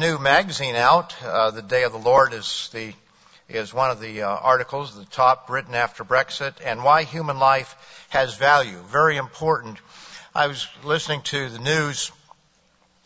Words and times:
new 0.00 0.18
magazine 0.18 0.76
out. 0.76 1.14
Uh, 1.22 1.50
the 1.50 1.60
Day 1.60 1.84
of 1.84 1.92
the 1.92 1.98
Lord 1.98 2.32
is 2.32 2.70
the 2.72 2.94
is 3.50 3.74
one 3.74 3.90
of 3.90 4.00
the 4.00 4.22
uh, 4.22 4.28
articles, 4.28 4.96
the 4.96 5.04
top 5.04 5.50
written 5.50 5.74
after 5.74 6.04
Brexit, 6.04 6.54
and 6.64 6.82
why 6.82 7.02
human 7.02 7.38
life 7.38 8.06
has 8.08 8.34
value. 8.34 8.78
Very 8.88 9.18
important. 9.18 9.76
I 10.34 10.46
was 10.46 10.66
listening 10.84 11.20
to 11.24 11.50
the 11.50 11.58
news, 11.58 12.12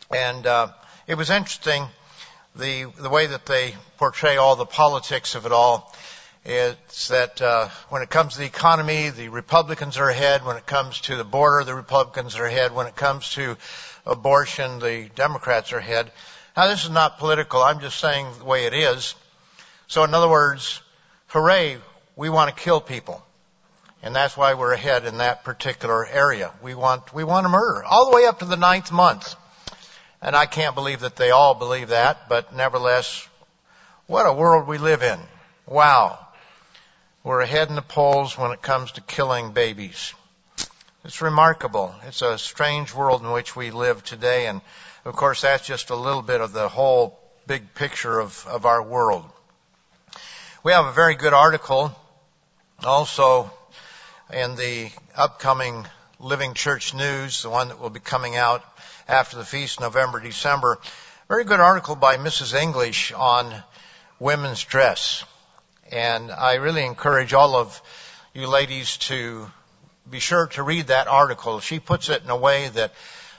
and 0.09 0.47
uh, 0.47 0.69
it 1.05 1.15
was 1.15 1.29
interesting 1.29 1.85
the 2.55 2.85
the 2.97 3.09
way 3.09 3.27
that 3.27 3.45
they 3.45 3.75
portray 3.97 4.37
all 4.37 4.55
the 4.55 4.65
politics 4.65 5.35
of 5.35 5.45
it 5.45 5.51
all. 5.51 5.93
It's 6.45 7.09
that 7.09 7.41
uh, 7.41 7.67
when 7.89 8.03
it 8.03 8.09
comes 8.09 8.33
to 8.33 8.39
the 8.39 8.45
economy, 8.45 9.09
the 9.09 9.27
Republicans 9.27 9.97
are 9.97 10.09
ahead. 10.09 10.45
When 10.45 10.55
it 10.55 10.65
comes 10.65 11.01
to 11.01 11.17
the 11.17 11.25
border, 11.25 11.65
the 11.65 11.75
Republicans 11.75 12.37
are 12.37 12.45
ahead. 12.45 12.73
When 12.73 12.87
it 12.87 12.95
comes 12.95 13.31
to 13.31 13.57
abortion, 14.05 14.79
the 14.79 15.09
Democrats 15.13 15.73
are 15.73 15.79
ahead. 15.79 16.09
Now, 16.55 16.67
this 16.67 16.85
is 16.85 16.89
not 16.89 17.19
political. 17.19 17.61
I'm 17.61 17.81
just 17.81 17.99
saying 17.99 18.27
the 18.39 18.45
way 18.45 18.65
it 18.65 18.73
is. 18.73 19.15
So, 19.87 20.03
in 20.05 20.13
other 20.13 20.29
words, 20.29 20.81
hooray, 21.27 21.77
we 22.15 22.29
want 22.29 22.55
to 22.55 22.63
kill 22.63 22.79
people. 22.79 23.21
And 24.01 24.15
that's 24.15 24.37
why 24.37 24.53
we're 24.53 24.71
ahead 24.71 25.05
in 25.05 25.17
that 25.17 25.43
particular 25.43 26.05
area. 26.05 26.51
We 26.61 26.73
want, 26.73 27.13
we 27.13 27.23
want 27.23 27.43
to 27.43 27.49
murder. 27.49 27.83
All 27.83 28.09
the 28.09 28.15
way 28.15 28.25
up 28.25 28.39
to 28.39 28.45
the 28.45 28.55
ninth 28.55 28.91
month. 28.91 29.35
And 30.21 30.35
I 30.35 30.45
can't 30.45 30.75
believe 30.75 31.01
that 31.01 31.17
they 31.17 31.31
all 31.31 31.55
believe 31.55 31.89
that, 31.89 32.29
but 32.29 32.55
nevertheless, 32.55 33.27
what 34.07 34.25
a 34.25 34.33
world 34.33 34.67
we 34.67 34.77
live 34.77 35.03
in. 35.03 35.19
Wow. 35.67 36.19
We're 37.23 37.41
ahead 37.41 37.67
in 37.69 37.75
the 37.75 37.81
polls 37.81 38.37
when 38.37 38.51
it 38.51 38.61
comes 38.61 38.93
to 38.93 39.01
killing 39.01 39.51
babies. 39.51 40.13
It's 41.03 41.21
remarkable. 41.21 41.93
It's 42.07 42.21
a 42.21 42.37
strange 42.37 42.93
world 42.93 43.23
in 43.23 43.31
which 43.31 43.55
we 43.55 43.71
live 43.71 44.03
today, 44.03 44.47
and 44.47 44.61
of 45.05 45.15
course, 45.15 45.41
that's 45.41 45.67
just 45.67 45.91
a 45.91 45.95
little 45.95 46.23
bit 46.23 46.41
of 46.41 46.51
the 46.51 46.67
whole 46.67 47.19
big 47.45 47.75
picture 47.75 48.19
of, 48.19 48.45
of 48.47 48.65
our 48.65 48.81
world. 48.81 49.23
We 50.63 50.71
have 50.71 50.87
a 50.87 50.91
very 50.91 51.13
good 51.13 51.33
article 51.33 51.95
also 52.83 53.51
in 54.33 54.55
the 54.55 54.89
upcoming 55.15 55.85
Living 56.19 56.55
Church 56.55 56.95
News, 56.95 57.43
the 57.43 57.51
one 57.51 57.67
that 57.67 57.79
will 57.79 57.91
be 57.91 57.99
coming 57.99 58.35
out 58.35 58.63
after 59.07 59.37
the 59.37 59.45
feast, 59.45 59.79
November, 59.79 60.19
December. 60.19 60.79
Very 61.27 61.43
good 61.43 61.59
article 61.59 61.95
by 61.95 62.17
Mrs. 62.17 62.59
English 62.59 63.11
on 63.11 63.53
women's 64.19 64.63
dress. 64.63 65.23
And 65.91 66.31
I 66.31 66.55
really 66.55 66.83
encourage 66.83 67.35
all 67.35 67.55
of 67.55 67.79
you 68.33 68.47
ladies 68.47 68.97
to 68.97 69.51
be 70.09 70.19
sure 70.19 70.47
to 70.47 70.63
read 70.63 70.87
that 70.87 71.07
article. 71.07 71.59
She 71.59 71.79
puts 71.79 72.09
it 72.09 72.23
in 72.23 72.29
a 72.31 72.35
way 72.35 72.69
that 72.69 72.91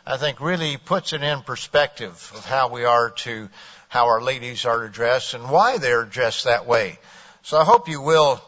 I 0.09 0.19
think 0.19 0.41
really 0.41 0.77
puts 0.77 1.12
it 1.12 1.25
in 1.25 1.43
perspective 1.43 2.33
of 2.37 2.47
how 2.47 2.69
we 2.69 2.85
are 2.85 3.11
to, 3.11 3.49
how 3.89 4.07
our 4.07 4.23
ladies 4.23 4.65
are 4.65 4.83
to 4.83 4.89
dress 4.89 5.35
and 5.35 5.51
why 5.51 5.79
they're 5.79 6.05
dressed 6.05 6.45
that 6.45 6.65
way. 6.65 7.01
So 7.43 7.59
I 7.59 7.65
hope 7.65 7.89
you 7.89 8.01
will 8.01 8.41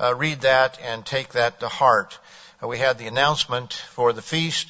uh, 0.00 0.16
read 0.16 0.40
that 0.40 0.80
and 0.82 1.06
take 1.06 1.34
that 1.34 1.60
to 1.60 1.68
heart. 1.68 2.18
Uh, 2.60 2.66
we 2.66 2.78
had 2.78 2.98
the 2.98 3.06
announcement 3.06 3.72
for 3.72 4.12
the 4.12 4.20
feast, 4.20 4.66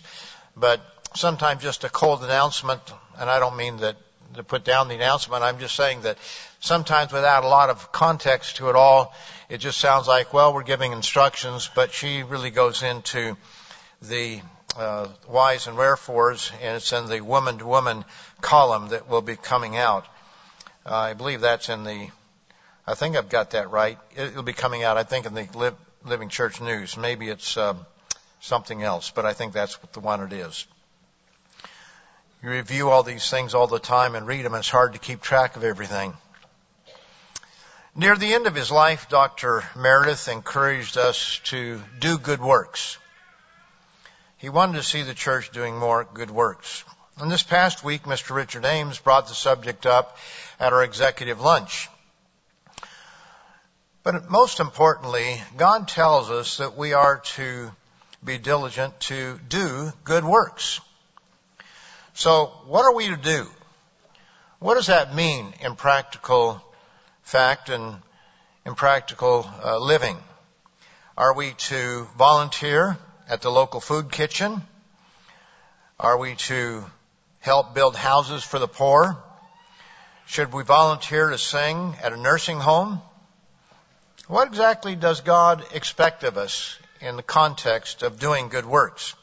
but 0.54 0.82
sometimes 1.14 1.62
just 1.62 1.84
a 1.84 1.88
cold 1.88 2.22
announcement, 2.22 2.82
and 3.18 3.30
I 3.30 3.38
don't 3.38 3.56
mean 3.56 3.78
that 3.78 3.96
to 4.34 4.44
put 4.44 4.62
down 4.62 4.88
the 4.88 4.94
announcement. 4.94 5.42
I'm 5.42 5.58
just 5.58 5.74
saying 5.74 6.02
that 6.02 6.18
sometimes 6.60 7.12
without 7.12 7.44
a 7.44 7.48
lot 7.48 7.70
of 7.70 7.92
context 7.92 8.56
to 8.56 8.68
it 8.68 8.76
all, 8.76 9.14
it 9.48 9.56
just 9.56 9.78
sounds 9.78 10.06
like, 10.06 10.34
well, 10.34 10.52
we're 10.52 10.64
giving 10.64 10.92
instructions, 10.92 11.70
but 11.74 11.92
she 11.92 12.24
really 12.24 12.50
goes 12.50 12.82
into 12.82 13.38
the 14.02 14.42
uh, 14.76 15.08
whys 15.26 15.66
and 15.66 15.76
wherefores, 15.76 16.52
and 16.62 16.76
it's 16.76 16.92
in 16.92 17.06
the 17.08 17.20
woman 17.20 17.58
to 17.58 17.66
woman 17.66 18.04
column 18.40 18.88
that 18.88 19.08
will 19.08 19.22
be 19.22 19.36
coming 19.36 19.76
out. 19.76 20.06
Uh, 20.84 20.94
I 20.94 21.14
believe 21.14 21.40
that's 21.40 21.68
in 21.68 21.84
the, 21.84 22.08
I 22.86 22.94
think 22.94 23.16
I've 23.16 23.28
got 23.28 23.50
that 23.50 23.70
right. 23.70 23.98
It'll 24.14 24.42
be 24.42 24.52
coming 24.52 24.82
out, 24.82 24.96
I 24.96 25.02
think, 25.02 25.26
in 25.26 25.34
the 25.34 25.74
Living 26.04 26.28
Church 26.28 26.60
News. 26.60 26.96
Maybe 26.96 27.28
it's 27.28 27.56
uh, 27.56 27.74
something 28.40 28.82
else, 28.82 29.10
but 29.10 29.26
I 29.26 29.32
think 29.32 29.52
that's 29.52 29.76
the 29.92 30.00
one 30.00 30.20
it 30.20 30.32
is. 30.32 30.66
You 32.42 32.50
review 32.50 32.90
all 32.90 33.02
these 33.02 33.28
things 33.28 33.54
all 33.54 33.66
the 33.66 33.78
time 33.78 34.14
and 34.14 34.26
read 34.26 34.44
them, 34.44 34.54
it's 34.54 34.68
hard 34.68 34.92
to 34.92 34.98
keep 34.98 35.20
track 35.20 35.56
of 35.56 35.64
everything. 35.64 36.14
Near 37.98 38.14
the 38.14 38.34
end 38.34 38.46
of 38.46 38.54
his 38.54 38.70
life, 38.70 39.08
Dr. 39.08 39.64
Meredith 39.74 40.28
encouraged 40.28 40.98
us 40.98 41.40
to 41.44 41.82
do 41.98 42.18
good 42.18 42.42
works. 42.42 42.98
He 44.38 44.50
wanted 44.50 44.74
to 44.74 44.82
see 44.82 45.02
the 45.02 45.14
church 45.14 45.50
doing 45.50 45.78
more 45.78 46.04
good 46.04 46.30
works. 46.30 46.84
And 47.18 47.30
this 47.30 47.42
past 47.42 47.82
week, 47.82 48.02
Mr. 48.02 48.34
Richard 48.34 48.66
Ames 48.66 48.98
brought 48.98 49.28
the 49.28 49.34
subject 49.34 49.86
up 49.86 50.18
at 50.60 50.74
our 50.74 50.84
executive 50.84 51.40
lunch. 51.40 51.88
But 54.02 54.30
most 54.30 54.60
importantly, 54.60 55.40
God 55.56 55.88
tells 55.88 56.30
us 56.30 56.58
that 56.58 56.76
we 56.76 56.92
are 56.92 57.20
to 57.36 57.72
be 58.22 58.36
diligent 58.36 59.00
to 59.00 59.40
do 59.48 59.90
good 60.04 60.24
works. 60.24 60.80
So 62.12 62.52
what 62.66 62.84
are 62.84 62.94
we 62.94 63.08
to 63.08 63.16
do? 63.16 63.46
What 64.58 64.74
does 64.74 64.88
that 64.88 65.14
mean 65.14 65.54
in 65.60 65.76
practical 65.76 66.62
fact 67.22 67.70
and 67.70 67.96
in 68.66 68.74
practical 68.74 69.50
uh, 69.64 69.78
living? 69.78 70.18
Are 71.16 71.34
we 71.34 71.52
to 71.52 72.06
volunteer 72.18 72.98
at 73.28 73.42
the 73.42 73.50
local 73.50 73.80
food 73.80 74.10
kitchen? 74.10 74.62
Are 75.98 76.16
we 76.16 76.36
to 76.36 76.84
help 77.40 77.74
build 77.74 77.96
houses 77.96 78.44
for 78.44 78.58
the 78.58 78.68
poor? 78.68 79.16
Should 80.26 80.52
we 80.52 80.62
volunteer 80.62 81.30
to 81.30 81.38
sing 81.38 81.94
at 82.02 82.12
a 82.12 82.16
nursing 82.16 82.60
home? 82.60 83.00
What 84.28 84.48
exactly 84.48 84.96
does 84.96 85.20
God 85.20 85.64
expect 85.72 86.24
of 86.24 86.36
us 86.36 86.78
in 87.00 87.16
the 87.16 87.22
context 87.22 88.02
of 88.02 88.18
doing 88.18 88.48
good 88.48 88.66
works? 88.66 89.14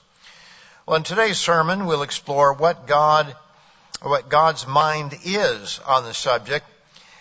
Well, 0.86 0.98
in 0.98 1.04
today's 1.04 1.38
sermon, 1.38 1.86
we'll 1.86 2.04
explore 2.04 2.54
what 2.54 2.88
God, 2.88 3.36
what 4.02 4.30
God's 4.30 4.66
mind 4.66 5.18
is 5.26 5.80
on 5.86 6.04
the 6.04 6.14
subject 6.14 6.66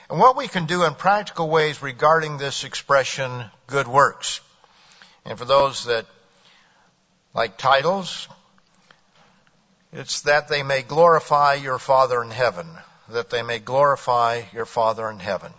and 0.08 0.20
what 0.20 0.36
we 0.36 0.46
can 0.46 0.66
do 0.66 0.84
in 0.84 0.94
practical 0.94 1.48
ways 1.48 1.82
regarding 1.82 2.38
this 2.38 2.64
expression, 2.64 3.44
good 3.66 3.88
works. 3.88 4.40
And 5.24 5.38
for 5.38 5.44
those 5.44 5.84
that 5.86 6.06
like 7.34 7.56
titles, 7.56 8.28
it's 9.92 10.22
that 10.22 10.48
they 10.48 10.62
may 10.62 10.82
glorify 10.82 11.54
your 11.54 11.78
Father 11.78 12.22
in 12.22 12.30
heaven. 12.30 12.66
That 13.08 13.30
they 13.30 13.42
may 13.42 13.58
glorify 13.58 14.42
your 14.52 14.64
Father 14.64 15.10
in 15.10 15.18
heaven. 15.18 15.52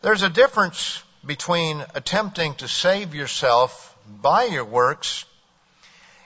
There's 0.00 0.22
a 0.22 0.28
difference 0.28 1.02
between 1.26 1.84
attempting 1.94 2.54
to 2.56 2.68
save 2.68 3.14
yourself 3.14 3.96
by 4.06 4.44
your 4.44 4.64
works 4.64 5.24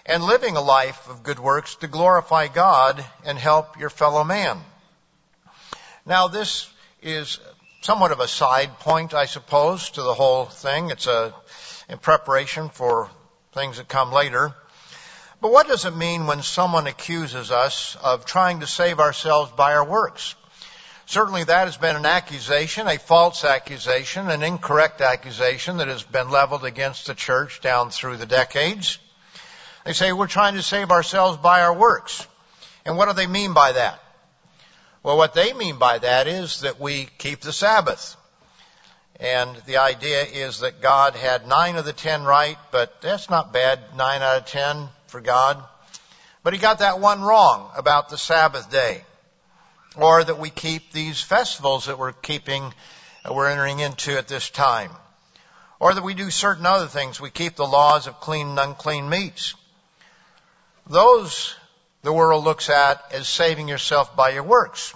and 0.05 0.23
living 0.23 0.57
a 0.57 0.61
life 0.61 1.09
of 1.09 1.23
good 1.23 1.39
works 1.39 1.77
to 1.77 1.89
glorify 1.89 2.49
God 2.49 3.05
and 3.25 3.39
help 3.39 3.79
your 3.79 3.91
fellow 3.91 4.25
man. 4.25 4.61
Now, 6.05 6.29
this 6.29 6.69
is 7.01 7.41
somewhat 7.81 8.13
of 8.13 8.21
a 8.21 8.29
side 8.29 8.79
point, 8.81 9.15
I 9.15 9.27
suppose, 9.27 9.91
to 9.91 10.03
the 10.03 10.15
whole 10.15 10.47
thing. 10.47 10.91
It's 10.91 11.07
a 11.07 11.35
in 11.89 11.99
preparation 11.99 12.69
for 12.69 13.11
things 13.53 13.77
that 13.77 13.89
come 13.89 14.13
later. 14.13 14.55
But 15.41 15.53
what 15.53 15.69
does 15.69 15.85
it 15.85 15.97
mean 15.97 16.27
when 16.27 16.43
someone 16.43 16.87
accuses 16.87 17.51
us 17.51 17.97
of 18.03 18.25
trying 18.25 18.61
to 18.61 18.67
save 18.67 19.01
ourselves 19.01 19.53
by 19.53 19.75
our 19.75 19.85
works? 19.85 20.35
Certainly 21.07 21.45
that 21.45 21.65
has 21.65 21.77
been 21.77 21.97
an 21.97 22.07
accusation, 22.07 22.87
a 22.87 22.99
false 22.99 23.45
accusation, 23.45 24.31
an 24.31 24.43
incorrect 24.43 25.01
accusation 25.01 25.79
that 25.79 25.89
has 25.89 26.03
been 26.03 26.31
leveled 26.31 26.65
against 26.65 27.07
the 27.07 27.15
church 27.15 27.61
down 27.61 27.91
through 27.91 28.17
the 28.17 28.27
decades. 28.27 28.99
They 29.85 29.93
say 29.93 30.13
we're 30.13 30.29
trying 30.29 30.55
to 30.55 30.63
save 30.63 30.91
ourselves 30.91 31.39
by 31.39 31.63
our 31.63 31.75
works. 31.75 32.27
And 32.85 32.97
what 32.97 33.09
do 33.09 33.15
they 33.15 33.27
mean 33.27 33.53
by 33.53 33.73
that? 33.73 34.01
Well, 35.03 35.17
what 35.17 35.35
they 35.35 35.53
mean 35.53 35.79
by 35.79 35.99
that 35.99 36.29
is 36.29 36.61
that 36.61 36.81
we 36.81 37.09
keep 37.19 37.41
the 37.41 37.53
Sabbath. 37.53 38.17
And 39.23 39.55
the 39.67 39.77
idea 39.77 40.25
is 40.25 40.59
that 40.61 40.83
God 40.83 41.15
had 41.15 41.47
nine 41.47 41.77
of 41.77 41.85
the 41.85 41.93
ten 41.93 42.25
right, 42.25 42.59
but 42.73 43.01
that's 43.01 43.31
not 43.31 43.53
bad, 43.53 43.79
nine 43.97 44.21
out 44.21 44.39
of 44.39 44.47
ten 44.47 44.89
for 45.07 45.21
God. 45.21 45.63
But 46.43 46.55
he 46.55 46.59
got 46.59 46.81
that 46.81 46.99
one 46.99 47.23
wrong 47.23 47.71
about 47.77 48.09
the 48.09 48.19
Sabbath 48.19 48.69
day. 48.69 49.05
Or 49.95 50.25
that 50.25 50.41
we 50.41 50.51
keep 50.51 50.91
these 50.91 51.21
festivals 51.21 51.87
that 51.87 52.01
we're 52.01 52.15
keeping, 52.15 52.75
uh, 53.25 53.33
we're 53.33 53.47
entering 53.47 53.79
into 53.79 54.19
at 54.19 54.27
this 54.27 54.51
time. 54.51 54.91
Or 55.79 55.95
that 55.95 56.03
we 56.03 56.15
do 56.15 56.29
certain 56.33 56.67
other 56.67 56.89
things. 56.89 57.21
We 57.21 57.31
keep 57.31 57.55
the 57.55 57.65
laws 57.65 58.09
of 58.09 58.19
clean 58.19 58.49
and 58.49 58.59
unclean 58.59 59.09
meats. 59.09 59.55
Those 60.89 61.55
the 62.03 62.13
world 62.13 62.43
looks 62.43 62.69
at 62.69 63.13
as 63.13 63.29
saving 63.29 63.69
yourself 63.69 64.17
by 64.17 64.31
your 64.31 64.43
works. 64.43 64.93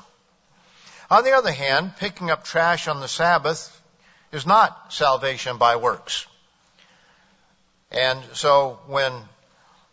On 1.12 1.22
the 1.22 1.34
other 1.34 1.52
hand, 1.52 1.92
picking 1.98 2.28
up 2.28 2.42
trash 2.42 2.88
on 2.88 2.98
the 2.98 3.06
Sabbath 3.06 3.72
is 4.32 4.46
not 4.46 4.92
salvation 4.92 5.58
by 5.58 5.76
works. 5.76 6.26
And 7.90 8.22
so 8.32 8.80
when 8.86 9.12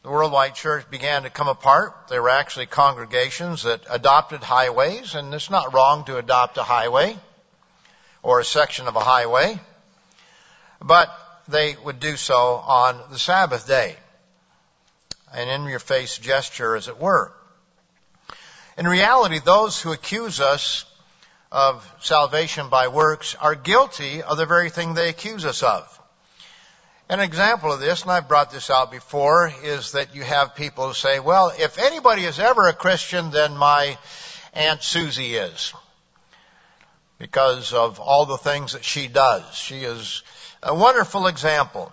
the 0.03 0.09
worldwide 0.09 0.53
church 0.53 0.89
began 0.89 1.23
to 1.23 1.29
come 1.29 1.47
apart. 1.47 2.09
There 2.09 2.21
were 2.21 2.29
actually 2.29 2.65
congregations 2.65 3.63
that 3.63 3.85
adopted 3.89 4.43
highways, 4.43 5.15
and 5.15 5.33
it's 5.33 5.49
not 5.49 5.73
wrong 5.73 6.03
to 6.05 6.17
adopt 6.17 6.57
a 6.57 6.63
highway 6.63 7.17
or 8.21 8.41
a 8.41 8.45
section 8.45 8.87
of 8.87 8.97
a 8.97 8.99
highway, 8.99 9.59
but 10.81 11.09
they 11.47 11.77
would 11.85 12.01
do 12.01 12.17
so 12.17 12.55
on 12.55 12.99
the 13.11 13.19
Sabbath 13.19 13.65
day. 13.65 13.95
An 15.33 15.47
in 15.47 15.69
your 15.69 15.79
face 15.79 16.17
gesture, 16.17 16.75
as 16.75 16.89
it 16.89 16.99
were. 16.99 17.31
In 18.77 18.85
reality, 18.85 19.39
those 19.39 19.79
who 19.81 19.93
accuse 19.93 20.41
us 20.41 20.83
of 21.53 21.87
salvation 22.01 22.69
by 22.69 22.87
works 22.87 23.35
are 23.39 23.53
guilty 23.53 24.23
of 24.23 24.37
the 24.37 24.45
very 24.47 24.71
thing 24.71 24.95
they 24.95 25.09
accuse 25.09 25.45
us 25.45 25.61
of. 25.61 25.87
An 27.09 27.19
example 27.19 27.71
of 27.71 27.79
this, 27.79 28.01
and 28.01 28.11
I've 28.11 28.27
brought 28.27 28.51
this 28.51 28.71
out 28.71 28.89
before, 28.89 29.53
is 29.63 29.91
that 29.91 30.15
you 30.15 30.23
have 30.23 30.55
people 30.55 30.87
who 30.87 30.93
say, 30.95 31.19
well, 31.19 31.53
if 31.55 31.77
anybody 31.77 32.23
is 32.23 32.39
ever 32.39 32.67
a 32.67 32.73
Christian, 32.73 33.29
then 33.29 33.55
my 33.55 33.99
Aunt 34.53 34.81
Susie 34.81 35.35
is. 35.35 35.73
Because 37.19 37.71
of 37.71 37.99
all 37.99 38.25
the 38.25 38.37
things 38.37 38.73
that 38.73 38.83
she 38.83 39.07
does. 39.07 39.53
She 39.53 39.83
is 39.83 40.23
a 40.63 40.73
wonderful 40.73 41.27
example. 41.27 41.91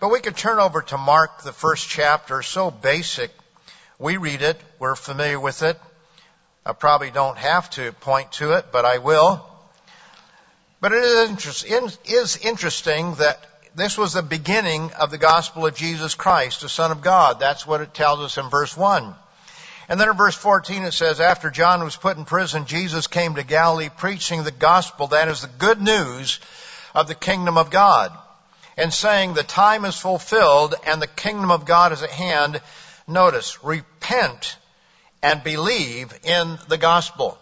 But 0.00 0.10
we 0.10 0.18
could 0.18 0.36
turn 0.36 0.58
over 0.58 0.82
to 0.82 0.98
Mark, 0.98 1.42
the 1.42 1.52
first 1.52 1.88
chapter, 1.88 2.42
so 2.42 2.72
basic. 2.72 3.30
We 4.00 4.16
read 4.16 4.42
it, 4.42 4.60
we're 4.80 4.96
familiar 4.96 5.38
with 5.38 5.62
it. 5.62 5.78
I 6.64 6.72
probably 6.72 7.10
don't 7.10 7.38
have 7.38 7.70
to 7.70 7.90
point 7.92 8.32
to 8.32 8.52
it, 8.52 8.66
but 8.70 8.84
I 8.84 8.98
will. 8.98 9.44
But 10.80 10.92
it 10.92 11.02
is 11.02 12.36
interesting 12.36 13.14
that 13.16 13.44
this 13.74 13.98
was 13.98 14.12
the 14.12 14.22
beginning 14.22 14.92
of 14.92 15.10
the 15.10 15.18
gospel 15.18 15.66
of 15.66 15.74
Jesus 15.74 16.14
Christ, 16.14 16.60
the 16.60 16.68
Son 16.68 16.92
of 16.92 17.02
God. 17.02 17.40
That's 17.40 17.66
what 17.66 17.80
it 17.80 17.94
tells 17.94 18.20
us 18.20 18.38
in 18.38 18.48
verse 18.48 18.76
1. 18.76 19.14
And 19.88 20.00
then 20.00 20.08
in 20.08 20.16
verse 20.16 20.36
14 20.36 20.84
it 20.84 20.92
says, 20.92 21.20
After 21.20 21.50
John 21.50 21.82
was 21.82 21.96
put 21.96 22.16
in 22.16 22.24
prison, 22.24 22.66
Jesus 22.66 23.08
came 23.08 23.34
to 23.34 23.42
Galilee 23.42 23.88
preaching 23.96 24.44
the 24.44 24.52
gospel, 24.52 25.08
that 25.08 25.28
is 25.28 25.40
the 25.40 25.48
good 25.48 25.80
news 25.80 26.38
of 26.94 27.08
the 27.08 27.14
kingdom 27.16 27.58
of 27.58 27.70
God, 27.70 28.16
and 28.76 28.94
saying, 28.94 29.34
The 29.34 29.42
time 29.42 29.84
is 29.84 29.98
fulfilled 29.98 30.76
and 30.86 31.02
the 31.02 31.08
kingdom 31.08 31.50
of 31.50 31.66
God 31.66 31.92
is 31.92 32.02
at 32.02 32.10
hand. 32.10 32.60
Notice, 33.08 33.64
repent 33.64 34.56
and 35.22 35.44
believe 35.44 36.12
in 36.24 36.58
the 36.68 36.78
gospel. 36.78 37.38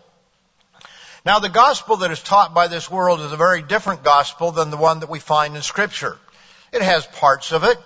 Now, 1.24 1.38
the 1.38 1.48
gospel 1.48 1.96
that 1.98 2.10
is 2.10 2.22
taught 2.22 2.54
by 2.54 2.68
this 2.68 2.90
world 2.90 3.20
is 3.20 3.32
a 3.32 3.36
very 3.36 3.62
different 3.62 4.04
gospel 4.04 4.52
than 4.52 4.70
the 4.70 4.76
one 4.76 5.00
that 5.00 5.10
we 5.10 5.18
find 5.18 5.54
in 5.54 5.62
Scripture. 5.62 6.18
It 6.72 6.82
has 6.82 7.06
parts 7.06 7.52
of 7.52 7.64
it. 7.64 7.78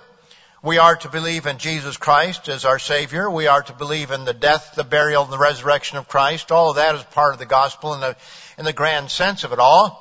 We 0.62 0.78
are 0.78 0.96
to 0.96 1.08
believe 1.08 1.46
in 1.46 1.58
Jesus 1.58 1.96
Christ 1.96 2.48
as 2.48 2.64
our 2.64 2.78
Savior. 2.78 3.28
We 3.28 3.48
are 3.48 3.62
to 3.62 3.72
believe 3.72 4.10
in 4.10 4.24
the 4.24 4.32
death, 4.32 4.74
the 4.76 4.84
burial, 4.84 5.24
and 5.24 5.32
the 5.32 5.38
resurrection 5.38 5.98
of 5.98 6.08
Christ. 6.08 6.52
All 6.52 6.70
of 6.70 6.76
that 6.76 6.94
is 6.94 7.02
part 7.02 7.34
of 7.34 7.38
the 7.38 7.44
gospel 7.44 7.92
in 7.94 8.00
the, 8.00 8.16
in 8.56 8.64
the 8.64 8.72
grand 8.72 9.10
sense 9.10 9.44
of 9.44 9.52
it 9.52 9.58
all. 9.58 10.00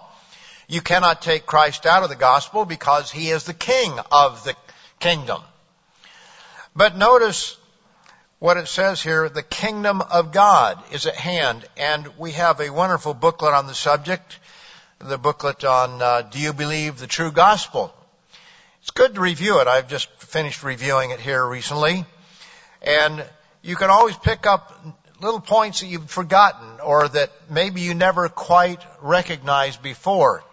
You 0.67 0.81
cannot 0.81 1.21
take 1.21 1.45
Christ 1.45 1.85
out 1.85 2.03
of 2.03 2.09
the 2.09 2.15
gospel 2.15 2.65
because 2.65 3.11
He 3.11 3.29
is 3.29 3.43
the 3.43 3.53
King 3.53 3.99
of 4.11 4.43
the 4.43 4.55
kingdom. 4.99 5.41
But 6.75 6.95
notice 6.95 7.57
what 8.43 8.57
it 8.57 8.67
says 8.67 9.01
here, 9.01 9.29
the 9.29 9.41
kingdom 9.41 10.01
of 10.01 10.33
God 10.33 10.77
is 10.91 11.05
at 11.05 11.15
hand. 11.15 11.63
And 11.77 12.05
we 12.17 12.33
have 12.33 12.59
a 12.59 12.69
wonderful 12.69 13.13
booklet 13.13 13.53
on 13.53 13.67
the 13.67 13.73
subject, 13.73 14.37
the 14.99 15.17
booklet 15.17 15.63
on 15.63 16.01
uh, 16.01 16.23
Do 16.23 16.39
You 16.39 16.51
Believe 16.51 16.99
the 16.99 17.07
True 17.07 17.31
Gospel? 17.31 17.93
It's 18.81 18.91
good 18.91 19.15
to 19.15 19.21
review 19.21 19.61
it. 19.61 19.67
I've 19.67 19.87
just 19.87 20.09
finished 20.19 20.61
reviewing 20.61 21.11
it 21.11 21.21
here 21.21 21.47
recently. 21.47 22.05
And 22.81 23.25
you 23.61 23.77
can 23.77 23.89
always 23.89 24.17
pick 24.17 24.45
up 24.45 24.77
little 25.21 25.39
points 25.39 25.79
that 25.79 25.87
you've 25.87 26.11
forgotten 26.11 26.81
or 26.81 27.07
that 27.07 27.31
maybe 27.49 27.79
you 27.79 27.93
never 27.93 28.27
quite 28.27 28.83
recognized 29.01 29.81
before. 29.81 30.43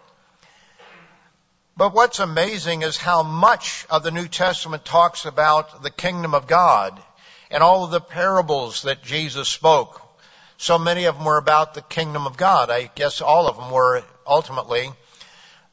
But 1.77 1.93
what's 1.93 2.21
amazing 2.21 2.83
is 2.83 2.97
how 2.97 3.25
much 3.25 3.85
of 3.91 4.05
the 4.05 4.13
New 4.13 4.29
Testament 4.29 4.85
talks 4.85 5.25
about 5.25 5.83
the 5.83 5.91
kingdom 5.91 6.37
of 6.37 6.47
God 6.47 7.03
and 7.51 7.63
all 7.63 7.85
of 7.85 7.91
the 7.91 8.01
parables 8.01 8.83
that 8.83 9.03
Jesus 9.03 9.49
spoke. 9.49 10.01
So 10.57 10.79
many 10.79 11.07
of 11.07 11.17
them 11.17 11.25
were 11.25 11.39
about 11.39 11.75
the 11.75 11.83
kingdom 11.83 12.27
of 12.27 12.37
God. 12.37 12.71
I 12.71 12.91
guess 12.95 13.21
all 13.21 13.49
of 13.49 13.57
them 13.57 13.71
were 13.71 14.03
ultimately. 14.27 14.91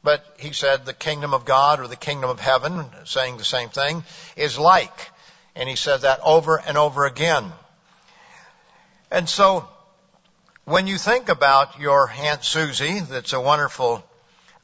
But 0.02 0.24
he 0.38 0.52
said 0.52 0.84
the 0.86 0.94
kingdom 0.94 1.34
of 1.34 1.44
God 1.44 1.80
or 1.80 1.88
the 1.88 1.96
kingdom 1.96 2.30
of 2.30 2.40
heaven, 2.40 2.86
saying 3.04 3.36
the 3.36 3.44
same 3.44 3.68
thing, 3.68 4.04
is 4.36 4.58
like. 4.58 5.10
And 5.54 5.68
he 5.68 5.76
said 5.76 6.02
that 6.02 6.20
over 6.22 6.56
and 6.56 6.78
over 6.78 7.04
again. 7.04 7.52
And 9.10 9.28
so, 9.28 9.68
when 10.64 10.86
you 10.86 10.98
think 10.98 11.28
about 11.28 11.80
your 11.80 12.10
Aunt 12.10 12.44
Susie, 12.44 13.00
that's 13.00 13.32
a 13.32 13.40
wonderful 13.40 14.04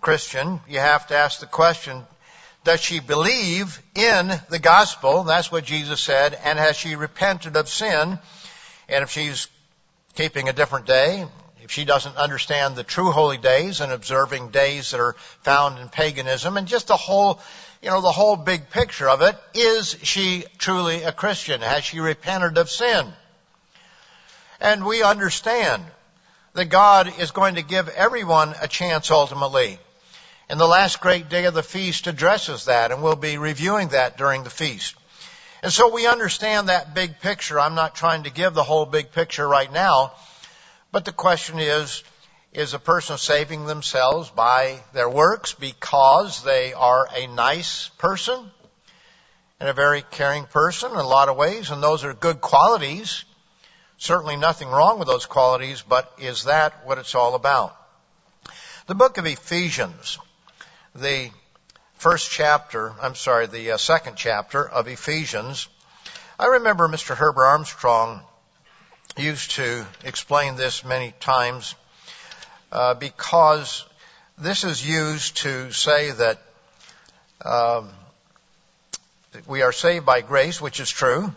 Christian, 0.00 0.60
you 0.68 0.78
have 0.78 1.06
to 1.06 1.16
ask 1.16 1.40
the 1.40 1.46
question, 1.46 2.06
does 2.64 2.80
she 2.80 3.00
believe 3.00 3.80
in 3.94 4.32
the 4.48 4.58
gospel? 4.58 5.22
That's 5.22 5.52
what 5.52 5.64
Jesus 5.64 6.00
said. 6.00 6.36
And 6.44 6.58
has 6.58 6.76
she 6.76 6.96
repented 6.96 7.56
of 7.56 7.68
sin? 7.68 8.18
And 8.88 9.02
if 9.02 9.10
she's 9.10 9.48
keeping 10.14 10.48
a 10.48 10.52
different 10.52 10.86
day, 10.86 11.26
if 11.62 11.70
she 11.70 11.84
doesn't 11.84 12.16
understand 12.16 12.74
the 12.74 12.82
true 12.82 13.10
holy 13.10 13.38
days 13.38 13.80
and 13.80 13.92
observing 13.92 14.50
days 14.50 14.90
that 14.90 15.00
are 15.00 15.14
found 15.42 15.78
in 15.78 15.88
paganism 15.88 16.56
and 16.56 16.66
just 16.66 16.88
the 16.88 16.96
whole, 16.96 17.40
you 17.82 17.90
know, 17.90 18.00
the 18.00 18.12
whole 18.12 18.36
big 18.36 18.70
picture 18.70 19.08
of 19.08 19.22
it, 19.22 19.36
is 19.54 19.96
she 20.02 20.44
truly 20.58 21.02
a 21.02 21.12
Christian? 21.12 21.60
Has 21.60 21.84
she 21.84 22.00
repented 22.00 22.58
of 22.58 22.70
sin? 22.70 23.06
And 24.60 24.86
we 24.86 25.02
understand 25.02 25.84
that 26.54 26.66
God 26.66 27.12
is 27.18 27.30
going 27.30 27.56
to 27.56 27.62
give 27.62 27.88
everyone 27.88 28.54
a 28.60 28.68
chance 28.68 29.10
ultimately. 29.10 29.78
And 30.54 30.60
the 30.60 30.68
last 30.68 31.00
great 31.00 31.28
day 31.28 31.46
of 31.46 31.54
the 31.54 31.64
feast 31.64 32.06
addresses 32.06 32.66
that, 32.66 32.92
and 32.92 33.02
we'll 33.02 33.16
be 33.16 33.38
reviewing 33.38 33.88
that 33.88 34.16
during 34.16 34.44
the 34.44 34.50
feast. 34.50 34.94
And 35.64 35.72
so 35.72 35.92
we 35.92 36.06
understand 36.06 36.68
that 36.68 36.94
big 36.94 37.18
picture. 37.18 37.58
I'm 37.58 37.74
not 37.74 37.96
trying 37.96 38.22
to 38.22 38.30
give 38.30 38.54
the 38.54 38.62
whole 38.62 38.86
big 38.86 39.10
picture 39.10 39.48
right 39.48 39.72
now, 39.72 40.12
but 40.92 41.04
the 41.04 41.10
question 41.10 41.58
is, 41.58 42.04
is 42.52 42.72
a 42.72 42.78
person 42.78 43.18
saving 43.18 43.66
themselves 43.66 44.30
by 44.30 44.78
their 44.92 45.10
works 45.10 45.54
because 45.54 46.44
they 46.44 46.72
are 46.72 47.08
a 47.12 47.26
nice 47.26 47.88
person 47.98 48.48
and 49.58 49.68
a 49.68 49.72
very 49.72 50.02
caring 50.02 50.44
person 50.44 50.92
in 50.92 50.98
a 50.98 51.02
lot 51.02 51.28
of 51.28 51.36
ways, 51.36 51.70
and 51.70 51.82
those 51.82 52.04
are 52.04 52.14
good 52.14 52.40
qualities. 52.40 53.24
Certainly 53.98 54.36
nothing 54.36 54.68
wrong 54.68 55.00
with 55.00 55.08
those 55.08 55.26
qualities, 55.26 55.82
but 55.82 56.12
is 56.18 56.44
that 56.44 56.86
what 56.86 56.98
it's 56.98 57.16
all 57.16 57.34
about? 57.34 57.76
The 58.86 58.94
book 58.94 59.18
of 59.18 59.26
Ephesians 59.26 60.16
the 60.94 61.30
first 61.94 62.30
chapter, 62.30 62.92
I'm 63.02 63.14
sorry, 63.14 63.46
the 63.46 63.72
uh, 63.72 63.76
second 63.78 64.16
chapter 64.16 64.66
of 64.68 64.86
Ephesians, 64.86 65.68
I 66.38 66.46
remember 66.46 66.88
Mr. 66.88 67.16
Herbert 67.16 67.44
Armstrong 67.44 68.20
used 69.16 69.52
to 69.52 69.86
explain 70.04 70.56
this 70.56 70.84
many 70.84 71.12
times 71.20 71.74
uh, 72.70 72.94
because 72.94 73.84
this 74.38 74.64
is 74.64 74.86
used 74.86 75.38
to 75.38 75.72
say 75.72 76.10
that 76.10 76.38
um, 77.44 77.90
we 79.46 79.62
are 79.62 79.72
saved 79.72 80.06
by 80.06 80.20
grace, 80.20 80.60
which 80.60 80.80
is 80.80 80.90
true, 80.90 81.32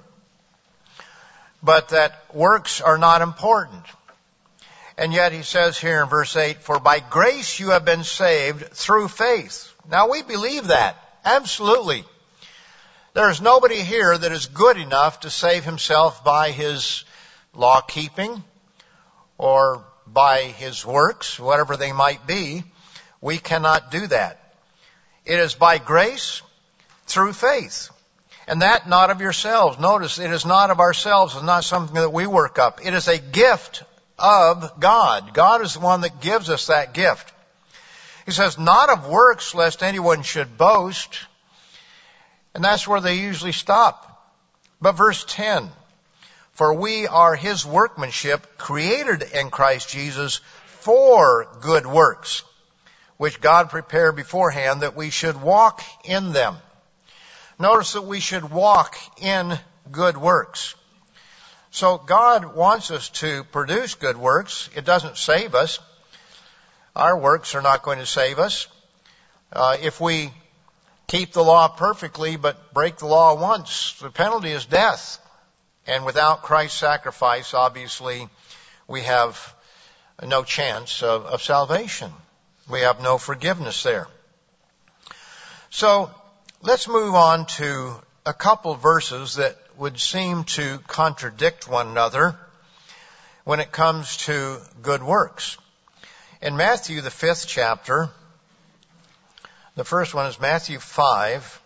but 1.64 1.90
that 1.90 2.26
works 2.34 2.82
are 2.82 2.98
not 2.98 3.22
important. 3.22 3.84
And 4.98 5.14
yet 5.14 5.32
he 5.32 5.44
says 5.44 5.78
here 5.78 6.02
in 6.02 6.10
verse 6.10 6.36
8, 6.36 6.58
for 6.58 6.80
by 6.80 7.00
grace 7.00 7.60
you 7.60 7.70
have 7.70 7.86
been 7.86 8.04
saved 8.04 8.70
through 8.72 9.10
faith. 9.10 9.72
Now 9.90 10.10
we 10.10 10.24
believe 10.24 10.68
that. 10.68 10.96
Absolutely. 11.24 12.04
There 13.14 13.30
is 13.30 13.42
nobody 13.42 13.82
here 13.82 14.18
that 14.18 14.32
is 14.32 14.48
good 14.48 14.78
enough 14.78 15.22
to 15.22 15.30
save 15.30 15.64
himself 15.64 16.24
by 16.24 16.52
his 16.52 17.04
law 17.54 17.82
keeping 17.82 18.44
or 19.38 19.84
by 20.08 20.44
his 20.44 20.86
works, 20.86 21.40
whatever 21.40 21.78
they 21.78 21.92
might 21.92 22.26
be. 22.26 22.64
We 23.22 23.38
cannot 23.38 23.92
do 23.92 24.08
that. 24.08 24.54
It 25.26 25.40
is 25.40 25.54
by 25.54 25.78
grace 25.78 26.42
through 27.06 27.34
faith. 27.34 27.90
And 28.48 28.62
that 28.62 28.88
not 28.88 29.10
of 29.10 29.20
yourselves. 29.22 29.78
Notice 29.78 30.20
it 30.20 30.32
is 30.32 30.46
not 30.46 30.72
of 30.72 30.80
ourselves. 30.80 31.36
It's 31.36 31.44
not 31.44 31.66
something 31.66 31.96
that 31.96 32.14
we 32.14 32.26
work 32.26 32.58
up. 32.58 32.80
It 32.84 32.94
is 32.94 33.08
a 33.08 33.18
gift 33.18 33.84
of 34.20 34.80
God. 34.80 35.34
God 35.34 35.62
is 35.62 35.74
the 35.74 35.80
one 35.80 36.02
that 36.02 36.22
gives 36.22 36.50
us 36.50 36.68
that 36.68 36.94
gift. 36.94 37.34
He 38.26 38.32
says, 38.32 38.58
not 38.58 38.90
of 38.90 39.08
works 39.08 39.56
lest 39.56 39.84
anyone 39.84 40.22
should 40.22 40.58
boast. 40.58 41.20
And 42.54 42.64
that's 42.64 42.88
where 42.88 43.02
they 43.02 43.16
usually 43.16 43.52
stop. 43.52 44.04
But 44.82 44.94
verse 44.94 45.24
10, 45.28 45.70
for 46.52 46.74
we 46.74 47.08
are 47.08 47.36
his 47.36 47.66
workmanship 47.66 48.58
created 48.58 49.24
in 49.24 49.50
Christ 49.50 49.90
Jesus 49.90 50.42
for 50.66 51.48
good 51.62 51.86
works, 51.86 52.44
which 53.18 53.42
God 53.42 53.70
prepared 53.70 54.16
beforehand 54.16 54.82
that 54.82 54.96
we 54.96 55.10
should 55.10 55.42
walk 55.42 55.82
in 56.04 56.34
them. 56.34 56.58
Notice 57.60 57.94
that 57.94 58.04
we 58.04 58.20
should 58.20 58.50
walk 58.52 58.98
in 59.22 59.58
good 59.92 60.18
works. 60.18 60.76
So 61.78 62.00
God 62.00 62.56
wants 62.56 62.90
us 62.90 63.10
to 63.22 63.44
produce 63.44 63.94
good 63.94 64.18
works. 64.18 64.68
It 64.76 64.84
doesn't 64.84 65.16
save 65.16 65.54
us. 65.54 65.78
Our 66.96 67.16
works 67.16 67.54
are 67.54 67.62
not 67.62 67.84
going 67.84 68.00
to 68.00 68.06
save 68.08 68.40
us. 68.40 68.66
Uh, 69.54 69.78
if 69.80 70.02
we 70.02 70.32
keep 71.06 71.34
the 71.34 71.44
law 71.44 71.68
perfectly 71.68 72.36
but 72.36 72.74
break 72.74 72.98
the 72.98 73.06
law 73.06 73.40
once, 73.40 73.94
the 74.02 74.10
penalty 74.10 74.50
is 74.54 74.66
death. 74.66 75.20
And 75.86 76.04
without 76.04 76.42
Christ's 76.42 76.80
sacrifice, 76.80 77.54
obviously, 77.54 78.28
we 78.88 79.04
have 79.04 79.38
no 80.26 80.44
chance 80.44 81.04
of, 81.04 81.28
of 81.28 81.44
salvation. 81.44 82.12
We 82.68 82.80
have 82.80 83.04
no 83.04 83.20
forgiveness 83.20 83.84
there. 83.84 84.08
So 85.70 86.10
let's 86.64 86.88
move 86.88 87.14
on 87.14 87.46
to 87.62 87.94
a 88.26 88.34
couple 88.34 88.74
verses 88.74 89.36
that 89.36 89.56
would 89.78 90.00
seem 90.00 90.44
to 90.44 90.80
contradict 90.88 91.68
one 91.68 91.88
another 91.88 92.38
when 93.44 93.60
it 93.60 93.72
comes 93.72 94.18
to 94.18 94.58
good 94.82 95.04
works. 95.04 95.58
In 96.42 96.58
Matthew, 96.58 97.02
the 97.02 97.12
fifth 97.12 97.46
chapter, 97.48 98.10
the 99.76 99.84
first 99.84 100.14
one 100.14 100.26
is 100.26 100.40
Matthew 100.40 100.80
5. 100.80 101.62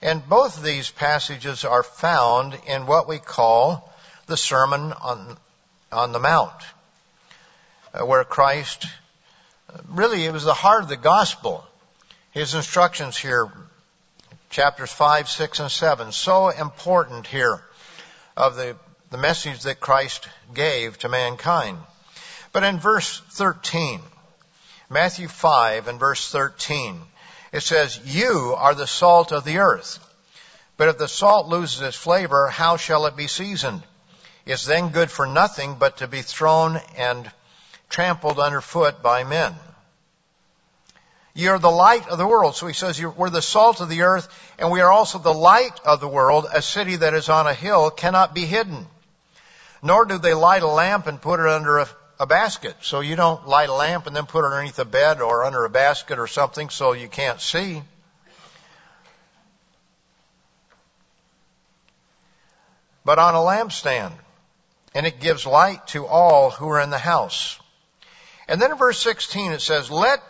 And 0.00 0.28
both 0.28 0.56
of 0.56 0.64
these 0.64 0.90
passages 0.90 1.64
are 1.64 1.82
found 1.82 2.58
in 2.66 2.86
what 2.86 3.06
we 3.06 3.18
call 3.18 3.92
the 4.26 4.36
Sermon 4.36 4.92
on, 4.92 5.36
on 5.92 6.12
the 6.12 6.18
Mount, 6.18 6.52
uh, 7.94 8.04
where 8.04 8.24
Christ, 8.24 8.86
really 9.88 10.24
it 10.24 10.32
was 10.32 10.44
the 10.44 10.54
heart 10.54 10.82
of 10.82 10.88
the 10.88 10.96
gospel. 10.96 11.64
His 12.32 12.54
instructions 12.54 13.16
here, 13.16 13.52
chapters 14.52 14.92
5, 14.92 15.28
6, 15.28 15.60
and 15.60 15.70
7, 15.70 16.12
so 16.12 16.50
important 16.50 17.26
here 17.26 17.60
of 18.36 18.54
the, 18.54 18.76
the 19.10 19.16
message 19.16 19.62
that 19.62 19.80
Christ 19.80 20.28
gave 20.54 20.98
to 20.98 21.08
mankind. 21.08 21.78
But 22.52 22.62
in 22.62 22.78
verse 22.78 23.20
13, 23.30 24.00
Matthew 24.90 25.26
5 25.26 25.88
and 25.88 25.98
verse 25.98 26.30
13. 26.30 27.00
It 27.50 27.62
says, 27.62 27.98
You 28.04 28.54
are 28.56 28.74
the 28.74 28.86
salt 28.86 29.32
of 29.32 29.44
the 29.44 29.58
earth. 29.58 29.98
But 30.76 30.88
if 30.88 30.98
the 30.98 31.08
salt 31.08 31.48
loses 31.48 31.80
its 31.80 31.96
flavor, 31.96 32.48
how 32.48 32.76
shall 32.76 33.06
it 33.06 33.16
be 33.16 33.28
seasoned? 33.28 33.82
It's 34.44 34.66
then 34.66 34.90
good 34.90 35.10
for 35.10 35.26
nothing 35.26 35.76
but 35.78 35.98
to 35.98 36.08
be 36.08 36.20
thrown 36.20 36.78
and 36.96 37.30
trampled 37.88 38.38
underfoot 38.38 39.02
by 39.02 39.24
men. 39.24 39.54
You're 41.34 41.58
the 41.58 41.70
light 41.70 42.08
of 42.08 42.18
the 42.18 42.26
world. 42.26 42.54
So 42.56 42.66
he 42.66 42.74
says, 42.74 43.02
we're 43.02 43.30
the 43.30 43.40
salt 43.40 43.80
of 43.80 43.88
the 43.88 44.02
earth, 44.02 44.28
and 44.58 44.70
we 44.70 44.80
are 44.80 44.90
also 44.90 45.18
the 45.18 45.32
light 45.32 45.80
of 45.84 46.00
the 46.00 46.08
world. 46.08 46.46
A 46.52 46.60
city 46.60 46.96
that 46.96 47.14
is 47.14 47.28
on 47.28 47.46
a 47.46 47.54
hill 47.54 47.90
cannot 47.90 48.34
be 48.34 48.44
hidden. 48.44 48.86
Nor 49.82 50.04
do 50.04 50.18
they 50.18 50.34
light 50.34 50.62
a 50.62 50.68
lamp 50.68 51.06
and 51.06 51.20
put 51.20 51.40
it 51.40 51.46
under 51.46 51.78
a 51.78 51.88
a 52.22 52.26
basket. 52.26 52.76
So 52.82 53.00
you 53.00 53.16
don't 53.16 53.48
light 53.48 53.68
a 53.68 53.74
lamp 53.74 54.06
and 54.06 54.14
then 54.14 54.26
put 54.26 54.44
it 54.44 54.52
underneath 54.52 54.78
a 54.78 54.84
bed 54.84 55.20
or 55.20 55.42
under 55.42 55.64
a 55.64 55.70
basket 55.70 56.20
or 56.20 56.28
something 56.28 56.70
so 56.70 56.92
you 56.92 57.08
can't 57.08 57.40
see. 57.40 57.82
But 63.04 63.18
on 63.18 63.34
a 63.34 63.38
lampstand. 63.38 64.12
And 64.94 65.04
it 65.04 65.18
gives 65.18 65.46
light 65.46 65.84
to 65.88 66.06
all 66.06 66.50
who 66.50 66.68
are 66.68 66.80
in 66.80 66.90
the 66.90 66.98
house. 66.98 67.58
And 68.46 68.62
then 68.62 68.70
in 68.70 68.78
verse 68.78 69.00
16 69.00 69.52
it 69.52 69.60
says, 69.60 69.90
Let 69.90 70.22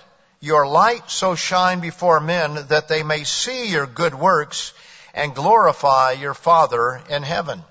your 0.42 0.66
light 0.66 1.08
so 1.08 1.36
shine 1.36 1.78
before 1.78 2.18
men 2.20 2.66
that 2.68 2.88
they 2.88 3.04
may 3.04 3.22
see 3.22 3.70
your 3.70 3.86
good 3.86 4.12
works 4.12 4.74
and 5.14 5.36
glorify 5.36 6.12
your 6.12 6.34
Father 6.34 7.00
in 7.08 7.22
heaven. 7.22 7.62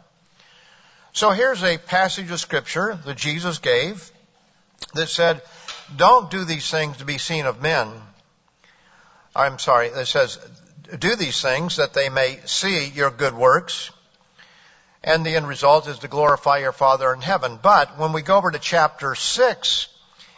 So 1.11 1.31
here's 1.31 1.63
a 1.63 1.77
passage 1.77 2.31
of 2.31 2.39
scripture 2.39 2.97
that 3.05 3.17
Jesus 3.17 3.59
gave 3.59 4.09
that 4.93 5.09
said, 5.09 5.41
don't 5.97 6.31
do 6.31 6.45
these 6.45 6.71
things 6.71 6.97
to 6.97 7.05
be 7.05 7.17
seen 7.17 7.45
of 7.45 7.61
men. 7.61 7.89
I'm 9.35 9.59
sorry, 9.59 9.87
it 9.87 10.05
says, 10.05 10.39
do 10.97 11.17
these 11.17 11.41
things 11.41 11.75
that 11.75 11.93
they 11.93 12.07
may 12.07 12.39
see 12.45 12.87
your 12.87 13.11
good 13.11 13.33
works. 13.33 13.91
And 15.03 15.25
the 15.25 15.35
end 15.35 15.47
result 15.47 15.89
is 15.89 15.99
to 15.99 16.07
glorify 16.07 16.59
your 16.59 16.71
Father 16.71 17.13
in 17.13 17.19
heaven. 17.19 17.59
But 17.61 17.99
when 17.99 18.13
we 18.13 18.21
go 18.21 18.37
over 18.37 18.49
to 18.49 18.59
chapter 18.59 19.13
6 19.13 19.87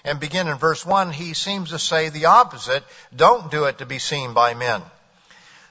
and 0.03 0.19
begin 0.19 0.47
in 0.47 0.57
verse 0.57 0.85
1, 0.85 1.11
he 1.11 1.33
seems 1.33 1.69
to 1.69 1.79
say 1.79 2.09
the 2.09 2.25
opposite. 2.25 2.83
Don't 3.15 3.49
do 3.49 3.65
it 3.65 3.77
to 3.77 3.85
be 3.85 3.99
seen 3.99 4.33
by 4.33 4.53
men. 4.53 4.81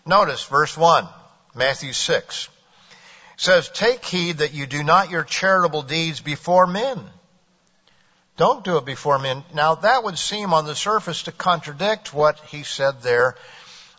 Notice 0.07 0.45
verse 0.45 0.77
1, 0.77 1.07
Matthew 1.55 1.93
6 1.93 2.49
says, 3.37 3.69
Take 3.69 4.05
heed 4.05 4.39
that 4.39 4.55
you 4.55 4.67
do 4.67 4.83
not 4.83 5.11
your 5.11 5.25
charitable 5.25 5.83
deeds 5.83 6.21
before 6.21 6.67
men. 6.67 7.01
Don't 8.37 8.65
do 8.65 8.79
it 8.79 8.85
before 8.85 9.19
men. 9.19 9.45
Now 9.55 9.75
that 9.77 10.05
would 10.05 10.19
seem 10.19 10.55
on 10.55 10.65
the 10.65 10.75
surface 10.75 11.25
to 11.25 11.33
contradict 11.33 12.15
what 12.15 12.39
he 12.49 12.63
said 12.63 13.03
there 13.03 13.37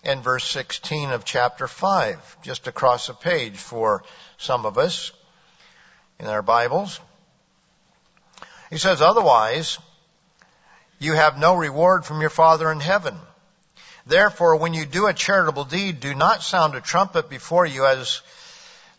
in 0.04 0.22
verse 0.22 0.44
16 0.50 1.12
of 1.12 1.24
chapter 1.24 1.68
5, 1.68 2.38
just 2.42 2.68
across 2.68 3.08
the 3.08 3.13
page 3.13 3.58
for 3.58 4.04
some 4.38 4.66
of 4.66 4.78
us 4.78 5.12
in 6.20 6.28
our 6.28 6.42
Bibles. 6.42 7.00
He 8.70 8.78
says, 8.78 9.02
otherwise, 9.02 9.78
you 11.03 11.13
have 11.13 11.38
no 11.38 11.55
reward 11.55 12.05
from 12.05 12.22
your 12.22 12.29
Father 12.29 12.72
in 12.72 12.79
heaven. 12.79 13.17
Therefore, 14.05 14.55
when 14.55 14.74
you 14.74 14.86
do 14.86 15.07
a 15.07 15.13
charitable 15.13 15.65
deed, 15.65 16.00
do 16.00 16.13
not 16.13 16.43
sound 16.43 16.75
a 16.75 16.81
trumpet 16.81 17.29
before 17.29 17.65
you 17.65 17.86
as 17.86 18.22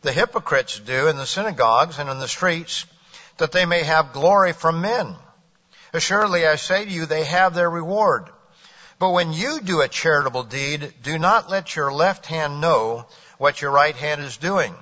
the 0.02 0.12
hypocrites 0.12 0.78
do 0.78 1.08
in 1.08 1.16
the 1.16 1.26
synagogues 1.26 1.99
and 1.99 2.11
in 2.11 2.18
the 2.18 2.28
streets, 2.28 2.87
that 3.38 3.52
they 3.52 3.64
may 3.64 3.82
have 3.82 4.12
glory 4.12 4.52
from 4.52 4.80
men. 4.80 5.16
Assuredly, 5.92 6.46
I 6.46 6.56
say 6.56 6.84
to 6.84 6.90
you, 6.90 7.06
they 7.06 7.25
have 7.25 7.54
their 7.54 7.70
reward. 7.70 8.28
But 8.99 9.11
when 9.11 9.32
you 9.32 9.61
do 9.61 9.80
a 9.80 9.88
charitable 9.88 10.44
deed, 10.44 10.92
do 11.02 11.18
not 11.18 11.50
let 11.50 11.75
your 11.75 11.92
left 11.92 12.26
hand 12.26 12.61
know 12.61 13.06
what 13.38 13.61
your 13.61 13.70
right 13.70 13.96
hand 13.96 14.20
is 14.20 14.37
doing, 14.37 14.75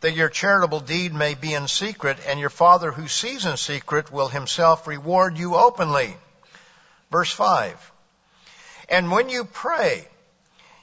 that 0.00 0.14
your 0.14 0.28
charitable 0.28 0.80
deed 0.80 1.12
may 1.12 1.34
be 1.34 1.54
in 1.54 1.68
secret, 1.68 2.18
and 2.26 2.38
your 2.38 2.50
Father 2.50 2.92
who 2.92 3.08
sees 3.08 3.44
in 3.44 3.56
secret 3.56 4.12
will 4.12 4.28
himself 4.28 4.86
reward 4.86 5.36
you 5.36 5.56
openly. 5.56 6.16
Verse 7.10 7.32
5. 7.32 7.92
And 8.88 9.10
when 9.10 9.28
you 9.28 9.44
pray, 9.44 10.06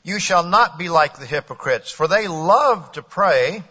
you 0.04 0.20
shall 0.20 0.44
not 0.44 0.78
be 0.78 0.90
like 0.90 1.18
the 1.18 1.26
hypocrites, 1.26 1.92
for 1.92 2.08
they 2.08 2.28
love 2.28 2.92
to 2.94 3.02
pray, 3.02 3.64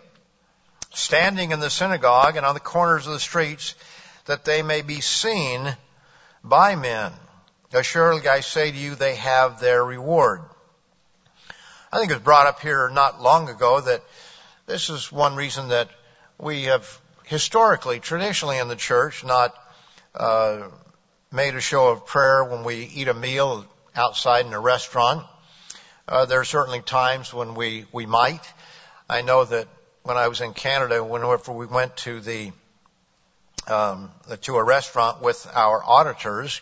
standing 0.95 1.53
in 1.53 1.61
the 1.61 1.71
synagogue 1.71 2.37
and 2.37 2.45
on 2.45 2.55
the 2.55 2.61
corners 2.61 3.07
of 3.07 3.13
the 3.13 3.21
streets, 3.21 3.75
that 4.27 4.45
they 4.45 4.63
may 4.63 4.83
be 4.83 5.01
seen 5.01 5.77
by 6.45 6.77
men. 6.77 7.13
Assuredly 7.73 8.29
I 8.29 8.41
say 8.41 8.71
to 8.71 8.77
you, 8.77 8.95
they 8.95 9.17
have 9.17 9.61
their 9.61 9.85
reward. 9.85 10.41
I 11.93 11.99
think 11.99 12.11
it 12.11 12.15
was 12.15 12.23
brought 12.23 12.47
up 12.47 12.61
here 12.61 12.89
not 12.89 13.21
long 13.21 13.49
ago 13.49 13.81
that 13.81 14.03
this 14.67 14.91
is 14.91 15.13
one 15.13 15.37
reason 15.37 15.69
that 15.69 15.89
we 16.39 16.65
have 16.65 16.87
historically, 17.25 18.01
traditionally 18.01 18.59
in 18.59 18.69
the 18.69 18.77
church, 18.77 19.25
not 19.25 19.55
uh, 20.15 20.69
made 21.33 21.55
a 21.57 21.61
show 21.61 21.89
of 21.89 22.07
prayer 22.07 22.45
when 22.45 22.63
we 22.63 22.85
eat 22.85 23.09
a 23.09 23.15
meal 23.15 23.67
outside 23.95 24.47
in 24.47 24.53
a 24.53 24.61
restaurant. 24.61 25.27
Uh, 26.07 26.25
there 26.25 26.39
are 26.41 26.45
certainly 26.45 26.81
times 26.81 27.35
when 27.35 27.55
we, 27.55 27.85
we 27.93 28.07
might. 28.07 28.41
I 29.11 29.23
know 29.23 29.45
that 29.45 29.67
when 30.05 30.17
I 30.17 30.29
was 30.29 30.41
in 30.41 30.55
Canada, 30.55 31.03
whenever 31.03 31.53
we 31.53 31.67
went 31.67 31.97
to 31.99 32.21
the, 32.21 32.53
um, 33.67 34.13
to 34.43 34.57
a 34.57 34.63
restaurant 34.63 35.21
with 35.21 35.51
our 35.53 35.83
auditors 35.85 36.61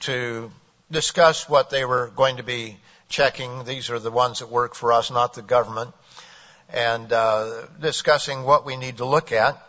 to 0.00 0.50
discuss 0.90 1.46
what 1.46 1.68
they 1.68 1.84
were 1.84 2.10
going 2.16 2.38
to 2.38 2.42
be 2.42 2.78
checking. 3.10 3.64
These 3.64 3.90
are 3.90 3.98
the 3.98 4.10
ones 4.10 4.38
that 4.38 4.48
work 4.48 4.74
for 4.74 4.94
us, 4.94 5.10
not 5.10 5.34
the 5.34 5.42
government. 5.42 5.92
And 6.70 7.12
uh, 7.12 7.66
discussing 7.80 8.44
what 8.44 8.64
we 8.64 8.76
need 8.76 8.98
to 8.98 9.04
look 9.04 9.32
at. 9.32 9.60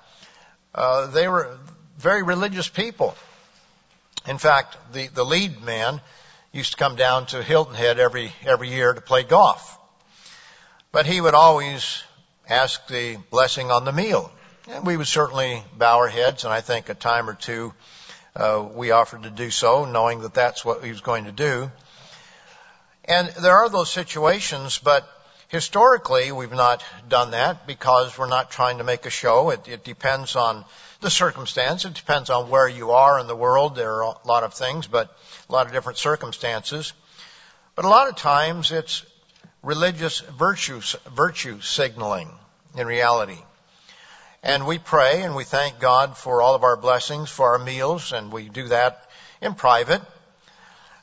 Uh, 0.74 1.08
they 1.08 1.28
were 1.28 1.58
very 1.98 2.24
religious 2.24 2.70
people. 2.70 3.16
In 4.28 4.38
fact, 4.38 4.78
the, 4.94 5.08
the 5.08 5.26
lead 5.26 5.62
man 5.62 6.02
used 6.52 6.72
to 6.72 6.78
come 6.78 6.96
down 6.96 7.26
to 7.28 7.42
Hilton 7.42 7.76
Head 7.76 8.00
every, 8.00 8.32
every 8.46 8.70
year 8.70 8.94
to 8.94 9.02
play 9.02 9.24
golf. 9.24 9.78
But 10.92 11.06
he 11.06 11.22
would 11.22 11.34
always 11.34 12.04
ask 12.48 12.86
the 12.88 13.18
blessing 13.30 13.72
on 13.72 13.86
the 13.86 13.92
meal. 13.92 14.32
And 14.68 14.86
we 14.86 14.98
would 14.98 15.08
certainly 15.08 15.64
bow 15.78 15.98
our 15.98 16.08
heads, 16.08 16.44
and 16.44 16.54
I 16.54 16.62
think 16.62 16.90
a 16.90 16.94
time 16.94 17.30
or 17.30 17.34
two 17.34 17.74
uh, 18.36 18.68
we 18.74 18.92
offered 18.92 19.24
to 19.24 19.30
do 19.30 19.50
so, 19.50 19.86
knowing 19.86 20.22
that 20.22 20.34
that's 20.34 20.64
what 20.64 20.84
he 20.84 20.92
was 20.92 21.02
going 21.02 21.26
to 21.26 21.32
do. 21.32 21.72
And 23.06 23.28
there 23.30 23.58
are 23.58 23.70
those 23.70 23.90
situations, 23.90 24.78
but 24.78 25.08
historically 25.48 26.32
we've 26.32 26.52
not 26.52 26.84
done 27.10 27.32
that 27.32 27.68
because 27.68 28.18
we're 28.18 28.30
not 28.30 28.52
trying 28.52 28.78
to 28.78 28.84
make 28.84 29.06
a 29.06 29.10
show. 29.10 29.50
It, 29.50 29.68
it 29.68 29.84
depends 29.84 30.36
on 30.36 30.64
the 31.02 31.10
circumstance. 31.10 31.84
It 31.86 31.96
depends 31.96 32.30
on 32.30 32.50
where 32.50 32.68
you 32.68 32.92
are 32.92 33.20
in 33.20 33.28
the 33.28 33.36
world. 33.36 33.76
There 33.76 34.04
are 34.04 34.14
a 34.14 34.28
lot 34.28 34.44
of 34.44 34.54
things, 34.54 34.88
but 34.88 35.16
a 35.50 35.52
lot 35.52 35.66
of 35.66 35.74
different 35.74 35.98
circumstances. 35.98 36.94
But 37.76 37.86
a 37.86 37.90
lot 37.90 38.08
of 38.08 38.16
times 38.16 38.72
it's 38.72 39.06
religious 39.64 40.20
virtue, 40.20 40.82
virtue 41.12 41.60
signaling 41.62 42.30
in 42.76 42.88
reality. 42.88 43.40
And 44.44 44.66
we 44.66 44.80
pray 44.80 45.22
and 45.24 45.36
we 45.36 45.44
thank 45.44 45.80
God 45.80 46.18
for 46.18 46.42
all 46.42 46.56
of 46.56 46.64
our 46.64 46.78
blessings, 46.78 47.30
for 47.30 47.52
our 47.54 47.60
meals, 47.60 48.12
and 48.12 48.32
we 48.32 48.50
do 48.50 48.70
that 48.70 49.10
in 49.42 49.54
private. 49.54 50.02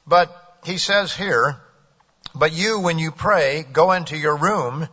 But 0.07 0.59
he 0.65 0.79
says 0.79 1.13
here, 1.13 1.61
but 2.35 2.53
you, 2.53 2.81
when 2.81 2.99
you 2.99 3.11
pray, 3.11 3.65
go 3.71 3.93
into 3.93 4.17
your 4.17 4.37
room, 4.37 4.89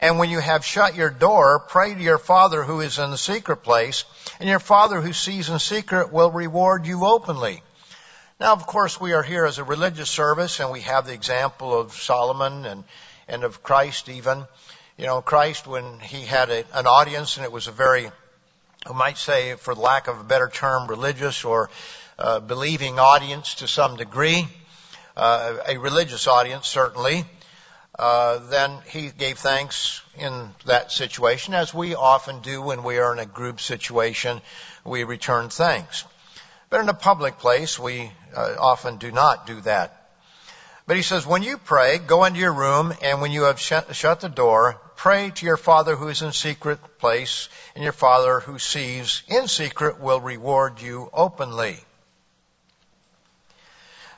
and 0.00 0.18
when 0.18 0.30
you 0.30 0.38
have 0.38 0.64
shut 0.64 0.94
your 0.94 1.10
door, 1.10 1.58
pray 1.58 1.94
to 1.94 2.00
your 2.00 2.18
Father 2.18 2.62
who 2.62 2.80
is 2.80 2.98
in 2.98 3.10
the 3.10 3.18
secret 3.18 3.64
place, 3.64 4.04
and 4.38 4.48
your 4.48 4.60
Father 4.60 5.00
who 5.00 5.12
sees 5.12 5.48
in 5.48 5.58
secret 5.58 6.12
will 6.12 6.30
reward 6.30 6.86
you 6.86 7.04
openly. 7.04 7.62
Now, 8.38 8.52
of 8.52 8.66
course, 8.66 9.00
we 9.00 9.12
are 9.14 9.24
here 9.24 9.44
as 9.44 9.58
a 9.58 9.64
religious 9.64 10.08
service, 10.08 10.60
and 10.60 10.70
we 10.70 10.82
have 10.82 11.06
the 11.06 11.12
example 11.12 11.78
of 11.78 11.92
Solomon 11.92 12.64
and, 12.64 12.84
and 13.26 13.42
of 13.42 13.64
Christ 13.64 14.08
even. 14.08 14.46
You 14.96 15.06
know, 15.06 15.20
Christ, 15.20 15.66
when 15.66 15.98
he 15.98 16.24
had 16.24 16.50
a, 16.50 16.64
an 16.78 16.86
audience, 16.86 17.36
and 17.36 17.44
it 17.44 17.50
was 17.50 17.66
a 17.66 17.72
very, 17.72 18.08
I 18.86 18.92
might 18.92 19.18
say, 19.18 19.54
for 19.54 19.74
lack 19.74 20.06
of 20.06 20.20
a 20.20 20.24
better 20.24 20.48
term, 20.48 20.86
religious 20.86 21.44
or 21.44 21.70
uh, 22.16 22.38
believing 22.38 23.00
audience 23.00 23.56
to 23.56 23.66
some 23.66 23.96
degree, 23.96 24.46
uh, 25.16 25.56
a 25.66 25.78
religious 25.78 26.28
audience 26.28 26.68
certainly, 26.68 27.24
then 27.98 28.78
he 28.86 29.10
gave 29.10 29.38
thanks 29.38 30.02
in 30.16 30.50
that 30.66 30.92
situation, 30.92 31.54
as 31.54 31.74
we 31.74 31.94
often 31.94 32.40
do 32.40 32.62
when 32.62 32.84
we 32.84 32.98
are 32.98 33.12
in 33.12 33.18
a 33.18 33.26
group 33.26 33.60
situation. 33.60 34.40
We 34.84 35.04
return 35.04 35.48
thanks. 35.48 36.04
But 36.70 36.80
in 36.80 36.88
a 36.88 36.94
public 36.94 37.38
place, 37.38 37.78
we 37.78 38.10
uh, 38.36 38.54
often 38.58 38.98
do 38.98 39.10
not 39.10 39.46
do 39.46 39.60
that. 39.62 39.94
But 40.86 40.96
he 40.96 41.02
says, 41.02 41.26
when 41.26 41.42
you 41.42 41.58
pray, 41.58 41.98
go 41.98 42.24
into 42.24 42.40
your 42.40 42.52
room, 42.52 42.94
and 43.02 43.20
when 43.20 43.30
you 43.30 43.42
have 43.42 43.60
shut, 43.60 43.94
shut 43.94 44.20
the 44.20 44.28
door, 44.28 44.80
pray 44.96 45.30
to 45.30 45.46
your 45.46 45.56
Father 45.56 45.96
who 45.96 46.08
is 46.08 46.22
in 46.22 46.32
secret 46.32 46.98
place, 46.98 47.48
and 47.74 47.84
your 47.84 47.92
Father 47.92 48.40
who 48.40 48.58
sees 48.58 49.22
in 49.28 49.48
secret 49.48 50.00
will 50.00 50.20
reward 50.20 50.80
you 50.80 51.10
openly. 51.12 51.76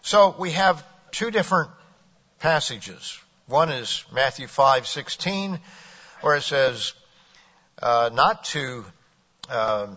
So 0.03 0.35
we 0.39 0.53
have 0.53 0.85
two 1.11 1.31
different 1.31 1.71
passages. 2.39 3.19
One 3.51 3.73
is 3.73 4.05
Matthew 4.13 4.47
5:16, 4.47 5.59
where 6.21 6.37
it 6.37 6.43
says, 6.43 6.93
uh, 7.83 8.09
"Not 8.13 8.45
to 8.45 8.87
uh, 9.49 9.89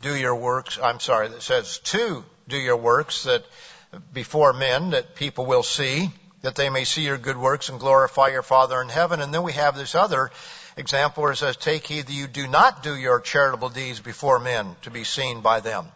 do 0.00 0.14
your 0.14 0.36
works." 0.36 0.78
I'm 0.80 1.00
sorry, 1.00 1.26
that 1.26 1.42
says 1.42 1.78
to 1.78 2.24
do 2.46 2.56
your 2.56 2.76
works 2.76 3.24
that 3.24 3.44
before 4.12 4.52
men 4.52 4.90
that 4.90 5.16
people 5.16 5.44
will 5.44 5.64
see, 5.64 6.12
that 6.42 6.54
they 6.54 6.70
may 6.70 6.84
see 6.84 7.02
your 7.02 7.18
good 7.18 7.36
works 7.36 7.68
and 7.68 7.80
glorify 7.80 8.28
your 8.28 8.44
Father 8.44 8.80
in 8.80 8.88
heaven. 8.88 9.20
And 9.20 9.34
then 9.34 9.42
we 9.42 9.54
have 9.54 9.76
this 9.76 9.96
other 9.96 10.30
example 10.76 11.24
where 11.24 11.32
it 11.32 11.38
says, 11.38 11.56
"Take 11.56 11.88
heed 11.88 12.06
that 12.06 12.12
you 12.12 12.28
do 12.28 12.46
not 12.46 12.84
do 12.84 12.94
your 12.94 13.18
charitable 13.18 13.70
deeds 13.70 13.98
before 13.98 14.38
men 14.38 14.76
to 14.82 14.90
be 14.90 15.02
seen 15.02 15.40
by 15.40 15.58
them." 15.58 15.90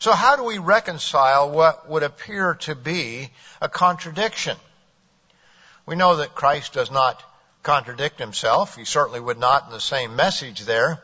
So 0.00 0.12
how 0.12 0.36
do 0.36 0.42
we 0.42 0.58
reconcile 0.58 1.48
what 1.48 1.88
would 1.88 2.02
appear 2.02 2.56
to 2.66 2.74
be 2.74 3.32
a 3.62 3.70
contradiction? 3.70 4.58
We 5.86 5.94
know 5.94 6.16
that 6.16 6.34
Christ 6.34 6.72
does 6.72 6.90
not 6.90 7.22
contradict 7.62 8.18
himself. 8.18 8.74
He 8.74 8.84
certainly 8.84 9.20
would 9.20 9.38
not 9.38 9.66
in 9.66 9.70
the 9.70 9.80
same 9.80 10.16
message 10.16 10.60
there. 10.62 11.02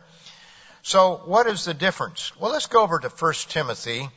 So 0.83 1.23
what 1.25 1.47
is 1.47 1.64
the 1.64 1.75
difference? 1.75 2.37
Well, 2.37 2.51
let's 2.51 2.66
go 2.66 2.83
over 2.83 2.99
to 2.99 3.09
1 3.09 3.33
Timothy 3.49 4.09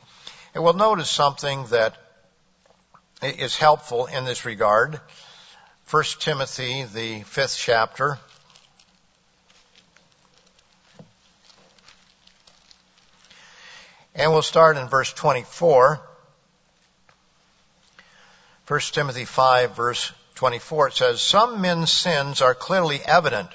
and 0.54 0.64
we'll 0.64 0.72
notice 0.72 1.08
something 1.08 1.66
that 1.66 1.96
is 3.22 3.56
helpful 3.56 4.06
in 4.06 4.24
this 4.24 4.44
regard. 4.44 5.00
1 5.90 6.04
Timothy, 6.18 6.82
the 6.82 7.22
fifth 7.22 7.56
chapter. 7.56 8.18
And 14.16 14.32
we'll 14.32 14.42
start 14.42 14.76
in 14.76 14.88
verse 14.88 15.12
24. 15.12 16.00
1 18.66 18.80
Timothy 18.92 19.24
5 19.24 19.76
verse 19.76 20.12
24 20.36 20.88
it 20.88 20.94
says, 20.94 21.20
Some 21.20 21.60
men's 21.60 21.90
sins 21.90 22.42
are 22.42 22.54
clearly 22.54 23.00
evident, 23.04 23.48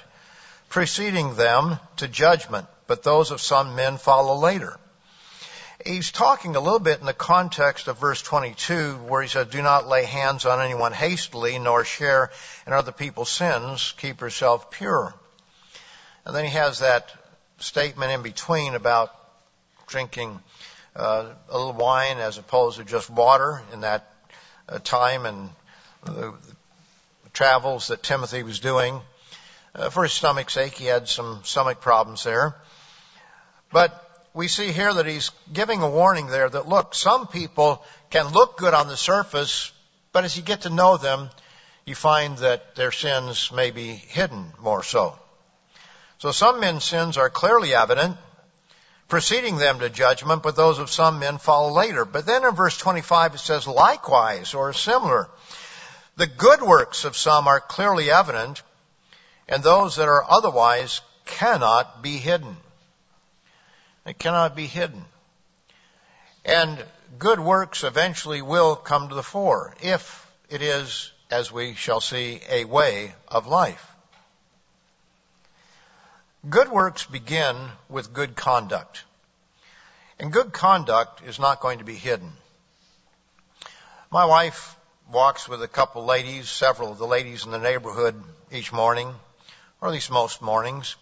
preceding 0.68 1.34
them 1.34 1.78
to 1.96 2.08
judgment, 2.08 2.66
but 2.86 3.02
those 3.02 3.30
of 3.30 3.40
some 3.40 3.76
men 3.76 3.96
follow 3.96 4.34
later. 4.34 4.76
He's 5.84 6.12
talking 6.12 6.54
a 6.54 6.60
little 6.60 6.78
bit 6.78 7.00
in 7.00 7.06
the 7.06 7.14
context 7.14 7.88
of 7.88 7.98
verse 7.98 8.22
22 8.22 8.96
where 9.08 9.22
he 9.22 9.28
says, 9.28 9.48
do 9.48 9.62
not 9.62 9.88
lay 9.88 10.04
hands 10.04 10.44
on 10.44 10.60
anyone 10.60 10.92
hastily 10.92 11.58
nor 11.58 11.84
share 11.84 12.30
in 12.66 12.72
other 12.72 12.92
people's 12.92 13.30
sins. 13.30 13.92
Keep 13.96 14.20
yourself 14.20 14.70
pure. 14.70 15.12
And 16.24 16.36
then 16.36 16.44
he 16.44 16.52
has 16.52 16.80
that 16.80 17.12
statement 17.58 18.12
in 18.12 18.22
between 18.22 18.74
about 18.74 19.12
drinking 19.86 20.38
uh, 20.94 21.30
a 21.48 21.58
little 21.58 21.72
wine 21.72 22.18
as 22.18 22.38
opposed 22.38 22.78
to 22.78 22.84
just 22.84 23.10
water 23.10 23.60
in 23.72 23.80
that 23.80 24.12
uh, 24.68 24.78
time 24.78 25.26
and 25.26 25.50
the, 26.04 26.34
travels 27.32 27.88
that 27.88 28.02
Timothy 28.02 28.42
was 28.42 28.60
doing. 28.60 29.00
Uh, 29.74 29.90
for 29.90 30.02
his 30.02 30.12
stomach's 30.12 30.52
sake, 30.52 30.74
he 30.74 30.86
had 30.86 31.08
some 31.08 31.40
stomach 31.44 31.80
problems 31.80 32.24
there. 32.24 32.54
But 33.72 33.98
we 34.34 34.48
see 34.48 34.72
here 34.72 34.92
that 34.92 35.06
he's 35.06 35.30
giving 35.52 35.82
a 35.82 35.90
warning 35.90 36.26
there 36.26 36.48
that 36.48 36.68
look, 36.68 36.94
some 36.94 37.26
people 37.26 37.84
can 38.10 38.28
look 38.28 38.58
good 38.58 38.74
on 38.74 38.88
the 38.88 38.96
surface, 38.96 39.72
but 40.12 40.24
as 40.24 40.36
you 40.36 40.42
get 40.42 40.62
to 40.62 40.70
know 40.70 40.96
them, 40.96 41.30
you 41.84 41.94
find 41.94 42.38
that 42.38 42.74
their 42.74 42.92
sins 42.92 43.50
may 43.52 43.70
be 43.70 43.88
hidden 43.88 44.52
more 44.60 44.82
so. 44.82 45.18
So 46.18 46.30
some 46.30 46.60
men's 46.60 46.84
sins 46.84 47.16
are 47.16 47.30
clearly 47.30 47.74
evident, 47.74 48.16
preceding 49.08 49.56
them 49.56 49.80
to 49.80 49.90
judgment, 49.90 50.42
but 50.42 50.54
those 50.54 50.78
of 50.78 50.90
some 50.90 51.18
men 51.18 51.38
follow 51.38 51.72
later. 51.72 52.04
But 52.04 52.26
then 52.26 52.44
in 52.44 52.54
verse 52.54 52.78
25 52.78 53.34
it 53.34 53.38
says, 53.38 53.66
likewise, 53.66 54.54
or 54.54 54.72
similar. 54.72 55.28
The 56.16 56.26
good 56.26 56.60
works 56.60 57.04
of 57.04 57.16
some 57.16 57.48
are 57.48 57.60
clearly 57.60 58.10
evident, 58.10 58.62
and 59.48 59.62
those 59.62 59.96
that 59.96 60.08
are 60.08 60.24
otherwise 60.28 61.00
cannot 61.24 62.02
be 62.02 62.18
hidden. 62.18 62.56
It 64.04 64.18
cannot 64.18 64.54
be 64.54 64.66
hidden. 64.66 65.04
And 66.44 66.84
good 67.18 67.40
works 67.40 67.84
eventually 67.84 68.42
will 68.42 68.76
come 68.76 69.08
to 69.08 69.14
the 69.14 69.22
fore, 69.22 69.74
if 69.80 70.26
it 70.50 70.60
is, 70.60 71.12
as 71.30 71.50
we 71.50 71.74
shall 71.74 72.00
see, 72.00 72.40
a 72.48 72.64
way 72.64 73.14
of 73.28 73.46
life. 73.46 73.86
Good 76.48 76.68
works 76.68 77.06
begin 77.06 77.56
with 77.88 78.12
good 78.12 78.34
conduct. 78.34 79.04
And 80.18 80.32
good 80.32 80.52
conduct 80.52 81.22
is 81.22 81.38
not 81.38 81.60
going 81.60 81.78
to 81.78 81.84
be 81.84 81.94
hidden. 81.94 82.32
My 84.10 84.24
wife 84.24 84.76
walks 85.12 85.46
with 85.48 85.62
a 85.62 85.68
couple 85.68 86.04
ladies, 86.04 86.48
several 86.48 86.90
of 86.90 86.98
the 86.98 87.06
ladies 87.06 87.44
in 87.44 87.52
the 87.52 87.58
neighborhood 87.58 88.14
each 88.50 88.72
morning, 88.72 89.14
or 89.80 89.88
at 89.88 89.92
least 89.92 90.10
most 90.10 90.40
mornings. 90.40 90.96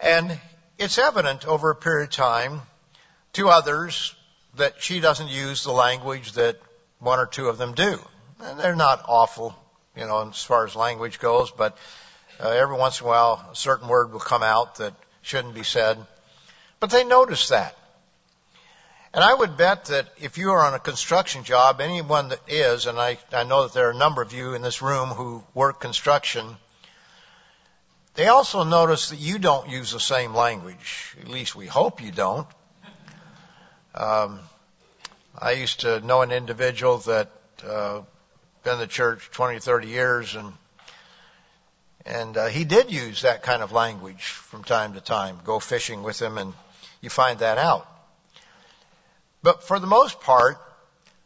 And 0.00 0.40
it's 0.78 0.98
evident 0.98 1.46
over 1.46 1.70
a 1.70 1.76
period 1.76 2.04
of 2.04 2.10
time 2.10 2.62
to 3.34 3.48
others 3.48 4.14
that 4.56 4.82
she 4.82 5.00
doesn't 5.00 5.28
use 5.28 5.64
the 5.64 5.72
language 5.72 6.32
that 6.32 6.58
one 6.98 7.18
or 7.18 7.26
two 7.26 7.48
of 7.48 7.58
them 7.58 7.74
do. 7.74 8.00
And 8.40 8.58
they're 8.58 8.74
not 8.74 9.04
awful, 9.06 9.54
you 9.94 10.06
know, 10.06 10.28
as 10.30 10.42
far 10.42 10.66
as 10.66 10.74
language 10.74 11.18
goes, 11.18 11.50
but 11.50 11.76
uh, 12.40 12.48
every 12.48 12.76
once 12.76 13.00
in 13.00 13.06
a 13.06 13.08
while, 13.08 13.48
a 13.52 13.54
certain 13.54 13.88
word 13.88 14.12
will 14.12 14.20
come 14.20 14.42
out 14.42 14.76
that 14.76 14.94
shouldn't 15.20 15.54
be 15.54 15.62
said. 15.62 15.98
But 16.80 16.90
they 16.90 17.04
notice 17.04 17.48
that. 17.48 17.76
And 19.14 19.22
I 19.22 19.34
would 19.34 19.58
bet 19.58 19.86
that 19.86 20.08
if 20.18 20.38
you 20.38 20.52
are 20.52 20.64
on 20.64 20.72
a 20.72 20.78
construction 20.78 21.44
job, 21.44 21.82
anyone 21.82 22.28
that 22.28 22.40
is, 22.48 22.86
and 22.86 22.98
I, 22.98 23.18
I 23.30 23.44
know 23.44 23.64
that 23.64 23.74
there 23.74 23.88
are 23.88 23.92
a 23.92 23.96
number 23.96 24.22
of 24.22 24.32
you 24.32 24.54
in 24.54 24.62
this 24.62 24.80
room 24.80 25.10
who 25.10 25.44
work 25.52 25.80
construction, 25.80 26.56
they 28.14 28.28
also 28.28 28.64
notice 28.64 29.10
that 29.10 29.18
you 29.18 29.38
don't 29.38 29.68
use 29.68 29.92
the 29.92 30.00
same 30.00 30.34
language. 30.34 31.14
At 31.20 31.28
least 31.28 31.54
we 31.54 31.66
hope 31.66 32.02
you 32.02 32.10
don't. 32.10 32.46
Um, 33.94 34.40
I 35.38 35.52
used 35.52 35.80
to 35.80 36.00
know 36.00 36.22
an 36.22 36.30
individual 36.30 36.98
that 36.98 37.30
uh, 37.66 38.00
been 38.64 38.74
in 38.74 38.78
the 38.78 38.86
church 38.86 39.30
20, 39.32 39.58
30 39.58 39.88
years, 39.88 40.34
and 40.34 40.52
and 42.04 42.36
uh, 42.36 42.46
he 42.46 42.64
did 42.64 42.90
use 42.90 43.22
that 43.22 43.42
kind 43.42 43.62
of 43.62 43.72
language 43.72 44.22
from 44.22 44.64
time 44.64 44.94
to 44.94 45.00
time. 45.00 45.38
Go 45.44 45.58
fishing 45.58 46.02
with 46.02 46.20
him, 46.20 46.38
and 46.38 46.52
you 47.00 47.10
find 47.10 47.38
that 47.40 47.58
out. 47.58 47.86
But 49.42 49.64
for 49.64 49.78
the 49.78 49.86
most 49.86 50.20
part, 50.20 50.58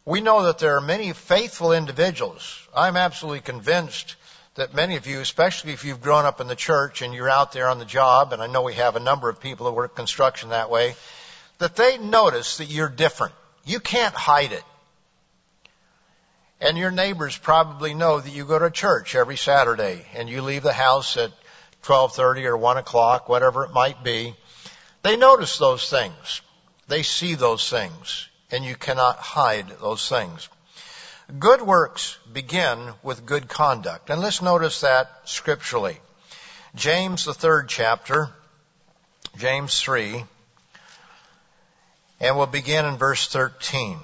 we 0.04 0.20
know 0.20 0.44
that 0.44 0.58
there 0.58 0.76
are 0.76 0.80
many 0.80 1.12
faithful 1.12 1.72
individuals. 1.72 2.60
I'm 2.74 2.96
absolutely 2.96 3.40
convinced 3.40 4.16
that 4.54 4.72
many 4.72 4.96
of 4.96 5.06
you, 5.06 5.20
especially 5.20 5.72
if 5.72 5.84
you've 5.84 6.00
grown 6.00 6.24
up 6.24 6.40
in 6.40 6.46
the 6.46 6.56
church 6.56 7.02
and 7.02 7.12
you're 7.12 7.28
out 7.28 7.52
there 7.52 7.68
on 7.68 7.78
the 7.78 7.84
job, 7.84 8.32
and 8.32 8.42
I 8.42 8.46
know 8.46 8.62
we 8.62 8.74
have 8.74 8.96
a 8.96 9.00
number 9.00 9.28
of 9.28 9.40
people 9.40 9.66
that 9.66 9.72
work 9.72 9.94
construction 9.94 10.50
that 10.50 10.70
way, 10.70 10.96
that 11.58 11.76
they 11.76 11.98
notice 11.98 12.58
that 12.58 12.70
you're 12.70 12.88
different. 12.88 13.34
You 13.64 13.80
can't 13.80 14.14
hide 14.14 14.52
it. 14.52 14.64
And 16.60 16.78
your 16.78 16.90
neighbors 16.90 17.36
probably 17.36 17.92
know 17.92 18.18
that 18.18 18.32
you 18.32 18.46
go 18.46 18.58
to 18.58 18.70
church 18.70 19.14
every 19.14 19.36
Saturday 19.36 20.06
and 20.14 20.28
you 20.28 20.40
leave 20.40 20.62
the 20.62 20.72
house 20.72 21.18
at 21.18 21.32
12:30 21.82 22.46
or 22.46 22.56
1 22.56 22.78
o'clock, 22.78 23.28
whatever 23.28 23.64
it 23.64 23.72
might 23.72 24.02
be. 24.02 24.34
They 25.02 25.16
notice 25.16 25.58
those 25.58 25.90
things. 25.90 26.40
They 26.88 27.02
see 27.02 27.34
those 27.34 27.68
things 27.68 28.28
and 28.50 28.64
you 28.64 28.76
cannot 28.76 29.16
hide 29.18 29.68
those 29.80 30.08
things. 30.08 30.48
Good 31.38 31.60
works 31.60 32.18
begin 32.32 32.92
with 33.02 33.26
good 33.26 33.48
conduct. 33.48 34.10
And 34.10 34.20
let's 34.20 34.42
notice 34.42 34.82
that 34.82 35.10
scripturally. 35.24 35.98
James, 36.76 37.24
the 37.24 37.34
third 37.34 37.68
chapter, 37.68 38.28
James 39.36 39.80
3, 39.80 40.24
and 42.20 42.36
we'll 42.36 42.46
begin 42.46 42.84
in 42.84 42.96
verse 42.96 43.26
13. 43.28 43.98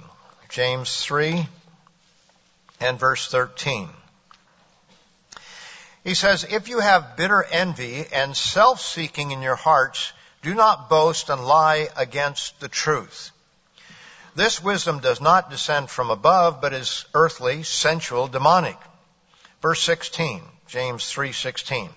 James 0.49 1.01
3 1.03 1.47
and 2.81 2.99
verse 2.99 3.27
13. 3.29 3.89
He 6.03 6.13
says, 6.13 6.43
If 6.43 6.67
you 6.67 6.79
have 6.79 7.15
bitter 7.15 7.43
envy 7.43 8.05
and 8.11 8.35
self-seeking 8.35 9.31
in 9.31 9.41
your 9.41 9.55
hearts, 9.55 10.11
do 10.43 10.53
not 10.53 10.89
boast 10.89 11.29
and 11.29 11.43
lie 11.43 11.89
against 11.95 12.59
the 12.59 12.67
truth. 12.67 13.31
This 14.35 14.61
wisdom 14.61 14.99
does 14.99 15.21
not 15.21 15.49
descend 15.49 15.89
from 15.89 16.09
above, 16.09 16.59
but 16.59 16.73
is 16.73 17.05
earthly, 17.13 17.63
sensual, 17.63 18.27
demonic. 18.27 18.77
Verse 19.61 19.81
16, 19.81 20.41
James 20.67 21.03
3:16. 21.05 21.89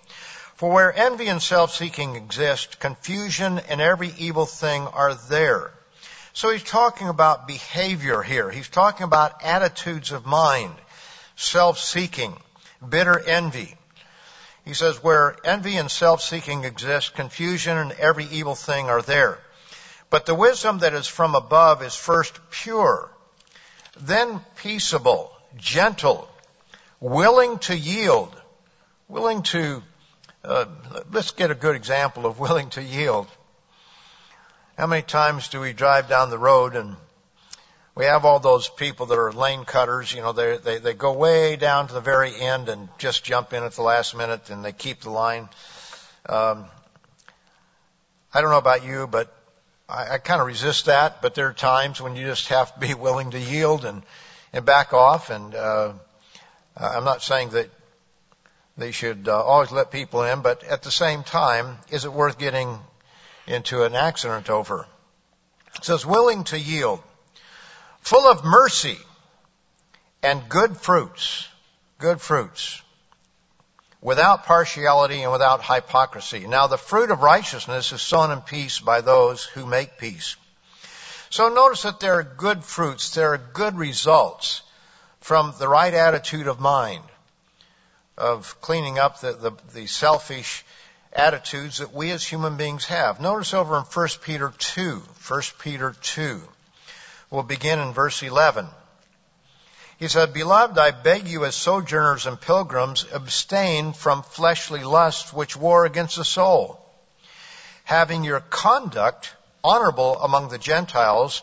For 0.54 0.70
where 0.70 0.92
envy 0.92 1.28
and 1.28 1.42
self-seeking 1.42 2.16
exist, 2.16 2.78
confusion 2.78 3.58
and 3.58 3.80
every 3.80 4.14
evil 4.16 4.46
thing 4.46 4.86
are 4.86 5.14
there. 5.14 5.72
So 6.32 6.50
he's 6.50 6.62
talking 6.62 7.08
about 7.08 7.46
behavior 7.46 8.22
here. 8.22 8.50
He's 8.50 8.68
talking 8.68 9.04
about 9.04 9.42
attitudes 9.42 10.12
of 10.12 10.24
mind, 10.24 10.74
self-seeking, 11.34 12.36
bitter 12.86 13.18
envy. 13.18 13.76
He 14.66 14.74
says, 14.74 15.02
where 15.02 15.36
envy 15.44 15.76
and 15.76 15.90
self-seeking 15.90 16.64
exist, 16.64 17.14
confusion 17.14 17.78
and 17.78 17.92
every 17.92 18.24
evil 18.24 18.56
thing 18.56 18.90
are 18.90 19.00
there. 19.00 19.38
But 20.10 20.26
the 20.26 20.34
wisdom 20.34 20.78
that 20.78 20.92
is 20.92 21.06
from 21.06 21.34
above 21.34 21.82
is 21.82 21.94
first 21.94 22.38
pure, 22.50 23.10
then 23.98 24.40
peaceable, 24.56 25.32
gentle, 25.56 26.28
willing 27.00 27.58
to 27.60 27.76
yield, 27.76 28.34
willing 29.08 29.42
to 29.44 29.82
uh, 30.44 30.66
let's 31.10 31.32
get 31.32 31.50
a 31.50 31.56
good 31.56 31.74
example 31.74 32.26
of 32.26 32.38
willing 32.38 32.70
to 32.70 32.82
yield. 32.82 33.26
How 34.78 34.86
many 34.86 35.02
times 35.02 35.48
do 35.48 35.60
we 35.60 35.72
drive 35.72 36.08
down 36.08 36.30
the 36.30 36.38
road 36.38 36.76
and 36.76 36.96
we 37.96 38.04
have 38.04 38.26
all 38.26 38.38
those 38.38 38.68
people 38.68 39.06
that 39.06 39.18
are 39.18 39.32
lane 39.32 39.64
cutters, 39.64 40.12
you 40.12 40.20
know, 40.20 40.32
they, 40.32 40.58
they, 40.58 40.78
they 40.78 40.92
go 40.92 41.14
way 41.14 41.56
down 41.56 41.88
to 41.88 41.94
the 41.94 42.00
very 42.02 42.36
end 42.36 42.68
and 42.68 42.90
just 42.98 43.24
jump 43.24 43.54
in 43.54 43.62
at 43.62 43.72
the 43.72 43.82
last 43.82 44.14
minute 44.14 44.50
and 44.50 44.62
they 44.62 44.72
keep 44.72 45.00
the 45.00 45.10
line. 45.10 45.48
Um, 46.28 46.66
I 48.34 48.42
don't 48.42 48.50
know 48.50 48.58
about 48.58 48.84
you, 48.84 49.06
but 49.06 49.34
I, 49.88 50.14
I 50.14 50.18
kind 50.18 50.42
of 50.42 50.46
resist 50.46 50.86
that, 50.86 51.22
but 51.22 51.34
there 51.34 51.48
are 51.48 51.54
times 51.54 51.98
when 51.98 52.16
you 52.16 52.26
just 52.26 52.48
have 52.48 52.74
to 52.74 52.80
be 52.80 52.92
willing 53.06 53.30
to 53.30 53.40
yield 53.40 53.86
and, 53.86 54.02
and 54.52 54.66
back 54.66 54.92
off 54.92 55.30
and, 55.30 55.54
uh, 55.54 55.94
I'm 56.76 57.04
not 57.04 57.22
saying 57.22 57.50
that 57.50 57.70
they 58.76 58.90
should 58.90 59.26
uh, 59.26 59.42
always 59.42 59.72
let 59.72 59.90
people 59.90 60.22
in, 60.22 60.42
but 60.42 60.62
at 60.64 60.82
the 60.82 60.90
same 60.90 61.22
time, 61.22 61.78
is 61.88 62.04
it 62.04 62.12
worth 62.12 62.38
getting 62.38 62.78
into 63.46 63.84
an 63.84 63.94
accident 63.94 64.50
over? 64.50 64.86
It 65.76 65.84
says, 65.84 66.04
willing 66.04 66.44
to 66.44 66.58
yield, 66.58 67.02
full 68.06 68.30
of 68.30 68.44
mercy 68.44 68.96
and 70.22 70.48
good 70.48 70.76
fruits, 70.76 71.48
good 71.98 72.20
fruits, 72.20 72.80
without 74.00 74.46
partiality 74.46 75.22
and 75.22 75.32
without 75.32 75.64
hypocrisy. 75.64 76.46
Now 76.46 76.68
the 76.68 76.78
fruit 76.78 77.10
of 77.10 77.22
righteousness 77.22 77.90
is 77.90 78.00
sown 78.00 78.30
in 78.30 78.42
peace 78.42 78.78
by 78.78 79.00
those 79.00 79.42
who 79.42 79.66
make 79.66 79.98
peace. 79.98 80.36
So 81.30 81.48
notice 81.48 81.82
that 81.82 81.98
there 81.98 82.14
are 82.20 82.22
good 82.22 82.62
fruits, 82.62 83.12
there 83.12 83.34
are 83.34 83.38
good 83.38 83.76
results 83.76 84.62
from 85.20 85.52
the 85.58 85.66
right 85.66 85.92
attitude 85.92 86.46
of 86.46 86.60
mind 86.60 87.02
of 88.16 88.60
cleaning 88.60 89.00
up 89.00 89.20
the, 89.20 89.32
the, 89.32 89.52
the 89.74 89.86
selfish 89.88 90.64
attitudes 91.12 91.78
that 91.78 91.92
we 91.92 92.12
as 92.12 92.22
human 92.22 92.56
beings 92.56 92.84
have. 92.84 93.20
Notice 93.20 93.52
over 93.52 93.76
in 93.76 93.82
1 93.82 94.08
Peter 94.22 94.52
2, 94.56 95.02
1 95.26 95.42
Peter 95.58 95.92
2. 96.00 96.40
We'll 97.30 97.42
begin 97.42 97.78
in 97.78 97.92
verse 97.92 98.22
11. 98.22 98.68
He 99.98 100.08
said, 100.08 100.34
Beloved, 100.34 100.78
I 100.78 100.90
beg 100.90 101.26
you 101.26 101.44
as 101.44 101.54
sojourners 101.54 102.26
and 102.26 102.40
pilgrims, 102.40 103.06
abstain 103.12 103.94
from 103.94 104.22
fleshly 104.22 104.84
lusts 104.84 105.32
which 105.32 105.56
war 105.56 105.86
against 105.86 106.16
the 106.16 106.24
soul, 106.24 106.78
having 107.84 108.22
your 108.22 108.40
conduct 108.40 109.32
honorable 109.64 110.20
among 110.22 110.48
the 110.48 110.58
Gentiles, 110.58 111.42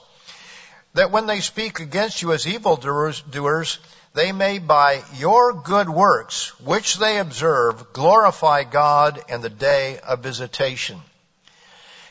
that 0.93 1.11
when 1.11 1.25
they 1.25 1.39
speak 1.39 1.79
against 1.79 2.21
you 2.21 2.31
as 2.31 2.47
evildoers, 2.47 3.21
doers, 3.21 3.79
they 4.13 4.31
may 4.31 4.59
by 4.59 5.03
your 5.15 5.53
good 5.53 5.89
works, 5.89 6.57
which 6.59 6.97
they 6.97 7.17
observe, 7.17 7.91
glorify 7.93 8.63
God 8.63 9.19
in 9.27 9.41
the 9.41 9.49
day 9.49 9.99
of 9.99 10.19
visitation. 10.19 11.01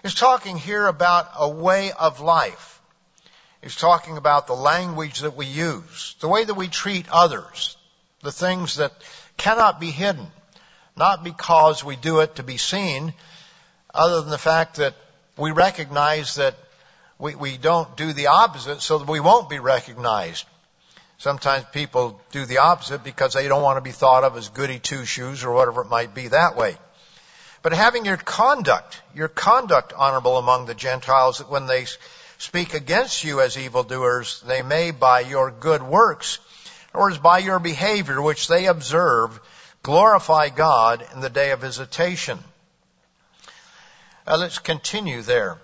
He's 0.03 0.15
talking 0.15 0.59
here 0.59 0.89
about 0.89 1.31
a 1.37 1.49
way 1.49 1.93
of 1.93 2.21
life. 2.21 2.72
He's 3.63 3.77
talking 3.77 4.17
about 4.17 4.49
the 4.49 4.57
language 4.57 5.21
that 5.21 5.37
we 5.37 5.47
use, 5.47 6.17
the 6.19 6.29
way 6.29 6.45
that 6.45 6.55
we 6.55 6.67
treat 6.67 7.07
others, 7.09 7.77
the 8.23 8.33
things 8.33 8.77
that 8.77 8.93
cannot 9.37 9.79
be 9.79 9.91
hidden, 9.91 10.27
not 10.97 11.23
because 11.23 11.85
we 11.85 11.95
do 11.95 12.21
it 12.21 12.37
to 12.37 12.43
be 12.43 12.57
seen, 12.57 13.15
other 13.95 14.21
than 14.21 14.31
the 14.31 14.39
fact 14.39 14.77
that 14.77 14.95
we 15.37 15.53
recognize 15.53 16.35
that 16.37 16.57
we, 17.19 17.37
we 17.37 17.57
don't 17.57 17.97
do 17.97 18.13
the 18.13 18.27
opposite 18.27 18.83
so 18.83 18.99
that 18.99 19.09
we 19.09 19.21
won't 19.21 19.49
be 19.49 19.61
recognized. 19.61 20.45
Sometimes 21.19 21.65
people 21.73 22.21
do 22.33 22.45
the 22.45 22.59
opposite 22.59 23.05
because 23.05 23.35
they 23.35 23.47
don't 23.47 23.63
want 23.63 23.77
to 23.77 23.81
be 23.81 23.93
thought 23.93 24.25
of 24.25 24.37
as 24.37 24.49
goody 24.49 24.81
two 24.81 25.05
shoes 25.05 25.45
or 25.45 25.53
whatever 25.53 25.83
it 25.83 25.89
might 25.89 26.15
be 26.15 26.29
that 26.29 26.57
way. 26.57 26.77
But 27.63 27.73
having 27.73 28.05
your 28.05 28.17
conduct, 28.17 29.01
your 29.15 29.29
conduct 29.29 29.93
honorable 29.93 30.37
among 30.37 30.67
the 30.67 30.75
Gentiles, 30.75 31.39
that 31.39 31.49
when 31.49 31.67
they 31.67 31.87
speak 32.43 32.75
against 32.75 33.23
you 33.23 33.41
as 33.41 33.57
evildoers, 33.57 34.43
they 34.45 34.63
may 34.63 34.91
by 34.91 35.21
your 35.21 35.53
good 35.53 35.81
works, 35.81 36.41
or 36.93 37.09
as 37.09 37.17
by 37.17 37.39
your 37.39 37.61
behavior 37.61 38.21
which 38.21 38.49
they 38.49 38.67
observe, 38.67 39.39
glorify 39.85 40.49
God 40.49 41.07
in 41.15 41.21
the 41.21 41.31
day 41.31 41.53
of 41.53 41.61
visitation. 41.61 42.41
Uh, 44.27 44.39
let's 44.39 44.59
continue 44.59 45.23
there. 45.23 45.59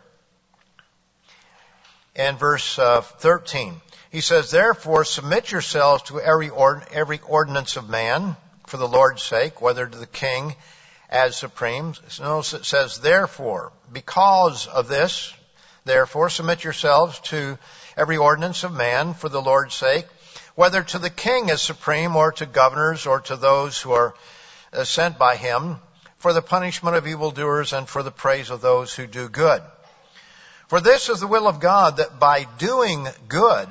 In 2.14 2.36
verse 2.36 2.78
uh, 2.78 3.00
13. 3.00 3.80
He 4.10 4.20
says, 4.20 4.52
therefore 4.52 5.04
submit 5.04 5.50
yourselves 5.50 6.04
to 6.04 6.20
every, 6.20 6.48
ord- 6.48 6.86
every 6.92 7.18
ordinance 7.26 7.76
of 7.76 7.88
man 7.88 8.36
for 8.68 8.76
the 8.76 8.88
Lord's 8.88 9.22
sake, 9.24 9.60
whether 9.60 9.84
to 9.84 9.98
the 9.98 10.06
king 10.06 10.54
as 11.10 11.34
supreme. 11.34 11.94
Notice 12.20 12.54
it 12.54 12.64
says, 12.64 13.00
therefore, 13.00 13.72
because 13.92 14.68
of 14.68 14.86
this, 14.86 15.34
therefore 15.88 16.30
submit 16.30 16.64
yourselves 16.64 17.18
to 17.20 17.58
every 17.96 18.16
ordinance 18.16 18.64
of 18.64 18.72
man 18.72 19.14
for 19.14 19.28
the 19.28 19.42
Lord's 19.42 19.74
sake, 19.74 20.06
whether 20.54 20.82
to 20.82 20.98
the 20.98 21.10
king 21.10 21.50
as 21.50 21.62
supreme 21.62 22.14
or 22.16 22.32
to 22.32 22.46
governors 22.46 23.06
or 23.06 23.20
to 23.20 23.36
those 23.36 23.80
who 23.80 23.92
are 23.92 24.14
uh, 24.72 24.84
sent 24.84 25.18
by 25.18 25.36
him 25.36 25.76
for 26.18 26.32
the 26.32 26.42
punishment 26.42 26.96
of 26.96 27.06
evildoers 27.06 27.72
and 27.72 27.88
for 27.88 28.02
the 28.02 28.10
praise 28.10 28.50
of 28.50 28.60
those 28.60 28.94
who 28.94 29.06
do 29.06 29.28
good. 29.28 29.62
For 30.68 30.80
this 30.80 31.08
is 31.08 31.20
the 31.20 31.26
will 31.26 31.48
of 31.48 31.60
God 31.60 31.96
that 31.96 32.18
by 32.18 32.44
doing 32.58 33.08
good 33.28 33.68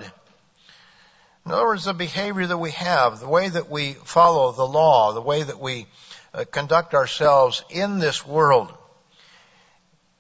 in 1.48 1.54
other 1.54 1.66
words, 1.66 1.86
the 1.86 1.94
behavior 1.94 2.46
that 2.46 2.58
we 2.58 2.72
have, 2.72 3.22
the 3.22 3.30
way 3.30 3.48
that 3.48 3.70
we 3.70 3.94
follow 3.94 4.52
the 4.52 4.68
law, 4.68 5.14
the 5.14 5.22
way 5.22 5.44
that 5.44 5.62
we 5.62 5.88
uh, 6.34 6.44
conduct 6.44 6.94
ourselves 6.94 7.64
in 7.70 8.00
this 8.00 8.28
world 8.28 8.78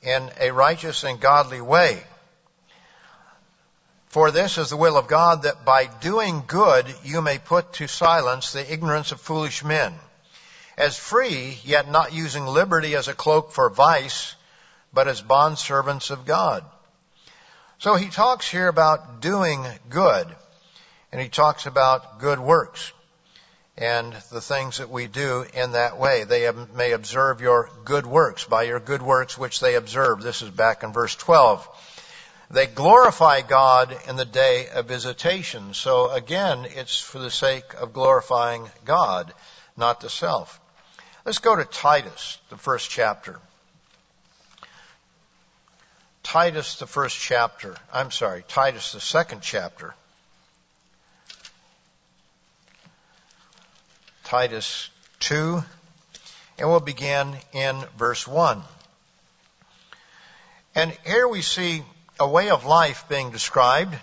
in 0.01 0.31
a 0.39 0.51
righteous 0.51 1.03
and 1.03 1.19
godly 1.19 1.62
way. 1.62 2.03
For 4.07 4.31
this 4.31 4.57
is 4.57 4.69
the 4.69 4.77
will 4.77 4.97
of 4.97 5.07
God 5.07 5.43
that 5.43 5.65
by 5.65 5.86
doing 5.86 6.43
good 6.47 6.86
you 7.03 7.21
may 7.21 7.38
put 7.39 7.73
to 7.73 7.88
silence 7.88 8.51
the 8.51 8.71
ignorance 8.71 9.12
of 9.12 9.21
foolish 9.21 9.63
men. 9.63 9.93
As 10.77 10.97
free, 10.97 11.60
yet 11.63 11.89
not 11.89 12.13
using 12.13 12.45
liberty 12.45 12.95
as 12.95 13.07
a 13.07 13.13
cloak 13.13 13.51
for 13.51 13.69
vice, 13.69 14.36
but 14.93 15.07
as 15.07 15.21
bondservants 15.21 16.12
of 16.12 16.25
God. 16.25 16.63
So 17.79 17.95
he 17.95 18.10
talks 18.10 18.49
here 18.49 18.67
about 18.67 19.21
doing 19.21 19.65
good 19.89 20.27
and 21.12 21.21
he 21.21 21.29
talks 21.29 21.65
about 21.65 22.19
good 22.19 22.39
works 22.39 22.91
and 23.77 24.13
the 24.31 24.41
things 24.41 24.77
that 24.77 24.89
we 24.89 25.07
do 25.07 25.45
in 25.53 25.73
that 25.73 25.97
way. 25.97 26.23
They 26.23 26.49
may 26.75 26.93
observe 26.93 27.41
your 27.41 27.69
good 27.85 28.05
works 28.05 28.43
by 28.43 28.63
your 28.63 28.79
good 28.79 29.01
works 29.01 29.37
which 29.37 29.59
they 29.59 29.75
observe. 29.75 30.21
This 30.21 30.41
is 30.41 30.49
back 30.49 30.83
in 30.83 30.93
verse 30.93 31.15
12. 31.15 31.67
They 32.49 32.65
glorify 32.65 33.41
God 33.41 33.95
in 34.07 34.15
the 34.15 34.25
day 34.25 34.67
of 34.69 34.87
visitation. 34.87 35.73
So 35.73 36.09
again, 36.09 36.65
it's 36.69 36.99
for 36.99 37.19
the 37.19 37.29
sake 37.29 37.73
of 37.79 37.93
glorifying 37.93 38.67
God, 38.85 39.33
not 39.75 39.99
the 39.99 40.09
self. 40.09 40.59
Let's 41.25 41.39
go 41.39 41.55
to 41.55 41.65
Titus, 41.65 42.39
the 42.49 42.57
first 42.57 42.89
chapter. 42.89 43.39
Titus, 46.23 46.75
the 46.75 46.87
first 46.87 47.17
chapter. 47.19 47.75
I'm 47.93 48.11
sorry, 48.11 48.43
Titus, 48.47 48.93
the 48.93 49.01
second 49.01 49.41
chapter. 49.41 49.93
Titus 54.27 54.89
2, 55.21 55.63
and 56.59 56.69
we'll 56.69 56.81
begin 56.81 57.33
in 57.53 57.81
verse 57.97 58.27
1. 58.27 58.61
And 60.75 60.91
here 61.05 61.29
we 61.29 61.41
see 61.41 61.81
a 62.19 62.27
way 62.27 62.49
of 62.49 62.65
life 62.65 63.05
being 63.07 63.31
described. 63.31 63.97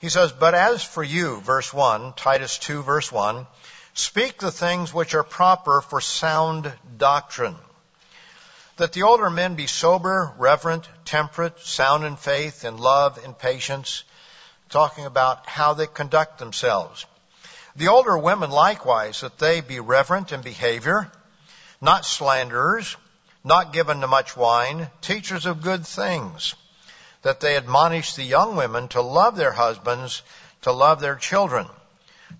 He 0.00 0.10
says, 0.10 0.30
But 0.30 0.54
as 0.54 0.84
for 0.84 1.02
you, 1.02 1.40
verse 1.40 1.74
1, 1.74 2.12
Titus 2.12 2.58
2, 2.58 2.84
verse 2.84 3.10
1, 3.10 3.48
speak 3.94 4.38
the 4.38 4.52
things 4.52 4.94
which 4.94 5.16
are 5.16 5.24
proper 5.24 5.80
for 5.80 6.00
sound 6.00 6.72
doctrine. 6.96 7.56
That 8.76 8.92
the 8.92 9.02
older 9.02 9.28
men 9.28 9.56
be 9.56 9.66
sober, 9.66 10.32
reverent, 10.38 10.88
temperate, 11.04 11.58
sound 11.58 12.04
in 12.04 12.14
faith, 12.14 12.64
in 12.64 12.76
love, 12.76 13.18
in 13.24 13.34
patience, 13.34 14.04
talking 14.68 15.04
about 15.04 15.48
how 15.48 15.74
they 15.74 15.88
conduct 15.88 16.38
themselves. 16.38 17.06
The 17.78 17.86
older 17.86 18.18
women 18.18 18.50
likewise, 18.50 19.20
that 19.20 19.38
they 19.38 19.60
be 19.60 19.78
reverent 19.78 20.32
in 20.32 20.42
behavior, 20.42 21.12
not 21.80 22.04
slanderers, 22.04 22.96
not 23.44 23.72
given 23.72 24.00
to 24.00 24.08
much 24.08 24.36
wine, 24.36 24.90
teachers 25.00 25.46
of 25.46 25.62
good 25.62 25.86
things, 25.86 26.56
that 27.22 27.38
they 27.38 27.56
admonish 27.56 28.14
the 28.14 28.24
young 28.24 28.56
women 28.56 28.88
to 28.88 29.00
love 29.00 29.36
their 29.36 29.52
husbands, 29.52 30.22
to 30.62 30.72
love 30.72 30.98
their 30.98 31.14
children, 31.14 31.68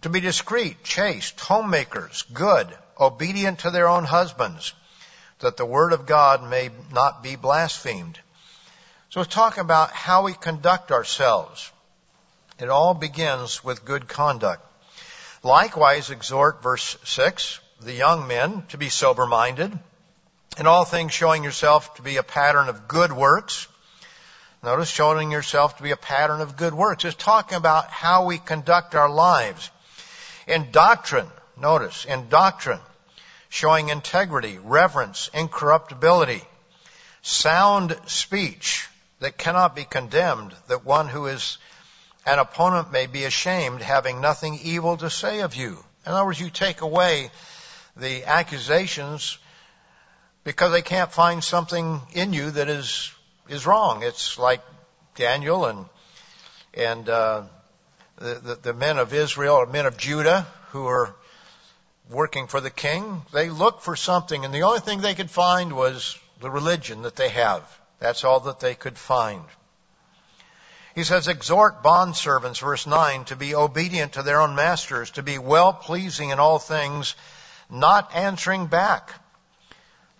to 0.02 0.08
be 0.08 0.18
discreet, 0.18 0.82
chaste, 0.82 1.38
homemakers, 1.38 2.24
good, 2.32 2.66
obedient 2.98 3.60
to 3.60 3.70
their 3.70 3.86
own 3.86 4.02
husbands, 4.02 4.74
that 5.38 5.56
the 5.56 5.64
word 5.64 5.92
of 5.92 6.04
God 6.04 6.42
may 6.42 6.70
not 6.92 7.22
be 7.22 7.36
blasphemed. 7.36 8.18
So 9.10 9.20
it's 9.20 9.32
talking 9.32 9.60
about 9.60 9.92
how 9.92 10.24
we 10.24 10.32
conduct 10.32 10.90
ourselves. 10.90 11.70
It 12.58 12.70
all 12.70 12.92
begins 12.92 13.62
with 13.62 13.84
good 13.84 14.08
conduct. 14.08 14.67
Likewise, 15.42 16.10
exhort, 16.10 16.62
verse 16.62 16.96
6, 17.04 17.60
the 17.80 17.92
young 17.92 18.26
men 18.26 18.64
to 18.68 18.78
be 18.78 18.88
sober 18.88 19.26
minded, 19.26 19.78
in 20.58 20.66
all 20.66 20.84
things 20.84 21.12
showing 21.12 21.44
yourself 21.44 21.94
to 21.94 22.02
be 22.02 22.16
a 22.16 22.22
pattern 22.22 22.68
of 22.68 22.88
good 22.88 23.12
works. 23.12 23.68
Notice 24.62 24.90
showing 24.90 25.30
yourself 25.30 25.76
to 25.76 25.84
be 25.84 25.92
a 25.92 25.96
pattern 25.96 26.40
of 26.40 26.56
good 26.56 26.74
works. 26.74 27.04
It's 27.04 27.14
talking 27.14 27.56
about 27.56 27.88
how 27.88 28.26
we 28.26 28.38
conduct 28.38 28.96
our 28.96 29.08
lives. 29.08 29.70
In 30.48 30.72
doctrine, 30.72 31.28
notice, 31.60 32.04
in 32.04 32.28
doctrine, 32.28 32.80
showing 33.48 33.90
integrity, 33.90 34.58
reverence, 34.58 35.30
incorruptibility, 35.32 36.42
sound 37.22 37.96
speech 38.06 38.88
that 39.20 39.38
cannot 39.38 39.76
be 39.76 39.84
condemned, 39.84 40.52
that 40.66 40.84
one 40.84 41.06
who 41.06 41.26
is 41.26 41.58
an 42.28 42.38
opponent 42.38 42.92
may 42.92 43.06
be 43.06 43.24
ashamed, 43.24 43.80
having 43.80 44.20
nothing 44.20 44.58
evil 44.62 44.98
to 44.98 45.08
say 45.08 45.40
of 45.40 45.54
you. 45.54 45.82
In 46.04 46.12
other 46.12 46.26
words, 46.26 46.38
you 46.38 46.50
take 46.50 46.82
away 46.82 47.30
the 47.96 48.24
accusations 48.24 49.38
because 50.44 50.70
they 50.70 50.82
can't 50.82 51.10
find 51.10 51.42
something 51.42 52.00
in 52.12 52.34
you 52.34 52.50
that 52.50 52.68
is 52.68 53.10
is 53.48 53.66
wrong. 53.66 54.02
It's 54.02 54.38
like 54.38 54.62
Daniel 55.14 55.64
and 55.64 55.86
and 56.74 57.08
uh, 57.08 57.42
the, 58.16 58.34
the, 58.34 58.54
the 58.56 58.74
men 58.74 58.98
of 58.98 59.14
Israel 59.14 59.54
or 59.56 59.66
men 59.66 59.86
of 59.86 59.96
Judah 59.96 60.46
who 60.72 60.86
are 60.86 61.14
working 62.10 62.46
for 62.46 62.60
the 62.60 62.70
king. 62.70 63.22
They 63.32 63.48
looked 63.48 63.82
for 63.82 63.96
something, 63.96 64.44
and 64.44 64.52
the 64.52 64.62
only 64.62 64.80
thing 64.80 65.00
they 65.00 65.14
could 65.14 65.30
find 65.30 65.72
was 65.72 66.18
the 66.40 66.50
religion 66.50 67.02
that 67.02 67.16
they 67.16 67.30
have. 67.30 67.62
That's 68.00 68.22
all 68.24 68.40
that 68.40 68.60
they 68.60 68.74
could 68.74 68.98
find. 68.98 69.44
He 70.98 71.04
says, 71.04 71.28
exhort 71.28 71.82
bondservants, 71.82 72.60
verse 72.60 72.84
9, 72.86 73.26
to 73.26 73.36
be 73.36 73.54
obedient 73.54 74.14
to 74.14 74.22
their 74.24 74.40
own 74.40 74.56
masters, 74.56 75.12
to 75.12 75.22
be 75.22 75.38
well 75.38 75.72
pleasing 75.72 76.30
in 76.30 76.40
all 76.40 76.58
things, 76.58 77.14
not 77.70 78.14
answering 78.14 78.66
back 78.66 79.12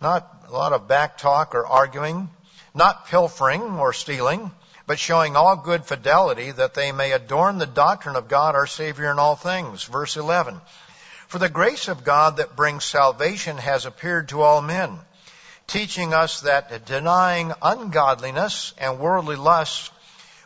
not 0.01 0.45
a 0.47 0.51
lot 0.51 0.73
of 0.73 0.87
back 0.87 1.17
talk 1.17 1.55
or 1.55 1.65
arguing, 1.65 2.29
not 2.73 3.07
pilfering 3.07 3.61
or 3.61 3.93
stealing, 3.93 4.51
but 4.87 4.99
showing 4.99 5.35
all 5.35 5.55
good 5.55 5.85
fidelity 5.85 6.51
that 6.51 6.73
they 6.73 6.91
may 6.91 7.11
adorn 7.11 7.57
the 7.57 7.65
doctrine 7.65 8.15
of 8.15 8.27
God 8.27 8.55
our 8.55 8.67
Savior 8.67 9.11
in 9.11 9.19
all 9.19 9.35
things. 9.35 9.83
Verse 9.83 10.17
11. 10.17 10.59
For 11.27 11.37
the 11.37 11.49
grace 11.49 11.87
of 11.89 12.03
God 12.03 12.37
that 12.37 12.55
brings 12.55 12.85
salvation 12.85 13.57
has 13.57 13.85
appeared 13.85 14.29
to 14.29 14.41
all 14.41 14.61
men, 14.61 14.97
teaching 15.67 16.13
us 16.13 16.41
that 16.41 16.85
denying 16.85 17.53
ungodliness 17.61 18.73
and 18.79 18.99
worldly 18.99 19.35
lusts, 19.35 19.91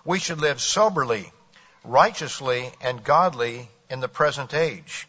we 0.05 0.19
should 0.19 0.41
live 0.41 0.61
soberly, 0.61 1.31
righteously, 1.83 2.71
and 2.81 3.03
godly 3.03 3.69
in 3.89 3.99
the 3.99 4.07
present 4.07 4.53
age, 4.53 5.07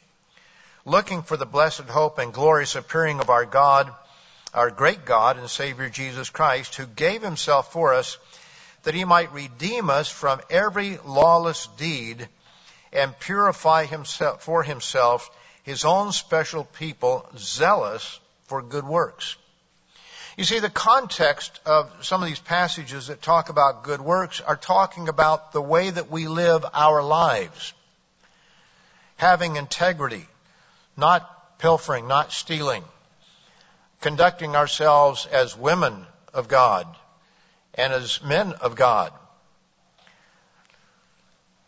looking 0.85 1.23
for 1.23 1.37
the 1.37 1.47
blessed 1.47 1.83
hope 1.83 2.19
and 2.19 2.33
glorious 2.33 2.77
appearing 2.77 3.21
of 3.21 3.31
our 3.31 3.45
God 3.45 3.95
our 4.55 4.71
great 4.71 5.05
God 5.05 5.37
and 5.37 5.51
Savior 5.51 5.89
Jesus 5.89 6.31
Christ, 6.31 6.77
who 6.77 6.87
gave 6.87 7.23
himself 7.23 7.73
for 7.73 7.93
us 7.93 8.19
that 8.85 8.95
he 8.95 9.05
might 9.05 9.33
redeem 9.33 9.91
us 9.91 10.09
from 10.09 10.41
every 10.49 10.99
lawless 11.05 11.67
deed 11.77 12.29
and 12.93 13.19
purify 13.19 13.85
himself 13.85 14.43
for 14.43 14.63
himself 14.63 15.29
his 15.65 15.85
own 15.85 16.13
special 16.13 16.65
people, 16.65 17.29
zealous 17.37 18.21
for 18.45 18.63
good 18.63 18.85
works. 18.85 19.37
You 20.37 20.45
see, 20.45 20.59
the 20.59 20.71
context 20.71 21.61
of 21.65 21.91
some 22.05 22.23
of 22.23 22.29
these 22.29 22.41
passages 22.41 23.07
that 23.07 23.23
talk 23.23 23.51
about 23.51 23.85
good 23.85 24.01
works 24.01 24.41
are 24.41 24.57
talking 24.57 25.09
about 25.09 25.53
the 25.53 25.63
way 25.63 25.91
that 25.91 26.11
we 26.11 26.27
live 26.27 26.65
our 26.75 27.03
lives. 27.03 27.73
Having 29.17 29.57
integrity, 29.57 30.27
not 30.97 31.59
pilfering, 31.59 32.09
not 32.09 32.33
stealing, 32.33 32.83
conducting 34.01 34.57
ourselves 34.57 35.27
as 35.27 35.57
women 35.57 36.05
of 36.33 36.49
God 36.49 36.87
and 37.75 37.93
as 37.93 38.21
men 38.23 38.53
of 38.55 38.75
God. 38.75 39.13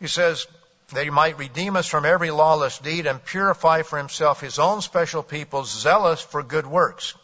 He 0.01 0.09
says 0.09 0.47
that 0.93 1.05
he 1.05 1.11
might 1.11 1.39
redeem 1.39 1.77
us 1.77 1.87
from 1.87 2.05
every 2.05 2.33
lawless 2.33 2.79
deed 2.79 3.07
and 3.07 3.25
purify 3.25 3.83
for 3.83 3.97
himself 3.97 4.41
his 4.41 4.59
own 4.59 4.83
special 4.83 5.23
people, 5.23 5.65
zealous 5.65 6.21
for 6.21 6.43
good 6.43 6.67
works. 6.67 7.15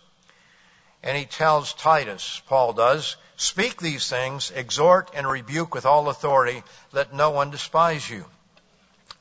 And 1.03 1.17
he 1.17 1.25
tells 1.25 1.73
Titus, 1.73 2.43
Paul 2.47 2.75
does, 2.75 3.17
speak 3.37 3.81
these 3.81 4.09
things, 4.09 4.53
exhort 4.55 5.11
and 5.15 5.27
rebuke 5.27 5.75
with 5.75 5.87
all 5.87 6.09
authority, 6.09 6.63
let 6.93 7.13
no 7.13 7.31
one 7.31 7.51
despise 7.51 8.09
you. 8.09 8.25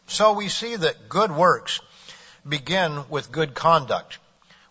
So 0.08 0.34
we 0.34 0.48
see 0.48 0.76
that 0.76 1.10
good 1.10 1.32
works 1.32 1.80
begin 2.48 3.04
with 3.10 3.32
good 3.32 3.56
conduct 3.56 4.20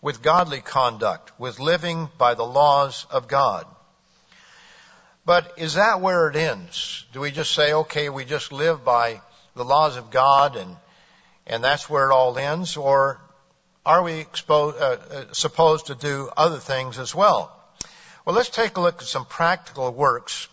with 0.01 0.21
godly 0.21 0.61
conduct, 0.61 1.31
with 1.39 1.59
living 1.59 2.09
by 2.17 2.33
the 2.33 2.45
laws 2.45 3.05
of 3.11 3.27
God. 3.27 3.65
But 5.25 5.53
is 5.57 5.75
that 5.75 6.01
where 6.01 6.27
it 6.29 6.35
ends? 6.35 7.05
Do 7.13 7.19
we 7.19 7.31
just 7.31 7.53
say, 7.53 7.73
okay, 7.73 8.09
we 8.09 8.25
just 8.25 8.51
live 8.51 8.83
by 8.83 9.21
the 9.55 9.63
laws 9.63 9.97
of 9.97 10.09
God 10.09 10.55
and, 10.55 10.75
and 11.45 11.63
that's 11.63 11.89
where 11.89 12.09
it 12.09 12.13
all 12.13 12.37
ends? 12.37 12.75
Or 12.75 13.21
are 13.85 14.03
we 14.03 14.19
exposed, 14.19 14.77
uh, 14.77 14.97
uh, 15.11 15.25
supposed 15.33 15.87
to 15.87 15.95
do 15.95 16.29
other 16.37 16.59
things 16.59 16.99
as 16.99 17.15
well? 17.15 17.51
Well, 18.25 18.35
let's 18.35 18.49
take 18.49 18.77
a 18.77 18.81
look 18.81 19.01
at 19.01 19.07
some 19.07 19.25
practical 19.25 19.91
works 19.91 20.47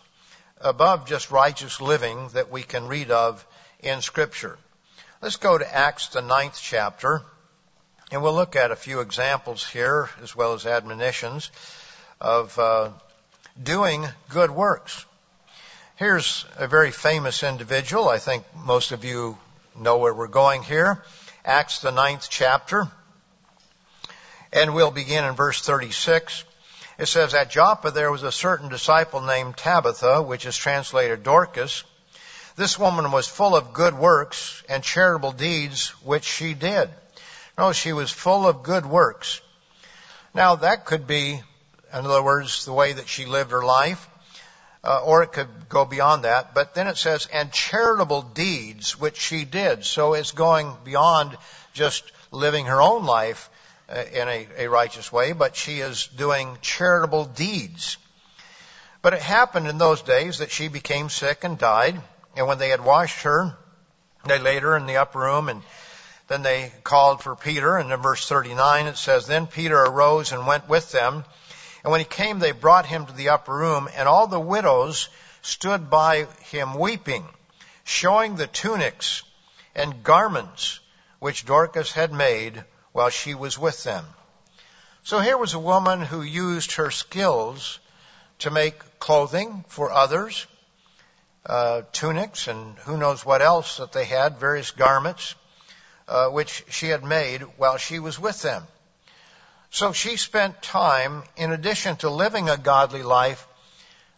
above 0.61 1.07
just 1.07 1.31
righteous 1.31 1.81
living 1.81 2.29
that 2.29 2.51
we 2.51 2.63
can 2.63 2.89
read 2.89 3.11
of 3.11 3.47
in 3.81 4.01
scripture. 4.01 4.59
Let's 5.21 5.37
go 5.37 5.59
to 5.59 5.75
Acts, 5.75 6.09
the 6.09 6.23
ninth 6.23 6.59
chapter. 6.61 7.23
And 8.11 8.23
we'll 8.23 8.35
look 8.35 8.57
at 8.57 8.71
a 8.71 8.77
few 8.77 9.01
examples 9.01 9.67
here, 9.67 10.09
as 10.23 10.35
well 10.35 10.55
as 10.55 10.65
admonitions 10.65 11.51
of 12.21 12.59
uh, 12.59 12.91
doing 13.63 14.07
good 14.31 14.51
works. 14.51 15.05
Here's 15.97 16.47
a 16.57 16.67
very 16.67 16.91
famous 16.91 17.43
individual. 17.43 18.09
I 18.09 18.19
think 18.19 18.45
most 18.55 18.93
of 18.93 19.05
you 19.05 19.37
know 19.79 19.99
where 19.99 20.15
we're 20.15 20.29
going 20.29 20.63
here. 20.63 21.05
Acts, 21.45 21.81
the 21.81 21.91
ninth 21.91 22.29
chapter. 22.31 22.89
And 24.53 24.75
we'll 24.75 24.91
begin 24.91 25.25
in 25.25 25.35
verse 25.35 25.61
36. 25.61 26.45
It 26.99 27.07
says, 27.07 27.35
At 27.35 27.51
Joppa 27.51 27.91
there 27.91 28.11
was 28.11 28.23
a 28.23 28.33
certain 28.33 28.69
disciple 28.69 29.21
named 29.21 29.57
Tabitha, 29.57 30.23
which 30.23 30.47
is 30.47 30.57
translated 30.57 31.23
Dorcas. 31.23 31.85
This 32.57 32.79
woman 32.79 33.13
was 33.13 33.29
full 33.29 33.55
of 33.55 33.73
good 33.73 33.95
works 33.95 34.63
and 34.69 34.83
charitable 34.83 35.33
deeds, 35.33 35.91
which 36.03 36.25
she 36.25 36.55
did. 36.55 36.91
No, 37.57 37.73
she 37.73 37.93
was 37.93 38.11
full 38.11 38.47
of 38.47 38.63
good 38.63 38.87
works. 38.87 39.41
Now 40.35 40.57
that 40.57 40.85
could 40.87 41.07
be, 41.07 41.35
in 41.35 41.43
other 41.93 42.23
words, 42.23 42.65
the 42.65 42.73
way 42.73 42.93
that 42.95 43.09
she 43.09 43.27
lived 43.27 43.51
her 43.53 43.65
life. 43.65 44.09
uh, 44.85 45.03
or 45.05 45.23
it 45.23 45.33
could 45.33 45.69
go 45.69 45.85
beyond 45.85 46.25
that. 46.25 46.55
But 46.55 46.75
then 46.75 46.87
it 46.87 46.97
says, 46.97 47.27
and 47.33 47.53
charitable 47.53 48.23
deeds 48.23 48.99
which 48.99 49.19
she 49.19 49.45
did. 49.45 49.85
So 49.85 50.15
it's 50.15 50.33
going 50.33 50.73
beyond 50.85 51.37
just 51.75 52.11
living 52.31 52.67
her 52.67 52.81
own 52.81 53.05
life 53.05 53.51
in 53.89 54.29
a, 54.29 54.69
righteous 54.69 55.11
way, 55.11 55.33
but 55.33 55.57
she 55.57 55.81
is 55.81 56.07
doing 56.09 56.59
charitable 56.61 57.25
deeds. 57.25 57.97
But 59.01 59.15
it 59.15 59.23
happened 59.23 59.69
in 59.69 59.79
those 59.79 60.03
days 60.03 60.39
that 60.39 60.51
she 60.51 60.69
became 60.69 61.09
sick 61.09 61.45
and 61.45 61.59
died. 61.59 62.01
And 62.37 62.47
when 62.47 62.59
they 62.59 62.69
had 62.69 62.85
washed 62.85 63.23
her, 63.23 63.57
they 64.27 64.39
laid 64.39 64.63
her 64.63 64.77
in 64.77 64.87
the 64.87 64.99
upper 64.99 65.21
room 65.21 65.49
and 65.49 65.63
then 66.27 66.43
they 66.43 66.73
called 66.85 67.23
for 67.23 67.35
Peter. 67.35 67.79
And 67.79 67.91
in 67.91 68.01
verse 68.01 68.29
39 68.29 68.87
it 68.87 68.97
says, 68.99 69.27
Then 69.27 69.47
Peter 69.47 69.79
arose 69.79 70.33
and 70.33 70.47
went 70.47 70.69
with 70.69 70.93
them. 70.93 71.25
And 71.83 71.91
when 71.91 72.01
he 72.01 72.05
came, 72.05 72.39
they 72.39 72.53
brought 72.53 72.87
him 72.87 73.07
to 73.07 73.13
the 73.13 73.31
upper 73.31 73.55
room, 73.55 73.89
and 73.95 74.09
all 74.09 74.27
the 74.27 74.41
widows 74.41 75.09
stood 75.43 75.89
by 75.89 76.25
him 76.51 76.75
weeping, 76.75 77.27
showing 77.85 78.35
the 78.35 78.49
tunics 78.49 79.23
and 79.75 80.03
garments 80.03 80.81
which 81.21 81.47
Dorcas 81.47 81.93
had 81.93 82.13
made 82.13 82.65
while 82.99 83.11
she 83.11 83.33
was 83.33 83.57
with 83.57 83.85
them. 83.85 84.05
So 85.05 85.21
here 85.21 85.39
was 85.39 85.55
a 85.55 85.59
woman 85.61 86.01
who 86.01 86.21
used 86.21 86.73
her 86.73 86.91
skills 86.91 87.79
to 88.41 88.51
make 88.51 88.99
clothing 88.99 89.65
for 89.69 89.93
others, 89.93 90.49
uh, 91.47 91.83
tunics, 91.93 92.49
and 92.49 92.77
who 92.79 92.97
knows 92.97 93.25
what 93.25 93.41
else 93.41 93.77
that 93.77 93.93
they 93.93 94.05
had, 94.05 94.41
various 94.41 94.73
garments, 94.73 95.37
uh, 96.09 96.27
which 96.31 96.65
she 96.71 96.89
had 96.89 97.05
made 97.05 97.43
while 97.57 97.77
she 97.77 98.01
was 98.01 98.19
with 98.19 98.43
them. 98.43 98.67
So 99.71 99.93
she 99.93 100.17
spent 100.17 100.61
time, 100.61 101.23
in 101.37 101.53
addition 101.53 101.99
to 101.99 102.11
living 102.11 102.49
a 102.49 102.57
godly 102.57 103.05
life, 103.05 103.47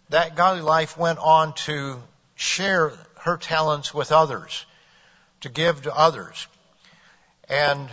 that 0.09 0.37
godly 0.37 0.63
life 0.63 0.97
went 0.97 1.19
on 1.19 1.53
to 1.67 2.03
share 2.35 2.95
her 3.25 3.37
talents 3.37 3.93
with 3.93 4.11
others, 4.11 4.65
to 5.43 5.51
give 5.51 5.83
to 5.83 5.95
others. 5.95 6.47
And 7.47 7.91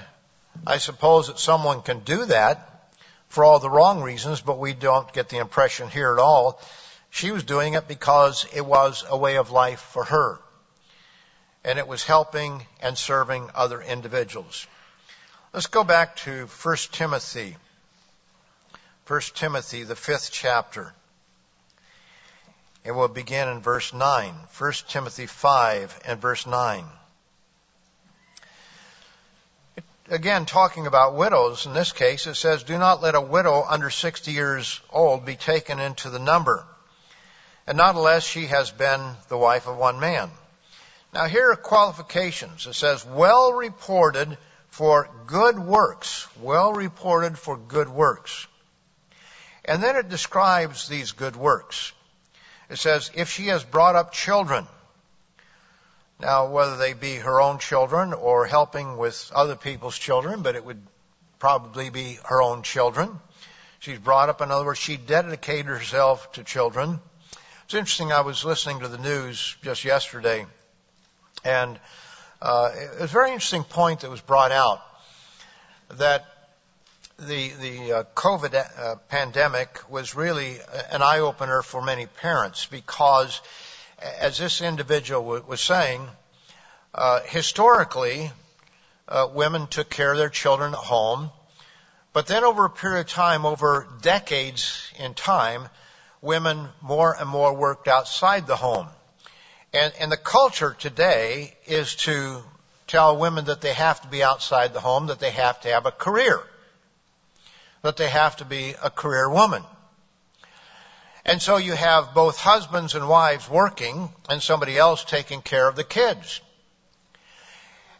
I 0.65 0.77
suppose 0.77 1.27
that 1.27 1.39
someone 1.39 1.81
can 1.81 1.99
do 1.99 2.25
that 2.25 2.91
for 3.29 3.43
all 3.43 3.59
the 3.59 3.69
wrong 3.69 4.01
reasons, 4.01 4.41
but 4.41 4.59
we 4.59 4.73
don't 4.73 5.11
get 5.13 5.29
the 5.29 5.37
impression 5.37 5.89
here 5.89 6.13
at 6.13 6.19
all. 6.19 6.61
She 7.09 7.31
was 7.31 7.43
doing 7.43 7.73
it 7.73 7.87
because 7.87 8.45
it 8.53 8.65
was 8.65 9.03
a 9.07 9.17
way 9.17 9.37
of 9.37 9.51
life 9.51 9.79
for 9.79 10.05
her. 10.05 10.39
And 11.63 11.79
it 11.79 11.87
was 11.87 12.03
helping 12.03 12.65
and 12.81 12.97
serving 12.97 13.49
other 13.53 13.81
individuals. 13.81 14.67
Let's 15.53 15.67
go 15.67 15.83
back 15.83 16.15
to 16.17 16.47
1 16.47 16.77
Timothy. 16.91 17.57
1 19.07 19.21
Timothy, 19.35 19.83
the 19.83 19.95
fifth 19.95 20.29
chapter. 20.31 20.93
And 22.85 22.95
we'll 22.95 23.07
begin 23.07 23.49
in 23.49 23.61
verse 23.61 23.93
9. 23.93 24.33
1 24.57 24.73
Timothy 24.87 25.25
5 25.25 25.99
and 26.05 26.21
verse 26.21 26.45
9. 26.45 26.85
Again, 30.09 30.45
talking 30.45 30.87
about 30.87 31.15
widows, 31.15 31.65
in 31.65 31.73
this 31.73 31.91
case, 31.91 32.27
it 32.27 32.35
says, 32.35 32.63
Do 32.63 32.77
not 32.77 33.01
let 33.01 33.15
a 33.15 33.21
widow 33.21 33.65
under 33.67 33.89
60 33.89 34.31
years 34.31 34.79
old 34.89 35.25
be 35.25 35.35
taken 35.35 35.79
into 35.79 36.09
the 36.09 36.19
number, 36.19 36.65
and 37.65 37.77
not 37.77 37.95
unless 37.95 38.25
she 38.25 38.45
has 38.45 38.71
been 38.71 39.01
the 39.27 39.37
wife 39.37 39.67
of 39.67 39.75
one 39.75 39.99
man. 39.99 40.31
Now, 41.13 41.25
here 41.25 41.51
are 41.51 41.57
qualifications. 41.57 42.67
It 42.67 42.75
says, 42.75 43.05
Well 43.05 43.51
reported 43.51 44.37
for 44.69 45.09
good 45.25 45.59
works, 45.59 46.25
well 46.39 46.71
reported 46.71 47.37
for 47.37 47.57
good 47.57 47.89
works. 47.89 48.47
And 49.65 49.83
then 49.83 49.97
it 49.97 50.07
describes 50.07 50.87
these 50.87 51.11
good 51.11 51.35
works. 51.35 51.91
It 52.69 52.77
says, 52.77 53.11
if 53.13 53.29
she 53.29 53.47
has 53.47 53.63
brought 53.63 53.95
up 53.95 54.13
children, 54.13 54.67
now 56.19 56.47
whether 56.47 56.77
they 56.77 56.93
be 56.93 57.15
her 57.15 57.39
own 57.39 57.59
children 57.59 58.13
or 58.13 58.45
helping 58.45 58.97
with 58.97 59.31
other 59.33 59.55
people's 59.55 59.97
children, 59.97 60.41
but 60.41 60.55
it 60.55 60.65
would 60.65 60.81
probably 61.39 61.89
be 61.89 62.17
her 62.25 62.41
own 62.41 62.63
children. 62.63 63.19
She's 63.79 63.99
brought 63.99 64.29
up, 64.29 64.41
in 64.41 64.51
other 64.51 64.65
words, 64.65 64.79
she 64.79 64.97
dedicated 64.97 65.67
herself 65.67 66.31
to 66.33 66.43
children. 66.43 66.99
It's 67.65 67.73
interesting, 67.73 68.11
I 68.11 68.21
was 68.21 68.43
listening 68.43 68.79
to 68.79 68.87
the 68.87 68.97
news 68.97 69.55
just 69.61 69.85
yesterday, 69.85 70.45
and 71.43 71.79
uh, 72.41 72.71
it 72.73 73.01
was 73.01 73.11
a 73.11 73.13
very 73.13 73.31
interesting 73.31 73.63
point 73.63 74.01
that 74.01 74.09
was 74.09 74.21
brought 74.21 74.51
out 74.51 74.81
that 75.97 76.25
the 77.19 77.49
the 77.49 77.91
uh, 77.91 78.03
COVID 78.15 78.53
uh, 78.53 78.95
pandemic 79.09 79.79
was 79.89 80.15
really 80.15 80.57
an 80.91 81.01
eye 81.01 81.19
opener 81.19 81.61
for 81.61 81.81
many 81.81 82.05
parents 82.05 82.67
because, 82.67 83.41
as 83.99 84.37
this 84.37 84.61
individual 84.61 85.23
was 85.47 85.61
saying, 85.61 86.07
uh, 86.93 87.21
historically, 87.25 88.31
uh, 89.07 89.27
women 89.31 89.67
took 89.67 89.89
care 89.89 90.11
of 90.11 90.17
their 90.17 90.29
children 90.29 90.73
at 90.73 90.79
home, 90.79 91.31
but 92.13 92.27
then 92.27 92.43
over 92.43 92.65
a 92.65 92.69
period 92.69 93.01
of 93.01 93.07
time, 93.07 93.45
over 93.45 93.87
decades 94.01 94.91
in 94.99 95.13
time, 95.13 95.69
women 96.21 96.69
more 96.81 97.15
and 97.17 97.29
more 97.29 97.53
worked 97.53 97.87
outside 97.87 98.47
the 98.47 98.55
home. 98.55 98.87
And, 99.73 99.93
and 99.99 100.11
the 100.11 100.17
culture 100.17 100.75
today 100.79 101.55
is 101.65 101.95
to 101.95 102.43
tell 102.87 103.17
women 103.17 103.45
that 103.45 103.61
they 103.61 103.73
have 103.73 104.01
to 104.01 104.07
be 104.07 104.23
outside 104.23 104.73
the 104.73 104.79
home, 104.79 105.07
that 105.07 105.19
they 105.19 105.31
have 105.31 105.61
to 105.61 105.69
have 105.69 105.85
a 105.85 105.91
career, 105.91 106.41
that 107.81 107.97
they 107.97 108.09
have 108.09 108.37
to 108.37 108.45
be 108.45 108.73
a 108.81 108.89
career 108.89 109.29
woman. 109.29 109.63
And 111.27 111.41
so 111.41 111.57
you 111.57 111.73
have 111.73 112.13
both 112.13 112.37
husbands 112.37 112.95
and 112.95 113.09
wives 113.09 113.49
working 113.49 114.09
and 114.29 114.41
somebody 114.41 114.77
else 114.77 115.03
taking 115.03 115.41
care 115.41 115.67
of 115.67 115.75
the 115.75 115.83
kids. 115.83 116.39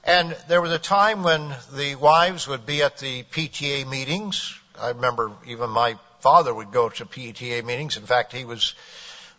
And 0.06 0.38
there 0.48 0.62
was 0.62 0.72
a 0.72 0.80
time 0.80 1.24
when 1.24 1.54
the 1.74 1.96
wives 1.96 2.48
would 2.48 2.66
be 2.66 2.84
at 2.84 3.00
the 3.00 3.24
PTA 3.24 3.86
meetings. 3.86 4.58
I 4.80 4.90
remember 4.90 5.34
even 5.46 5.70
my 5.70 5.98
father 6.22 6.54
would 6.54 6.72
go 6.72 6.88
to 6.88 7.06
PTA 7.06 7.66
meetings. 7.66 7.98
In 7.98 8.06
fact, 8.06 8.32
he 8.32 8.46
was 8.46 8.76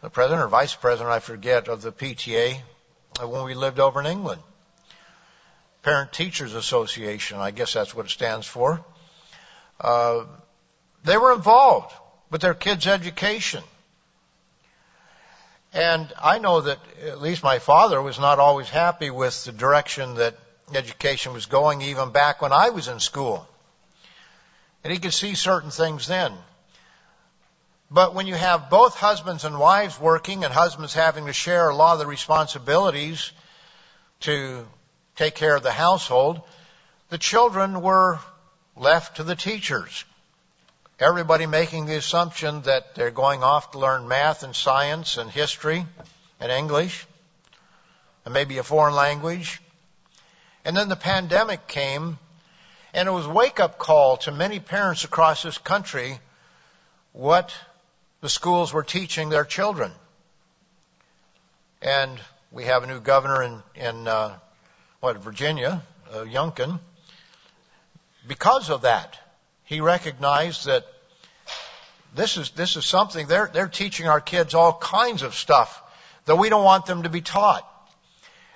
the 0.02 0.10
president 0.10 0.42
or 0.42 0.48
vice 0.48 0.74
president, 0.74 1.10
I 1.10 1.20
forget, 1.20 1.68
of 1.68 1.80
the 1.80 1.90
PTA 1.90 2.60
when 3.22 3.44
we 3.44 3.54
lived 3.54 3.80
over 3.80 4.00
in 4.00 4.06
England. 4.06 4.42
Parent 5.82 6.12
Teachers 6.12 6.52
Association, 6.52 7.38
I 7.38 7.52
guess 7.52 7.72
that's 7.72 7.94
what 7.94 8.04
it 8.04 8.10
stands 8.10 8.46
for. 8.46 8.84
Uh, 9.80 10.24
they 11.04 11.16
were 11.16 11.32
involved 11.32 11.94
with 12.30 12.42
their 12.42 12.52
kids' 12.52 12.86
education. 12.86 13.64
And 15.72 16.12
I 16.20 16.38
know 16.38 16.62
that 16.62 16.78
at 17.04 17.20
least 17.20 17.42
my 17.42 17.58
father 17.58 18.00
was 18.00 18.18
not 18.18 18.38
always 18.38 18.68
happy 18.68 19.10
with 19.10 19.44
the 19.44 19.52
direction 19.52 20.14
that 20.14 20.34
education 20.74 21.32
was 21.32 21.46
going 21.46 21.82
even 21.82 22.10
back 22.10 22.40
when 22.40 22.52
I 22.52 22.70
was 22.70 22.88
in 22.88 23.00
school. 23.00 23.46
And 24.82 24.92
he 24.92 24.98
could 24.98 25.14
see 25.14 25.34
certain 25.34 25.70
things 25.70 26.06
then. 26.06 26.32
But 27.90 28.14
when 28.14 28.26
you 28.26 28.34
have 28.34 28.70
both 28.70 28.94
husbands 28.94 29.44
and 29.44 29.58
wives 29.58 29.98
working 29.98 30.44
and 30.44 30.52
husbands 30.52 30.92
having 30.92 31.26
to 31.26 31.32
share 31.32 31.68
a 31.68 31.74
lot 31.74 31.94
of 31.94 31.98
the 31.98 32.06
responsibilities 32.06 33.32
to 34.20 34.66
take 35.16 35.34
care 35.34 35.56
of 35.56 35.62
the 35.62 35.72
household, 35.72 36.40
the 37.08 37.18
children 37.18 37.80
were 37.80 38.18
left 38.76 39.16
to 39.16 39.24
the 39.24 39.36
teachers. 39.36 40.04
Everybody 41.00 41.46
making 41.46 41.86
the 41.86 41.94
assumption 41.94 42.62
that 42.62 42.96
they're 42.96 43.12
going 43.12 43.44
off 43.44 43.70
to 43.70 43.78
learn 43.78 44.08
math 44.08 44.42
and 44.42 44.54
science 44.54 45.16
and 45.16 45.30
history 45.30 45.86
and 46.40 46.50
English 46.50 47.06
and 48.24 48.34
maybe 48.34 48.58
a 48.58 48.64
foreign 48.64 48.96
language. 48.96 49.62
And 50.64 50.76
then 50.76 50.88
the 50.88 50.96
pandemic 50.96 51.68
came 51.68 52.18
and 52.92 53.08
it 53.08 53.12
was 53.12 53.26
a 53.26 53.30
wake 53.30 53.60
up 53.60 53.78
call 53.78 54.16
to 54.18 54.32
many 54.32 54.58
parents 54.58 55.04
across 55.04 55.44
this 55.44 55.56
country 55.56 56.18
what 57.12 57.54
the 58.20 58.28
schools 58.28 58.72
were 58.72 58.82
teaching 58.82 59.28
their 59.28 59.44
children. 59.44 59.92
And 61.80 62.18
we 62.50 62.64
have 62.64 62.82
a 62.82 62.88
new 62.88 62.98
governor 62.98 63.44
in, 63.44 63.62
in 63.76 64.08
uh, 64.08 64.36
what, 64.98 65.16
Virginia, 65.18 65.80
uh. 66.12 66.80
Because 68.26 68.68
of 68.68 68.82
that, 68.82 69.16
he 69.68 69.82
recognized 69.82 70.64
that 70.64 70.86
this 72.18 72.36
is, 72.36 72.50
this 72.50 72.76
is 72.76 72.84
something, 72.84 73.26
they're, 73.26 73.50
they're 73.52 73.68
teaching 73.68 74.08
our 74.08 74.20
kids 74.20 74.54
all 74.54 74.72
kinds 74.72 75.22
of 75.22 75.34
stuff 75.34 75.82
that 76.24 76.36
we 76.36 76.48
don't 76.48 76.64
want 76.64 76.86
them 76.86 77.04
to 77.04 77.08
be 77.08 77.20
taught. 77.20 77.66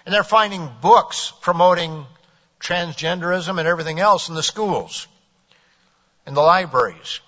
And 0.04 0.14
they're 0.14 0.24
finding 0.24 0.68
books 0.80 1.32
promoting 1.40 2.04
transgenderism 2.60 3.58
and 3.58 3.68
everything 3.68 4.00
else 4.00 4.28
in 4.28 4.34
the 4.34 4.42
schools, 4.42 5.06
in 6.26 6.34
the 6.34 6.40
libraries. 6.40 7.20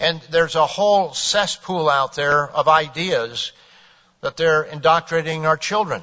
And 0.00 0.20
there's 0.30 0.56
a 0.56 0.66
whole 0.66 1.12
cesspool 1.12 1.88
out 1.88 2.14
there 2.14 2.48
of 2.50 2.66
ideas 2.66 3.52
that 4.20 4.36
they're 4.36 4.64
indoctrinating 4.64 5.46
our 5.46 5.56
children. 5.56 6.02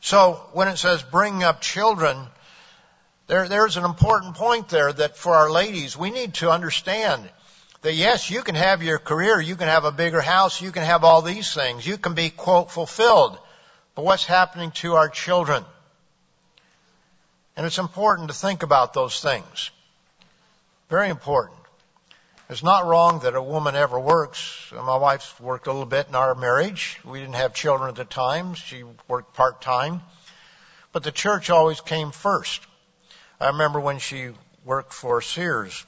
So 0.00 0.40
when 0.52 0.68
it 0.68 0.78
says 0.78 1.02
bring 1.02 1.42
up 1.42 1.60
children, 1.60 2.16
there, 3.26 3.48
there's 3.48 3.76
an 3.76 3.84
important 3.84 4.34
point 4.34 4.68
there 4.68 4.92
that 4.92 5.16
for 5.16 5.34
our 5.34 5.50
ladies, 5.50 5.96
we 5.96 6.10
need 6.10 6.34
to 6.34 6.50
understand 6.50 7.28
That 7.82 7.94
yes, 7.94 8.30
you 8.30 8.42
can 8.42 8.54
have 8.54 8.82
your 8.82 8.98
career, 8.98 9.40
you 9.40 9.56
can 9.56 9.68
have 9.68 9.84
a 9.84 9.92
bigger 9.92 10.20
house, 10.20 10.60
you 10.60 10.70
can 10.70 10.84
have 10.84 11.02
all 11.02 11.20
these 11.20 11.52
things, 11.52 11.86
you 11.86 11.98
can 11.98 12.14
be 12.14 12.30
quote 12.30 12.70
fulfilled. 12.70 13.38
But 13.94 14.04
what's 14.04 14.24
happening 14.24 14.70
to 14.82 14.94
our 14.94 15.08
children? 15.08 15.64
And 17.56 17.66
it's 17.66 17.78
important 17.78 18.28
to 18.28 18.34
think 18.34 18.62
about 18.62 18.94
those 18.94 19.20
things. 19.20 19.70
Very 20.88 21.10
important. 21.10 21.58
It's 22.48 22.62
not 22.62 22.86
wrong 22.86 23.20
that 23.20 23.34
a 23.34 23.42
woman 23.42 23.74
ever 23.74 23.98
works. 23.98 24.70
My 24.72 24.96
wife 24.96 25.40
worked 25.40 25.66
a 25.66 25.72
little 25.72 25.86
bit 25.86 26.08
in 26.08 26.14
our 26.14 26.34
marriage. 26.34 27.00
We 27.04 27.18
didn't 27.18 27.34
have 27.34 27.54
children 27.54 27.88
at 27.88 27.96
the 27.96 28.04
time. 28.04 28.54
She 28.54 28.84
worked 29.08 29.34
part 29.34 29.60
time. 29.60 30.02
But 30.92 31.02
the 31.02 31.12
church 31.12 31.50
always 31.50 31.80
came 31.80 32.10
first. 32.10 32.60
I 33.40 33.48
remember 33.48 33.80
when 33.80 33.98
she 33.98 34.30
worked 34.64 34.92
for 34.92 35.20
Sears. 35.20 35.84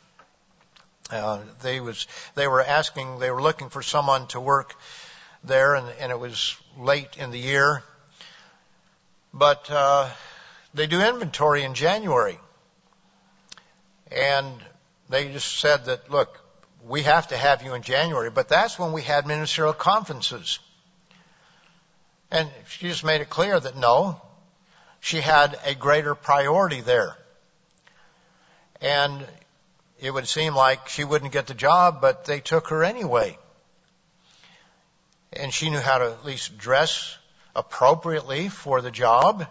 Uh, 1.11 1.41
they 1.63 1.81
was 1.81 2.07
they 2.35 2.49
were 2.49 2.63
asking 2.63 3.19
they 3.19 3.31
were 3.31 3.43
looking 3.43 3.69
for 3.69 3.83
someone 3.83 4.27
to 4.29 4.41
work 4.41 4.75
there, 5.43 5.75
and, 5.75 5.87
and 6.01 6.11
it 6.11 6.19
was 6.19 6.57
late 6.79 7.17
in 7.19 7.31
the 7.31 7.39
year. 7.39 7.83
But 9.33 9.71
uh, 9.71 10.09
they 10.73 10.87
do 10.87 11.03
inventory 11.03 11.63
in 11.63 11.75
January, 11.75 12.39
and 14.11 14.63
they 15.11 15.31
just 15.31 15.59
said 15.59 15.87
that 15.87 16.11
look, 16.11 16.41
we 16.87 17.03
have 17.03 17.29
to 17.29 17.37
have 17.37 17.63
you 17.63 17.75
in 17.75 17.83
January, 17.83 18.31
but 18.31 18.49
that's 18.49 18.79
when 18.79 18.93
we 18.93 19.03
had 19.03 19.27
ministerial 19.27 19.75
conferences. 19.75 20.59
And 22.31 22.49
she 22.69 22.89
just 22.89 23.05
made 23.05 23.21
it 23.21 23.31
clear 23.31 23.61
that 23.61 23.77
no, 23.77 24.21
she 25.01 25.21
had 25.21 25.59
a 25.65 25.75
greater 25.75 26.15
priority 26.15 26.81
there. 26.81 27.17
And 28.81 29.27
it 30.05 30.13
would 30.13 30.29
seem 30.29 30.55
like 30.55 30.89
she 30.89 31.03
wouldn't 31.03 31.33
get 31.33 31.47
the 31.47 31.55
job, 31.55 32.03
but 32.03 32.27
they 32.27 32.39
took 32.39 32.69
her 32.69 32.85
anyway. 32.85 33.39
And 35.33 35.53
she 35.53 35.71
knew 35.71 35.81
how 35.81 35.97
to 35.97 36.13
at 36.13 36.27
least 36.27 36.59
dress 36.59 37.17
appropriately 37.57 38.51
for 38.51 38.83
the 38.83 38.91
job, 38.91 39.47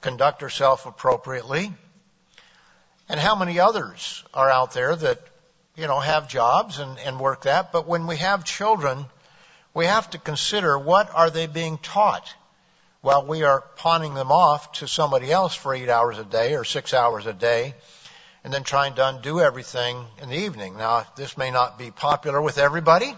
conduct 0.00 0.40
herself 0.40 0.86
appropriately. 0.86 1.72
And 3.08 3.20
how 3.20 3.36
many 3.36 3.60
others 3.60 4.24
are 4.34 4.50
out 4.50 4.72
there 4.72 4.96
that 4.96 5.20
you 5.76 5.86
know, 5.86 6.00
have 6.00 6.28
jobs 6.28 6.80
and, 6.80 6.98
and 6.98 7.20
work 7.20 7.42
that. 7.42 7.70
But 7.70 7.86
when 7.86 8.08
we 8.08 8.16
have 8.16 8.44
children, 8.44 9.06
we 9.74 9.86
have 9.86 10.10
to 10.10 10.18
consider 10.18 10.76
what 10.76 11.08
are 11.14 11.30
they 11.30 11.46
being 11.46 11.78
taught 11.78 12.34
while 13.00 13.24
we 13.24 13.44
are 13.44 13.60
pawning 13.76 14.14
them 14.14 14.32
off 14.32 14.72
to 14.72 14.88
somebody 14.88 15.30
else 15.30 15.54
for 15.54 15.72
eight 15.72 15.88
hours 15.88 16.18
a 16.18 16.24
day 16.24 16.56
or 16.56 16.64
six 16.64 16.92
hours 16.94 17.26
a 17.26 17.32
day 17.32 17.74
and 18.44 18.52
then 18.52 18.62
trying 18.62 18.94
to 18.94 19.08
undo 19.08 19.40
everything 19.40 20.06
in 20.22 20.28
the 20.28 20.36
evening. 20.36 20.76
Now, 20.76 21.06
this 21.16 21.36
may 21.36 21.50
not 21.50 21.78
be 21.78 21.90
popular 21.90 22.40
with 22.40 22.58
everybody, 22.58 23.14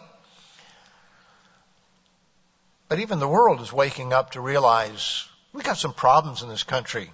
but 2.88 3.00
even 3.00 3.18
the 3.18 3.28
world 3.28 3.60
is 3.60 3.72
waking 3.72 4.12
up 4.12 4.30
to 4.30 4.40
realize 4.40 5.28
we've 5.52 5.64
got 5.64 5.76
some 5.76 5.92
problems 5.92 6.42
in 6.42 6.48
this 6.48 6.62
country 6.62 7.10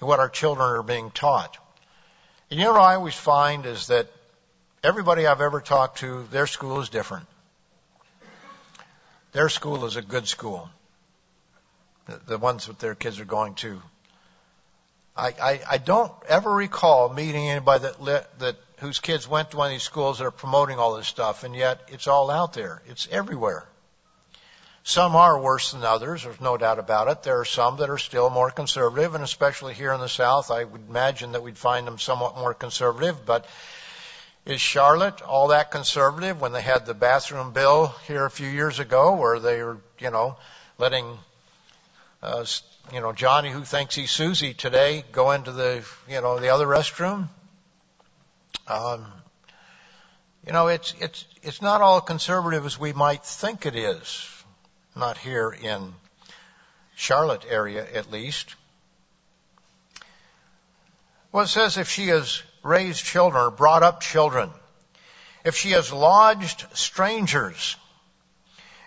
and 0.00 0.08
what 0.08 0.20
our 0.20 0.28
children 0.28 0.68
are 0.68 0.82
being 0.82 1.10
taught. 1.10 1.56
And 2.50 2.60
you 2.60 2.66
know 2.66 2.72
what 2.72 2.82
I 2.82 2.94
always 2.94 3.16
find 3.16 3.66
is 3.66 3.88
that 3.88 4.08
Everybody 4.82 5.26
I've 5.26 5.40
ever 5.40 5.60
talked 5.60 5.98
to, 5.98 6.22
their 6.30 6.46
school 6.46 6.80
is 6.80 6.88
different. 6.88 7.26
Their 9.32 9.48
school 9.48 9.84
is 9.86 9.96
a 9.96 10.02
good 10.02 10.28
school. 10.28 10.70
The 12.26 12.38
ones 12.38 12.66
that 12.66 12.78
their 12.78 12.94
kids 12.94 13.18
are 13.18 13.24
going 13.24 13.54
to. 13.56 13.82
I, 15.18 15.78
don't 15.78 16.12
ever 16.28 16.52
recall 16.52 17.08
meeting 17.08 17.48
anybody 17.48 17.84
that, 17.84 18.38
that 18.38 18.56
whose 18.78 19.00
kids 19.00 19.26
went 19.26 19.50
to 19.50 19.56
one 19.56 19.66
of 19.66 19.72
these 19.72 19.82
schools 19.82 20.18
that 20.18 20.24
are 20.24 20.30
promoting 20.30 20.78
all 20.78 20.96
this 20.96 21.08
stuff, 21.08 21.44
and 21.44 21.54
yet 21.54 21.80
it's 21.88 22.06
all 22.06 22.30
out 22.30 22.52
there. 22.52 22.82
It's 22.86 23.08
everywhere. 23.10 23.66
Some 24.84 25.16
are 25.16 25.38
worse 25.38 25.72
than 25.72 25.82
others, 25.82 26.22
there's 26.22 26.40
no 26.40 26.56
doubt 26.56 26.78
about 26.78 27.08
it. 27.08 27.22
There 27.22 27.40
are 27.40 27.44
some 27.44 27.76
that 27.78 27.90
are 27.90 27.98
still 27.98 28.30
more 28.30 28.50
conservative, 28.50 29.14
and 29.14 29.22
especially 29.22 29.74
here 29.74 29.92
in 29.92 30.00
the 30.00 30.08
South, 30.08 30.50
I 30.50 30.64
would 30.64 30.88
imagine 30.88 31.32
that 31.32 31.42
we'd 31.42 31.58
find 31.58 31.86
them 31.86 31.98
somewhat 31.98 32.38
more 32.38 32.54
conservative, 32.54 33.26
but 33.26 33.46
is 34.46 34.62
Charlotte 34.62 35.20
all 35.20 35.48
that 35.48 35.70
conservative 35.70 36.40
when 36.40 36.52
they 36.52 36.62
had 36.62 36.86
the 36.86 36.94
bathroom 36.94 37.52
bill 37.52 37.94
here 38.06 38.24
a 38.24 38.30
few 38.30 38.48
years 38.48 38.78
ago 38.78 39.16
where 39.16 39.38
they 39.38 39.62
were, 39.62 39.76
you 39.98 40.10
know, 40.10 40.38
letting, 40.78 41.18
uh, 42.22 42.46
you 42.92 43.00
know, 43.00 43.12
Johnny 43.12 43.50
who 43.50 43.64
thinks 43.64 43.94
he's 43.94 44.10
Susie 44.10 44.54
today 44.54 45.04
go 45.12 45.32
into 45.32 45.52
the, 45.52 45.84
you 46.08 46.20
know, 46.20 46.38
the 46.38 46.48
other 46.48 46.66
restroom? 46.66 47.28
Um, 48.66 49.06
you 50.46 50.52
know, 50.52 50.68
it's, 50.68 50.94
it's, 51.00 51.24
it's 51.42 51.62
not 51.62 51.80
all 51.80 52.00
conservative 52.00 52.64
as 52.64 52.78
we 52.78 52.92
might 52.92 53.24
think 53.24 53.66
it 53.66 53.76
is. 53.76 54.28
Not 54.96 55.18
here 55.18 55.50
in 55.50 55.94
Charlotte 56.96 57.44
area, 57.48 57.86
at 57.94 58.10
least. 58.10 58.54
Well, 61.30 61.44
it 61.44 61.48
says 61.48 61.76
if 61.76 61.88
she 61.88 62.08
has 62.08 62.42
raised 62.62 63.04
children 63.04 63.44
or 63.44 63.50
brought 63.50 63.82
up 63.82 64.00
children, 64.00 64.50
if 65.44 65.54
she 65.54 65.70
has 65.72 65.92
lodged 65.92 66.64
strangers, 66.74 67.76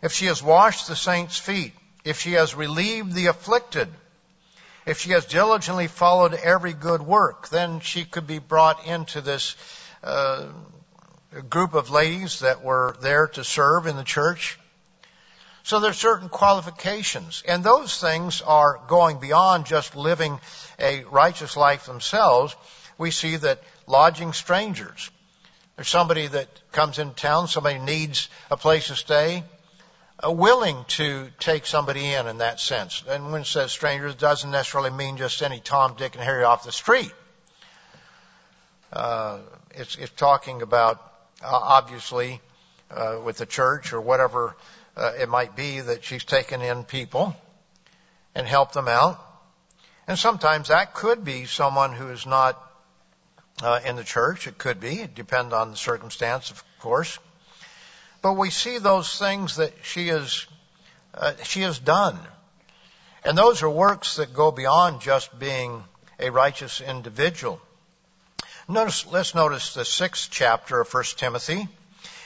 if 0.01 0.11
she 0.11 0.25
has 0.25 0.41
washed 0.41 0.87
the 0.87 0.95
saints' 0.95 1.37
feet, 1.37 1.73
if 2.03 2.19
she 2.19 2.33
has 2.33 2.55
relieved 2.55 3.13
the 3.13 3.27
afflicted, 3.27 3.87
if 4.85 4.99
she 4.99 5.11
has 5.11 5.25
diligently 5.25 5.87
followed 5.87 6.33
every 6.33 6.73
good 6.73 7.01
work, 7.01 7.49
then 7.49 7.79
she 7.79 8.05
could 8.05 8.27
be 8.27 8.39
brought 8.39 8.85
into 8.87 9.21
this 9.21 9.55
uh, 10.03 10.47
group 11.49 11.73
of 11.73 11.91
ladies 11.91 12.39
that 12.39 12.63
were 12.63 12.95
there 13.01 13.27
to 13.27 13.43
serve 13.43 13.85
in 13.85 13.95
the 13.95 14.03
church. 14.03 14.59
So 15.63 15.79
there 15.79 15.91
are 15.91 15.93
certain 15.93 16.29
qualifications, 16.29 17.43
and 17.47 17.63
those 17.63 17.99
things 17.99 18.41
are 18.41 18.79
going 18.87 19.19
beyond 19.19 19.67
just 19.67 19.95
living 19.95 20.39
a 20.79 21.03
righteous 21.03 21.55
life 21.55 21.85
themselves 21.85 22.55
we 23.01 23.11
see 23.11 23.35
that 23.35 23.59
lodging 23.87 24.31
strangers. 24.31 25.09
There's 25.75 25.87
somebody 25.87 26.27
that 26.27 26.47
comes 26.71 26.99
in 26.99 27.13
town, 27.15 27.47
somebody 27.47 27.79
needs 27.79 28.29
a 28.51 28.57
place 28.57 28.87
to 28.87 28.95
stay, 28.95 29.43
willing 30.29 30.85
to 30.87 31.29
take 31.39 31.65
somebody 31.65 32.13
in 32.13 32.27
in 32.27 32.37
that 32.39 32.59
sense. 32.59 33.03
And 33.07 33.31
when 33.31 33.41
it 33.41 33.47
says 33.47 33.71
stranger, 33.71 34.07
it 34.07 34.19
doesn't 34.19 34.51
necessarily 34.51 34.91
mean 34.91 35.17
just 35.17 35.41
any 35.41 35.59
Tom, 35.59 35.95
Dick, 35.97 36.15
and 36.15 36.23
Harry 36.23 36.43
off 36.43 36.63
the 36.63 36.71
street. 36.71 37.11
Uh, 38.93 39.39
it's, 39.71 39.95
it's 39.95 40.11
talking 40.11 40.61
about, 40.61 40.97
uh, 41.41 41.47
obviously, 41.49 42.41
uh, 42.91 43.19
with 43.23 43.37
the 43.37 43.45
church 43.45 43.93
or 43.93 44.01
whatever 44.01 44.55
uh, 44.97 45.13
it 45.19 45.29
might 45.29 45.55
be 45.55 45.79
that 45.79 46.03
she's 46.03 46.23
taken 46.23 46.61
in 46.61 46.83
people 46.83 47.35
and 48.35 48.45
helped 48.45 48.73
them 48.73 48.87
out. 48.87 49.19
And 50.07 50.19
sometimes 50.19 50.67
that 50.67 50.93
could 50.93 51.23
be 51.23 51.45
someone 51.45 51.93
who 51.93 52.09
is 52.09 52.25
not 52.25 52.61
uh, 53.63 53.79
in 53.85 53.95
the 53.95 54.03
church. 54.03 54.47
It 54.47 54.57
could 54.57 54.79
be. 54.79 54.99
It 54.99 55.15
depends 55.15 55.53
on 55.53 55.71
the 55.71 55.77
circumstance, 55.77 56.51
of 56.51 56.63
course. 56.79 57.17
But 58.21 58.33
we 58.33 58.49
see 58.49 58.77
those 58.77 59.17
things 59.17 59.55
that 59.55 59.73
she 59.83 60.07
has, 60.09 60.45
uh, 61.13 61.33
she 61.43 61.61
has 61.61 61.79
done. 61.79 62.19
And 63.23 63.37
those 63.37 63.63
are 63.63 63.69
works 63.69 64.17
that 64.17 64.33
go 64.33 64.51
beyond 64.51 65.01
just 65.01 65.37
being 65.37 65.83
a 66.19 66.29
righteous 66.29 66.81
individual. 66.81 67.59
Notice, 68.67 69.05
let's 69.07 69.35
notice 69.35 69.73
the 69.73 69.85
sixth 69.85 70.29
chapter 70.31 70.79
of 70.79 70.93
1 70.93 71.03
Timothy 71.17 71.67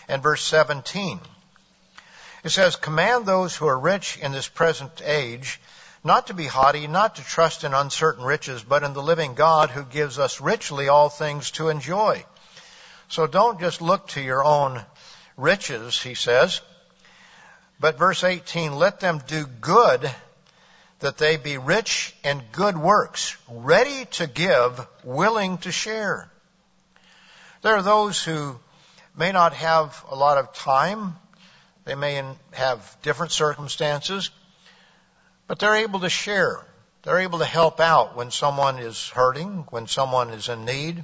and 0.07 0.21
verse 0.21 0.43
17. 0.43 1.19
It 2.43 2.49
says, 2.49 2.75
Command 2.75 3.25
those 3.25 3.55
who 3.55 3.67
are 3.67 3.79
rich 3.79 4.17
in 4.17 4.31
this 4.31 4.47
present 4.47 5.01
age 5.03 5.59
not 6.03 6.27
to 6.27 6.35
be 6.35 6.45
haughty, 6.45 6.85
not 6.85 7.15
to 7.15 7.23
trust 7.23 7.63
in 7.63 7.73
uncertain 7.73 8.23
riches, 8.23 8.61
but 8.61 8.83
in 8.83 8.93
the 8.93 9.01
living 9.01 9.33
God 9.33 9.71
who 9.71 9.83
gives 9.83 10.19
us 10.19 10.39
richly 10.39 10.87
all 10.87 11.09
things 11.09 11.49
to 11.51 11.69
enjoy. 11.69 12.23
So 13.07 13.25
don't 13.25 13.59
just 13.59 13.81
look 13.81 14.09
to 14.09 14.21
your 14.21 14.43
own 14.43 14.85
riches, 15.37 16.01
he 16.01 16.13
says. 16.13 16.61
But 17.79 17.97
verse 17.97 18.23
18, 18.23 18.75
let 18.75 18.99
them 18.99 19.21
do 19.27 19.45
good 19.45 20.09
that 20.99 21.17
they 21.17 21.37
be 21.37 21.57
rich 21.57 22.15
in 22.23 22.41
good 22.51 22.77
works, 22.77 23.35
ready 23.49 24.05
to 24.05 24.27
give, 24.27 24.87
willing 25.03 25.57
to 25.59 25.71
share. 25.71 26.31
There 27.61 27.75
are 27.75 27.81
those 27.81 28.23
who 28.23 28.59
may 29.17 29.31
not 29.31 29.53
have 29.53 30.03
a 30.09 30.15
lot 30.15 30.37
of 30.37 30.53
time. 30.53 31.15
They 31.83 31.95
may 31.95 32.23
have 32.53 32.97
different 33.01 33.31
circumstances. 33.31 34.29
But 35.47 35.59
they're 35.59 35.75
able 35.75 35.99
to 36.01 36.09
share. 36.09 36.65
They're 37.03 37.19
able 37.19 37.39
to 37.39 37.45
help 37.45 37.79
out 37.79 38.15
when 38.15 38.31
someone 38.31 38.79
is 38.79 39.09
hurting, 39.09 39.67
when 39.69 39.87
someone 39.87 40.29
is 40.29 40.49
in 40.49 40.65
need. 40.65 41.03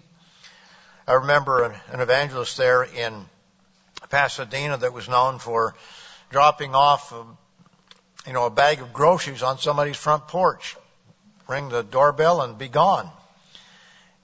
I 1.08 1.14
remember 1.14 1.64
an 1.64 2.00
evangelist 2.00 2.58
there 2.58 2.84
in 2.84 3.26
Pasadena 4.12 4.78
that 4.78 4.93
was 4.93 5.09
known 5.09 5.39
for 5.39 5.74
dropping 6.30 6.76
off, 6.76 7.12
a, 7.12 7.26
you 8.28 8.34
know, 8.34 8.45
a 8.45 8.51
bag 8.51 8.82
of 8.82 8.93
groceries 8.93 9.41
on 9.41 9.57
somebody's 9.57 9.97
front 9.97 10.28
porch, 10.28 10.76
ring 11.47 11.70
the 11.70 11.82
doorbell 11.82 12.41
and 12.41 12.57
be 12.57 12.68
gone, 12.68 13.09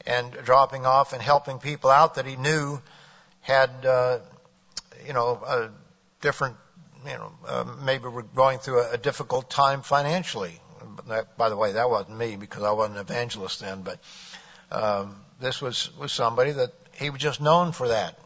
and 0.06 0.32
dropping 0.44 0.86
off 0.86 1.14
and 1.14 1.22
helping 1.22 1.58
people 1.58 1.90
out 1.90 2.16
that 2.16 2.26
he 2.26 2.36
knew 2.36 2.80
had, 3.42 3.70
uh, 3.86 4.20
you 5.06 5.14
know, 5.14 5.42
a 5.46 5.70
different, 6.22 6.58
you 7.06 7.14
know, 7.14 7.32
uh, 7.48 7.66
maybe 7.84 8.08
were 8.08 8.24
going 8.24 8.60
through 8.60 8.82
a, 8.82 8.92
a 8.92 8.98
difficult 8.98 9.50
time 9.50 9.82
financially. 9.82 10.60
That, 11.08 11.38
by 11.38 11.50
the 11.50 11.56
way, 11.56 11.74
that 11.74 11.90
wasn't 11.90 12.18
me 12.18 12.36
because 12.36 12.64
I 12.64 12.72
wasn't 12.72 12.98
an 12.98 13.02
evangelist 13.02 13.62
then, 13.62 13.82
but 13.82 14.00
um, 14.72 15.16
this 15.40 15.62
was 15.62 15.90
was 15.98 16.12
somebody 16.12 16.52
that 16.52 16.74
he 16.94 17.10
was 17.10 17.22
just 17.22 17.40
known 17.40 17.72
for 17.72 17.88
that. 17.88 18.20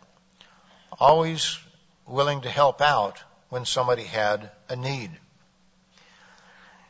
Always 1.02 1.58
willing 2.06 2.41
to 2.41 2.49
help 2.49 2.80
out 2.80 3.24
when 3.49 3.66
somebody 3.66 4.04
had 4.04 4.52
a 4.70 4.76
need. 4.76 5.10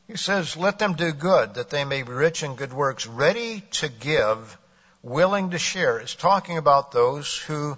He 0.05 0.17
says, 0.17 0.57
let 0.57 0.79
them 0.79 0.95
do 0.95 1.13
good 1.13 1.53
that 1.53 1.69
they 1.69 1.85
may 1.85 2.03
be 2.03 2.11
rich 2.11 2.43
in 2.43 2.55
good 2.55 2.73
works, 2.73 3.07
ready 3.07 3.61
to 3.79 3.87
give, 3.87 4.57
willing 5.01 5.51
to 5.51 5.57
share. 5.57 5.97
It's 5.99 6.13
talking 6.13 6.57
about 6.57 6.91
those 6.91 7.37
who 7.37 7.77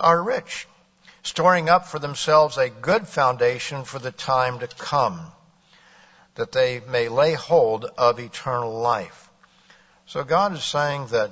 are 0.00 0.22
rich, 0.22 0.66
storing 1.22 1.68
up 1.68 1.86
for 1.86 1.98
themselves 1.98 2.56
a 2.56 2.70
good 2.70 3.06
foundation 3.06 3.84
for 3.84 3.98
the 3.98 4.10
time 4.10 4.60
to 4.60 4.66
come, 4.66 5.20
that 6.36 6.50
they 6.50 6.80
may 6.80 7.10
lay 7.10 7.34
hold 7.34 7.84
of 7.84 8.18
eternal 8.18 8.72
life. 8.72 9.28
So 10.06 10.24
God 10.24 10.54
is 10.54 10.64
saying 10.64 11.08
that 11.08 11.30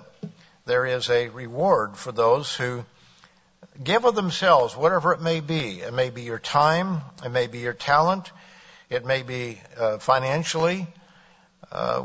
there 0.66 0.84
is 0.84 1.09
a 1.09 1.30
reward 1.30 1.96
for 1.96 2.12
those 2.12 2.55
who 2.55 2.84
give 3.82 4.04
of 4.04 4.14
themselves, 4.14 4.76
whatever 4.76 5.12
it 5.12 5.20
may 5.20 5.40
be. 5.40 5.80
It 5.80 5.92
may 5.92 6.10
be 6.10 6.22
your 6.22 6.38
time, 6.38 7.00
it 7.24 7.30
may 7.30 7.46
be 7.46 7.60
your 7.60 7.72
talent, 7.72 8.30
it 8.90 9.04
may 9.04 9.22
be 9.22 9.60
uh, 9.78 9.98
financially, 9.98 10.86
uh, 11.70 12.04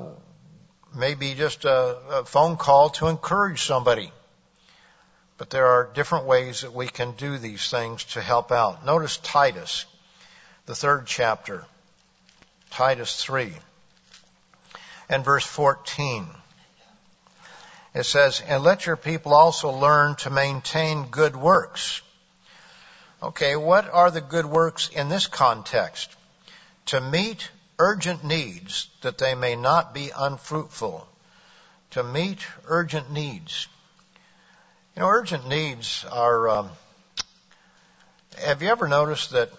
maybe 0.95 1.33
just 1.33 1.65
a, 1.65 1.97
a 2.09 2.25
phone 2.25 2.57
call 2.57 2.89
to 2.91 3.07
encourage 3.07 3.61
somebody. 3.63 4.11
But 5.37 5.49
there 5.49 5.67
are 5.67 5.91
different 5.93 6.25
ways 6.25 6.61
that 6.61 6.73
we 6.73 6.87
can 6.87 7.11
do 7.11 7.37
these 7.37 7.69
things 7.69 8.03
to 8.05 8.21
help 8.21 8.51
out. 8.51 8.85
Notice 8.85 9.17
Titus, 9.17 9.85
the 10.65 10.73
third 10.73 11.05
chapter, 11.05 11.65
Titus 12.71 13.23
3, 13.23 13.53
and 15.09 15.23
verse 15.23 15.45
14. 15.45 16.27
It 17.97 18.05
says, 18.05 18.43
and 18.45 18.61
let 18.61 18.85
your 18.85 18.95
people 18.95 19.33
also 19.33 19.71
learn 19.71 20.17
to 20.17 20.29
maintain 20.29 21.07
good 21.07 21.35
works. 21.35 22.03
Okay, 23.23 23.55
what 23.55 23.89
are 23.89 24.11
the 24.11 24.21
good 24.21 24.45
works 24.45 24.89
in 24.89 25.09
this 25.09 25.25
context? 25.25 26.15
To 26.87 27.01
meet 27.01 27.49
urgent 27.79 28.23
needs 28.23 28.87
that 29.01 29.17
they 29.17 29.33
may 29.33 29.55
not 29.55 29.95
be 29.95 30.11
unfruitful. 30.15 31.07
To 31.91 32.03
meet 32.03 32.37
urgent 32.65 33.09
needs. 33.09 33.67
You 34.95 35.01
know, 35.01 35.07
urgent 35.07 35.47
needs 35.47 36.05
are. 36.11 36.49
Um, 36.49 36.69
have 38.37 38.61
you 38.61 38.69
ever 38.69 38.87
noticed 38.87 39.31
that 39.31 39.49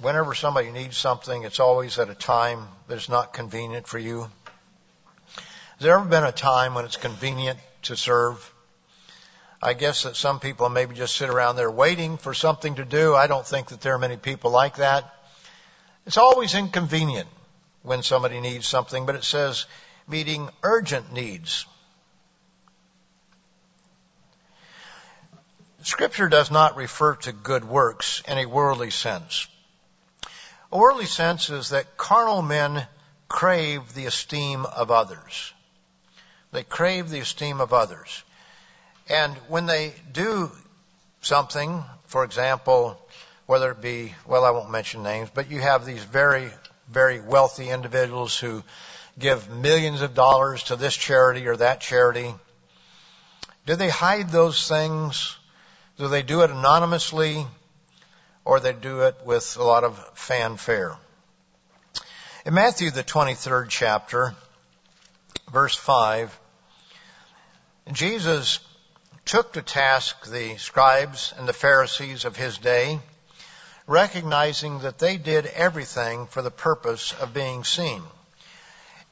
whenever 0.00 0.34
somebody 0.34 0.70
needs 0.70 0.96
something, 0.96 1.42
it's 1.42 1.58
always 1.58 1.98
at 1.98 2.10
a 2.10 2.14
time 2.14 2.68
that 2.86 2.94
is 2.94 3.08
not 3.08 3.32
convenient 3.32 3.88
for 3.88 3.98
you? 3.98 4.30
Has 5.74 5.82
there 5.82 5.98
ever 5.98 6.04
been 6.04 6.22
a 6.22 6.30
time 6.30 6.74
when 6.74 6.84
it's 6.84 6.96
convenient 6.96 7.58
to 7.82 7.96
serve? 7.96 8.54
I 9.60 9.72
guess 9.72 10.04
that 10.04 10.14
some 10.14 10.38
people 10.38 10.68
maybe 10.68 10.94
just 10.94 11.16
sit 11.16 11.30
around 11.30 11.56
there 11.56 11.70
waiting 11.70 12.16
for 12.16 12.32
something 12.32 12.76
to 12.76 12.84
do. 12.84 13.16
I 13.16 13.26
don't 13.26 13.46
think 13.46 13.68
that 13.68 13.80
there 13.80 13.94
are 13.94 13.98
many 13.98 14.16
people 14.16 14.52
like 14.52 14.76
that. 14.76 15.12
It's 16.06 16.16
always 16.16 16.54
inconvenient 16.54 17.28
when 17.82 18.04
somebody 18.04 18.40
needs 18.40 18.68
something, 18.68 19.04
but 19.04 19.16
it 19.16 19.24
says 19.24 19.66
meeting 20.06 20.48
urgent 20.62 21.12
needs. 21.12 21.66
Scripture 25.82 26.28
does 26.28 26.52
not 26.52 26.76
refer 26.76 27.16
to 27.16 27.32
good 27.32 27.64
works 27.64 28.22
in 28.28 28.38
a 28.38 28.46
worldly 28.46 28.90
sense. 28.90 29.48
A 30.70 30.78
worldly 30.78 31.06
sense 31.06 31.50
is 31.50 31.70
that 31.70 31.96
carnal 31.96 32.42
men 32.42 32.86
crave 33.28 33.92
the 33.94 34.06
esteem 34.06 34.66
of 34.66 34.90
others. 34.90 35.53
They 36.54 36.62
crave 36.62 37.10
the 37.10 37.18
esteem 37.18 37.60
of 37.60 37.72
others. 37.72 38.22
And 39.08 39.34
when 39.48 39.66
they 39.66 39.92
do 40.12 40.52
something, 41.20 41.82
for 42.06 42.22
example, 42.22 42.96
whether 43.46 43.72
it 43.72 43.80
be, 43.80 44.14
well, 44.24 44.44
I 44.44 44.50
won't 44.50 44.70
mention 44.70 45.02
names, 45.02 45.28
but 45.34 45.50
you 45.50 45.60
have 45.60 45.84
these 45.84 46.04
very, 46.04 46.48
very 46.88 47.20
wealthy 47.20 47.70
individuals 47.70 48.38
who 48.38 48.62
give 49.18 49.50
millions 49.50 50.00
of 50.00 50.14
dollars 50.14 50.62
to 50.64 50.76
this 50.76 50.94
charity 50.94 51.48
or 51.48 51.56
that 51.56 51.80
charity. 51.80 52.32
Do 53.66 53.74
they 53.74 53.90
hide 53.90 54.30
those 54.30 54.68
things? 54.68 55.36
Do 55.98 56.06
they 56.06 56.22
do 56.22 56.42
it 56.42 56.52
anonymously? 56.52 57.44
Or 58.44 58.60
they 58.60 58.74
do 58.74 59.00
it 59.00 59.16
with 59.24 59.56
a 59.56 59.64
lot 59.64 59.82
of 59.82 59.98
fanfare? 60.16 60.96
In 62.46 62.54
Matthew, 62.54 62.92
the 62.92 63.02
23rd 63.02 63.70
chapter, 63.70 64.36
verse 65.50 65.74
5, 65.74 66.38
Jesus 67.92 68.60
took 69.24 69.52
to 69.52 69.62
task 69.62 70.26
the 70.26 70.56
scribes 70.56 71.34
and 71.38 71.48
the 71.48 71.52
Pharisees 71.52 72.24
of 72.24 72.36
his 72.36 72.58
day, 72.58 72.98
recognizing 73.86 74.80
that 74.80 74.98
they 74.98 75.16
did 75.16 75.46
everything 75.46 76.26
for 76.26 76.42
the 76.42 76.50
purpose 76.50 77.12
of 77.20 77.34
being 77.34 77.64
seen. 77.64 78.02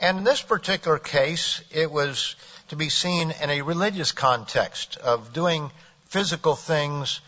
And 0.00 0.18
in 0.18 0.24
this 0.24 0.42
particular 0.42 0.98
case, 0.98 1.62
it 1.70 1.90
was 1.90 2.34
to 2.68 2.76
be 2.76 2.88
seen 2.88 3.30
in 3.42 3.50
a 3.50 3.62
religious 3.62 4.12
context 4.12 4.96
of 4.96 5.32
doing 5.32 5.70
physical 6.06 6.56
things 6.56 7.20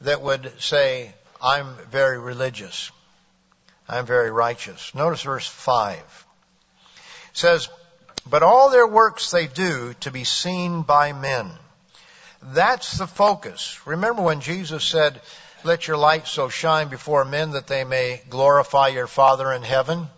that 0.00 0.22
would 0.22 0.52
say, 0.60 1.14
I'm 1.42 1.74
very 1.90 2.18
religious. 2.18 2.90
I'm 3.88 4.06
very 4.06 4.30
righteous. 4.30 4.94
Notice 4.94 5.22
verse 5.22 5.46
5. 5.46 5.98
It 5.98 7.36
says, 7.36 7.68
but 8.30 8.42
all 8.42 8.70
their 8.70 8.86
works 8.86 9.30
they 9.30 9.48
do 9.48 9.94
to 10.00 10.10
be 10.10 10.24
seen 10.24 10.82
by 10.82 11.12
men. 11.12 11.50
That's 12.42 12.96
the 12.96 13.06
focus. 13.06 13.80
Remember 13.86 14.22
when 14.22 14.40
Jesus 14.40 14.84
said, 14.84 15.20
let 15.62 15.86
your 15.86 15.98
light 15.98 16.26
so 16.26 16.48
shine 16.48 16.88
before 16.88 17.24
men 17.24 17.50
that 17.50 17.66
they 17.66 17.84
may 17.84 18.22
glorify 18.30 18.88
your 18.88 19.06
Father 19.06 19.52
in 19.52 19.62
heaven? 19.62 20.08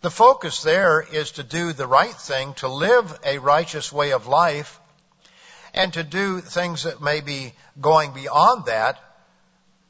The 0.00 0.10
focus 0.10 0.62
there 0.62 1.00
is 1.02 1.32
to 1.32 1.42
do 1.42 1.72
the 1.72 1.86
right 1.86 2.14
thing, 2.14 2.54
to 2.54 2.68
live 2.68 3.18
a 3.24 3.38
righteous 3.38 3.92
way 3.92 4.12
of 4.12 4.26
life, 4.26 4.80
and 5.74 5.92
to 5.94 6.02
do 6.02 6.40
things 6.40 6.84
that 6.84 7.02
may 7.02 7.20
be 7.20 7.52
going 7.80 8.12
beyond 8.12 8.66
that, 8.66 8.98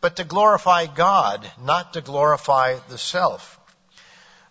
but 0.00 0.16
to 0.16 0.24
glorify 0.24 0.86
God, 0.86 1.48
not 1.62 1.92
to 1.92 2.00
glorify 2.00 2.78
the 2.88 2.98
self. 2.98 3.55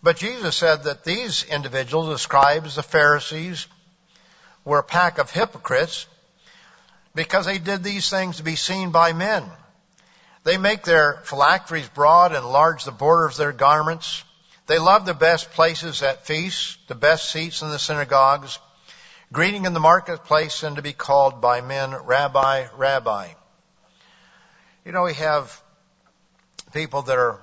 But 0.05 0.17
Jesus 0.17 0.55
said 0.55 0.83
that 0.83 1.03
these 1.03 1.43
individuals, 1.45 2.09
the 2.09 2.19
scribes, 2.19 2.75
the 2.75 2.83
Pharisees, 2.83 3.65
were 4.63 4.77
a 4.77 4.83
pack 4.83 5.17
of 5.17 5.31
hypocrites 5.31 6.05
because 7.15 7.47
they 7.47 7.57
did 7.57 7.83
these 7.83 8.07
things 8.07 8.37
to 8.37 8.43
be 8.43 8.55
seen 8.55 8.91
by 8.91 9.13
men. 9.13 9.43
They 10.43 10.59
make 10.59 10.83
their 10.83 11.21
phylacteries 11.23 11.89
broad 11.89 12.35
and 12.35 12.45
enlarge 12.45 12.83
the 12.83 12.91
borders 12.91 13.33
of 13.33 13.37
their 13.39 13.51
garments. 13.51 14.23
They 14.67 14.77
love 14.77 15.07
the 15.07 15.15
best 15.15 15.49
places 15.53 16.03
at 16.03 16.27
feasts, 16.27 16.77
the 16.87 16.93
best 16.93 17.31
seats 17.31 17.63
in 17.63 17.69
the 17.69 17.79
synagogues, 17.79 18.59
greeting 19.33 19.65
in 19.65 19.73
the 19.73 19.79
marketplace 19.79 20.61
and 20.61 20.75
to 20.75 20.83
be 20.83 20.93
called 20.93 21.41
by 21.41 21.61
men, 21.61 21.95
Rabbi, 21.95 22.67
Rabbi. 22.77 23.29
You 24.85 24.91
know, 24.91 25.01
we 25.01 25.15
have 25.15 25.59
people 26.73 27.01
that 27.01 27.17
are, 27.17 27.39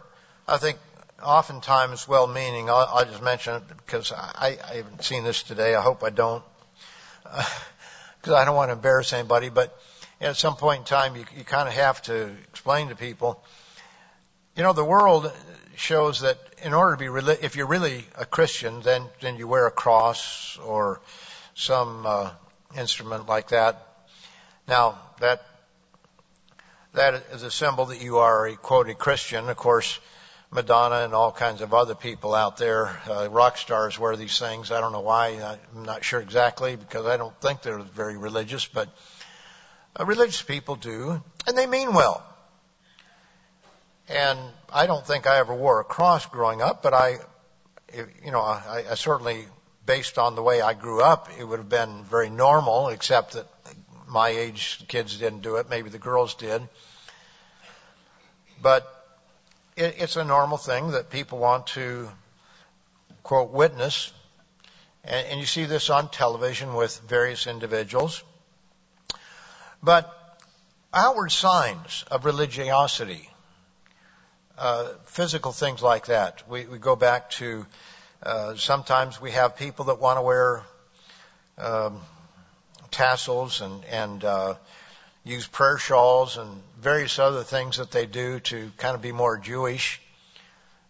I 0.47 0.59
think, 0.59 0.79
oftentimes 1.23 2.07
well-meaning. 2.07 2.69
I'll, 2.69 2.89
I'll 2.93 3.05
just 3.05 3.23
mention 3.23 3.57
it 3.57 3.63
because 3.69 4.13
I, 4.13 4.59
I 4.65 4.75
haven't 4.77 5.05
seen 5.05 5.25
this 5.25 5.43
today. 5.43 5.75
I 5.75 5.83
hope 5.83 6.03
I 6.03 6.11
don't, 6.11 6.43
because 7.25 8.33
uh, 8.33 8.37
I 8.37 8.45
don't 8.45 8.57
want 8.57 8.69
to 8.69 8.75
embarrass 8.75 9.13
anybody. 9.13 9.49
But 9.49 9.77
at 10.21 10.37
some 10.37 10.57
point 10.57 10.81
in 10.81 10.85
time, 10.85 11.17
you, 11.17 11.25
you 11.37 11.45
kind 11.45 11.69
of 11.69 11.75
have 11.75 12.03
to 12.03 12.31
explain 12.49 12.89
to 12.89 12.97
people. 12.97 13.43
You 14.57 14.63
know, 14.63 14.73
the 14.73 14.85
world 14.85 15.33
shows 15.77 16.21
that 16.21 16.39
in 16.63 16.75
order 16.75 16.97
to 16.97 16.99
be, 16.99 17.07
reli- 17.07 17.43
if 17.43 17.57
you're 17.57 17.67
really 17.67 18.05
a 18.17 18.27
Christian, 18.27 18.81
then 18.83 19.05
then 19.21 19.37
you 19.37 19.49
wear 19.49 19.67
a 19.67 19.71
cross 19.71 20.59
or 20.59 21.01
some 21.55 22.07
uh, 22.07 22.31
instrument 22.77 23.27
like 23.27 23.49
that. 23.49 23.87
Now 24.69 24.99
that 25.21 25.43
that 26.95 27.15
is 27.33 27.43
a 27.43 27.51
symbol 27.51 27.87
that 27.87 28.03
you 28.03 28.19
are 28.19 28.47
a 28.47 28.57
quoted 28.57 28.99
Christian. 28.99 29.49
Of 29.49 29.57
course, 29.57 29.99
Madonna 30.53 30.97
and 30.97 31.15
all 31.15 31.33
kinds 31.33 31.63
of 31.63 31.73
other 31.73 31.95
people 31.95 32.35
out 32.35 32.59
there. 32.59 32.89
Uh, 33.09 33.29
rock 33.31 33.57
stars 33.57 33.99
wear 33.99 34.17
these 34.17 34.39
things. 34.39 34.71
I 34.71 34.83
don't 34.83 34.93
know 34.93 35.01
why. 35.01 35.57
I'm 35.75 35.85
not 35.85 36.05
sure 36.05 36.21
exactly 36.21 36.77
because 36.77 37.07
I 37.07 37.17
don't 37.17 37.35
think 37.41 37.63
they're 37.63 37.79
very 37.79 38.19
religious, 38.19 38.67
but 38.67 38.91
uh, 39.99 40.05
religious 40.05 40.43
people 40.43 40.77
do, 40.77 41.23
and 41.47 41.57
they 41.57 41.67
mean 41.67 41.95
well. 41.95 42.23
And 44.11 44.39
I 44.71 44.87
don't 44.87 45.07
think 45.07 45.27
I 45.27 45.39
ever 45.39 45.55
wore 45.55 45.81
a 45.81 45.85
cross 45.85 46.27
growing 46.27 46.61
up, 46.61 46.83
but 46.83 46.93
I, 46.93 47.17
you 48.23 48.31
know, 48.31 48.43
I, 48.43 48.85
I 48.91 48.95
certainly, 48.95 49.47
based 49.87 50.19
on 50.19 50.35
the 50.35 50.43
way 50.43 50.61
I 50.61 50.75
grew 50.75 51.03
up, 51.03 51.31
it 51.39 51.45
would 51.45 51.61
have 51.61 51.71
been 51.71 52.05
very 52.05 52.29
normal, 52.29 52.89
except 52.89 53.33
that 53.33 53.47
my 54.07 54.29
age 54.29 54.85
kids 54.87 55.17
didn't 55.17 55.41
do 55.41 55.57
it. 55.57 55.71
Maybe 55.71 55.89
the 55.89 55.99
girls 55.99 56.35
did. 56.35 56.61
But 58.61 59.02
it's 59.77 60.17
a 60.17 60.25
normal 60.25 60.59
thing 60.59 60.93
that 60.93 61.11
people 61.11 61.39
want 61.39 61.69
to, 61.69 62.11
quote, 63.23 63.51
witness. 63.51 64.13
And, 65.05 65.27
and 65.29 65.41
you 65.41 65.47
see 65.47 65.65
this 65.65 65.91
on 65.91 66.11
television 66.11 66.75
with 66.75 67.01
various 67.01 67.47
individuals. 67.47 68.23
But 69.83 70.13
outward 70.93 71.33
signs 71.33 72.05
of 72.11 72.25
religiosity, 72.25 73.29
uh, 74.59 74.91
physical 75.07 75.53
things 75.53 75.83
like 75.83 76.07
that. 76.07 76.49
We, 76.49 76.67
we 76.67 76.79
go 76.79 76.95
back 76.95 77.31
to 77.33 77.67
uh, 78.23 78.55
sometimes 78.55 79.21
we 79.21 79.33
have 79.33 79.57
people 79.57 79.87
that 79.87 79.99
want 79.99 80.19
to 80.19 80.23
wear 80.23 80.63
um, 81.59 82.01
tassels 82.91 83.61
and 83.61 83.85
and 83.87 84.25
uh, 84.25 84.55
use 85.25 85.47
prayer 85.47 85.79
shawls 85.79 86.37
and 86.37 86.63
various 86.81 87.19
other 87.19 87.45
things 87.45 87.77
that 87.77 87.91
they 87.91 88.07
do 88.07 88.41
to 88.41 88.73
kind 88.77 88.95
of 88.95 89.03
be 89.03 89.13
more 89.13 89.39
Jewish, 89.39 90.01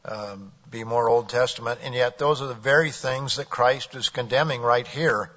um, 0.05 0.53
be 0.71 0.85
more 0.85 1.09
Old 1.09 1.29
Testament, 1.29 1.81
and 1.83 1.95
yet 1.95 2.19
those 2.19 2.41
are 2.41 2.47
the 2.47 2.55
very 2.55 2.91
things 2.91 3.37
that 3.37 3.51
Christ 3.51 3.95
is 3.95 4.09
condemning 4.09 4.63
right 4.63 4.87
here. 4.87 5.31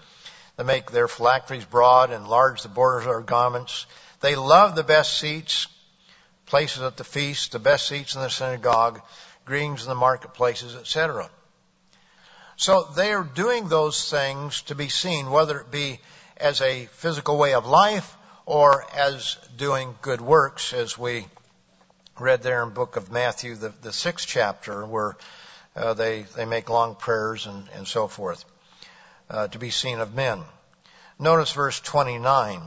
They 0.56 0.64
make 0.64 0.92
their 0.92 1.10
phylacteries 1.10 1.66
broad, 1.66 2.12
and 2.12 2.28
large 2.28 2.62
the 2.62 2.70
borders 2.70 3.06
of 3.06 3.12
their 3.12 3.22
garments. 3.22 3.86
They 4.22 4.36
love 4.36 4.76
the 4.76 4.84
best 4.84 5.18
seats, 5.18 5.68
places 6.46 6.82
at 6.82 6.96
the 6.96 7.04
feast, 7.04 7.52
the 7.52 7.60
best 7.60 7.88
seats 7.88 8.16
in 8.16 8.22
the 8.22 8.30
synagogue, 8.30 9.02
greetings 9.44 9.84
in 9.84 9.90
the 9.90 9.96
marketplaces, 9.96 10.74
etc. 10.76 11.30
So 12.56 12.84
they 12.96 13.12
are 13.12 13.24
doing 13.24 13.68
those 13.68 14.10
things 14.10 14.62
to 14.64 14.76
be 14.76 14.88
seen, 14.88 15.30
whether 15.30 15.60
it 15.60 15.70
be 15.70 16.00
as 16.38 16.62
a 16.62 16.86
physical 16.86 17.38
way 17.38 17.54
of 17.54 17.66
life 17.66 18.16
or 18.46 18.86
as 18.96 19.38
doing 19.58 19.96
good 20.02 20.22
works, 20.22 20.74
as 20.74 20.98
we 20.98 21.26
read 22.20 22.44
there 22.44 22.64
in 22.64 22.70
book 22.70 22.96
of 22.96 23.12
Matthew, 23.12 23.56
the, 23.56 23.74
the 23.82 23.92
sixth 23.92 24.28
chapter, 24.28 24.86
where 24.86 25.18
uh, 25.76 25.94
they, 25.94 26.24
they 26.36 26.46
make 26.46 26.70
long 26.70 26.96
prayers 26.96 27.48
and, 27.48 27.68
and 27.76 27.88
so 27.88 28.08
forth, 28.08 28.46
uh, 29.30 29.48
to 29.48 29.60
be 29.60 29.70
seen 29.70 30.00
of 30.00 30.14
men. 30.14 30.42
Notice 31.20 31.52
verse 31.54 31.80
29, 31.80 32.62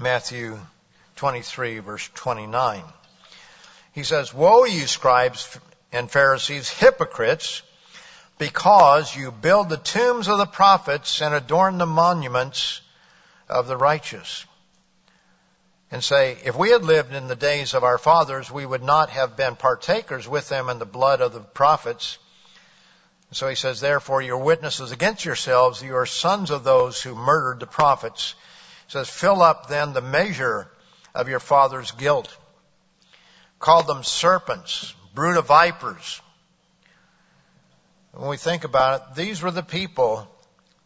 Matthew 0.00 0.58
23, 1.16 1.78
verse 1.78 2.10
29. 2.14 2.82
He 3.92 4.02
says, 4.02 4.32
Woe, 4.32 4.64
you 4.64 4.86
scribes 4.86 5.58
and 5.92 6.10
Pharisees, 6.10 6.68
hypocrites! 6.68 7.62
because 8.42 9.14
you 9.14 9.30
build 9.30 9.68
the 9.68 9.76
tombs 9.76 10.26
of 10.26 10.36
the 10.36 10.46
prophets 10.46 11.22
and 11.22 11.32
adorn 11.32 11.78
the 11.78 11.86
monuments 11.86 12.80
of 13.52 13.66
the 13.66 13.76
righteous. 13.76 14.46
And 15.90 16.02
say, 16.02 16.38
if 16.44 16.56
we 16.56 16.70
had 16.70 16.84
lived 16.84 17.12
in 17.12 17.28
the 17.28 17.36
days 17.36 17.74
of 17.74 17.84
our 17.84 17.98
fathers, 17.98 18.50
we 18.50 18.64
would 18.64 18.82
not 18.82 19.10
have 19.10 19.36
been 19.36 19.56
partakers 19.56 20.26
with 20.26 20.48
them 20.48 20.70
in 20.70 20.78
the 20.78 20.86
blood 20.86 21.20
of 21.20 21.34
the 21.34 21.40
prophets. 21.40 22.18
So 23.32 23.48
he 23.48 23.54
says, 23.54 23.80
therefore, 23.80 24.22
your 24.22 24.38
witnesses 24.38 24.90
against 24.90 25.24
yourselves, 25.24 25.82
you 25.82 25.96
are 25.96 26.06
sons 26.06 26.50
of 26.50 26.64
those 26.64 27.00
who 27.00 27.14
murdered 27.14 27.60
the 27.60 27.66
prophets. 27.66 28.34
He 28.86 28.92
says, 28.92 29.10
fill 29.10 29.42
up 29.42 29.68
then 29.68 29.92
the 29.92 30.00
measure 30.00 30.68
of 31.14 31.28
your 31.28 31.40
father's 31.40 31.90
guilt. 31.90 32.34
Call 33.58 33.82
them 33.82 34.02
serpents, 34.02 34.94
brood 35.14 35.36
of 35.36 35.46
vipers. 35.46 36.20
When 38.12 38.28
we 38.28 38.36
think 38.36 38.64
about 38.64 39.00
it, 39.00 39.16
these 39.16 39.42
were 39.42 39.50
the 39.50 39.62
people 39.62 40.26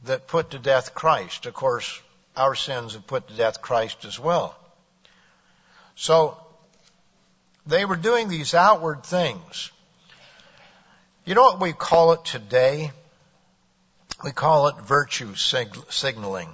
that 0.04 0.28
put 0.28 0.50
to 0.50 0.58
death 0.58 0.94
Christ. 0.94 1.46
Of 1.46 1.54
course, 1.54 2.00
our 2.36 2.54
sins 2.54 2.94
have 2.94 3.06
put 3.06 3.28
to 3.28 3.34
death 3.34 3.62
Christ 3.62 4.04
as 4.04 4.18
well. 4.18 4.56
So, 5.94 6.36
they 7.66 7.84
were 7.84 7.96
doing 7.96 8.28
these 8.28 8.54
outward 8.54 9.02
things. 9.02 9.70
You 11.24 11.34
know 11.34 11.42
what 11.42 11.60
we 11.60 11.72
call 11.72 12.12
it 12.12 12.24
today? 12.24 12.92
We 14.22 14.30
call 14.30 14.68
it 14.68 14.76
virtue 14.76 15.34
sig- 15.34 15.76
signaling. 15.90 16.48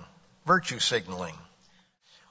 Virtue 0.47 0.79
signaling. 0.79 1.35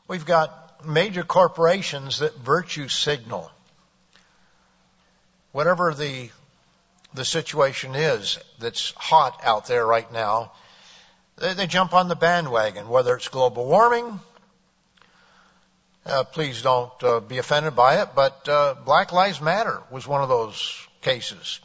We've 0.07 0.25
got 0.25 0.85
major 0.85 1.23
corporations 1.23 2.19
that 2.19 2.35
virtue 2.37 2.87
signal. 2.87 3.51
Whatever 5.51 5.93
the 5.93 6.29
the 7.13 7.25
situation 7.25 7.93
is 7.95 8.39
that's 8.59 8.91
hot 8.91 9.41
out 9.43 9.67
there 9.67 9.85
right 9.85 10.11
now, 10.11 10.51
they, 11.41 11.53
they 11.53 11.67
jump 11.67 11.93
on 11.93 12.07
the 12.07 12.15
bandwagon, 12.15 12.87
whether 12.87 13.15
it's 13.15 13.27
global 13.27 13.65
warming. 13.65 14.19
Uh, 16.05 16.23
please 16.23 16.61
don't 16.61 16.91
uh, 17.03 17.19
be 17.19 17.37
offended 17.37 17.75
by 17.75 18.01
it, 18.01 18.09
but 18.15 18.47
uh, 18.47 18.75
Black 18.85 19.11
Lives 19.11 19.41
Matter 19.41 19.81
was 19.91 20.07
one 20.07 20.23
of 20.23 20.29
those 20.29 20.87
cases. 21.01 21.59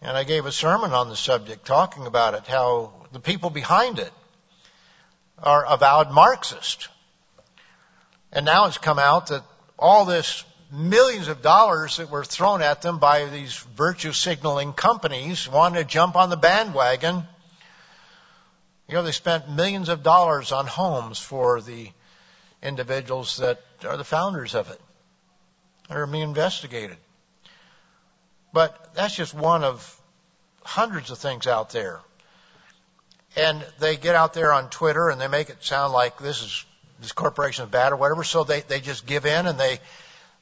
And 0.00 0.16
I 0.16 0.24
gave 0.24 0.46
a 0.46 0.52
sermon 0.52 0.92
on 0.92 1.08
the 1.08 1.16
subject 1.16 1.66
talking 1.66 2.06
about 2.06 2.34
it, 2.34 2.46
how 2.46 2.92
the 3.12 3.20
people 3.20 3.50
behind 3.50 3.98
it 3.98 4.12
are 5.38 5.66
avowed 5.66 6.10
Marxist. 6.10 6.88
And 8.32 8.46
now 8.46 8.66
it's 8.66 8.78
come 8.78 8.98
out 8.98 9.28
that 9.28 9.42
all 9.78 10.04
this 10.04 10.44
millions 10.70 11.28
of 11.28 11.42
dollars 11.42 11.98
that 11.98 12.10
were 12.10 12.24
thrown 12.24 12.62
at 12.62 12.82
them 12.82 12.98
by 12.98 13.26
these 13.26 13.56
virtue 13.76 14.12
signaling 14.12 14.72
companies 14.72 15.48
wanting 15.48 15.82
to 15.82 15.88
jump 15.88 16.16
on 16.16 16.30
the 16.30 16.36
bandwagon. 16.36 17.24
You 18.88 18.94
know, 18.94 19.02
they 19.02 19.12
spent 19.12 19.50
millions 19.50 19.88
of 19.88 20.02
dollars 20.02 20.52
on 20.52 20.66
homes 20.66 21.18
for 21.18 21.60
the 21.60 21.90
individuals 22.62 23.38
that 23.38 23.60
are 23.84 23.96
the 23.96 24.04
founders 24.04 24.54
of 24.54 24.70
it. 24.70 24.80
They're 25.88 26.06
being 26.06 26.22
investigated. 26.22 26.96
But 28.52 28.94
that's 28.94 29.14
just 29.14 29.34
one 29.34 29.64
of 29.64 30.00
hundreds 30.64 31.10
of 31.10 31.18
things 31.18 31.46
out 31.46 31.70
there. 31.70 32.00
And 33.36 33.64
they 33.78 33.96
get 33.96 34.14
out 34.14 34.34
there 34.34 34.52
on 34.52 34.70
Twitter 34.70 35.10
and 35.10 35.20
they 35.20 35.28
make 35.28 35.50
it 35.50 35.62
sound 35.62 35.92
like 35.92 36.18
this 36.18 36.42
is 36.42 36.64
this 37.00 37.12
corporation 37.12 37.64
is 37.66 37.70
bad 37.70 37.92
or 37.92 37.96
whatever, 37.96 38.24
so 38.24 38.44
they, 38.44 38.62
they 38.62 38.80
just 38.80 39.04
give 39.04 39.26
in 39.26 39.46
and 39.46 39.60
they 39.60 39.78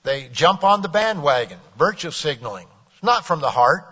they 0.04 0.28
jump 0.28 0.62
on 0.64 0.82
the 0.82 0.88
bandwagon, 0.88 1.58
virtue 1.76 2.10
signaling. 2.10 2.68
It's 2.92 3.02
not 3.02 3.26
from 3.26 3.40
the 3.40 3.50
heart. 3.50 3.86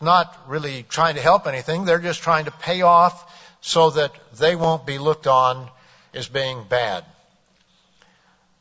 Not 0.00 0.36
really 0.46 0.82
trying 0.82 1.14
to 1.14 1.20
help 1.20 1.46
anything. 1.46 1.84
They're 1.84 1.98
just 1.98 2.22
trying 2.22 2.44
to 2.46 2.50
pay 2.50 2.82
off 2.82 3.32
so 3.60 3.90
that 3.90 4.12
they 4.34 4.54
won't 4.56 4.86
be 4.86 4.98
looked 4.98 5.26
on 5.26 5.68
as 6.14 6.28
being 6.28 6.64
bad. 6.68 7.04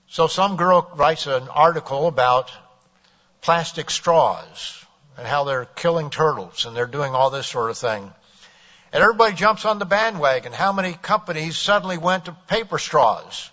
So 0.10 0.28
some 0.28 0.56
girl 0.56 0.90
writes 0.96 1.28
an 1.28 1.50
article 1.50 2.08
about 2.08 2.52
plastic 3.42 3.90
straws 3.90 4.86
and 5.18 5.28
how 5.28 5.44
they're 5.44 5.66
killing 5.66 6.10
turtles 6.10 6.66
and 6.66 6.76
they're 6.76 6.86
doing 6.86 7.14
all 7.14 7.30
this 7.30 7.48
sort 7.48 7.70
of 7.70 7.78
thing. 7.78 8.12
And 8.94 9.04
everybody 9.04 9.36
jumps 9.36 9.66
on 9.66 9.80
the 9.80 9.86
bandwagon. 9.86 10.54
How 10.54 10.72
many 10.72 10.94
companies 10.94 11.58
suddenly 11.58 11.98
went 11.98 12.26
to 12.26 12.32
paper 12.48 12.78
straws? 12.78 13.52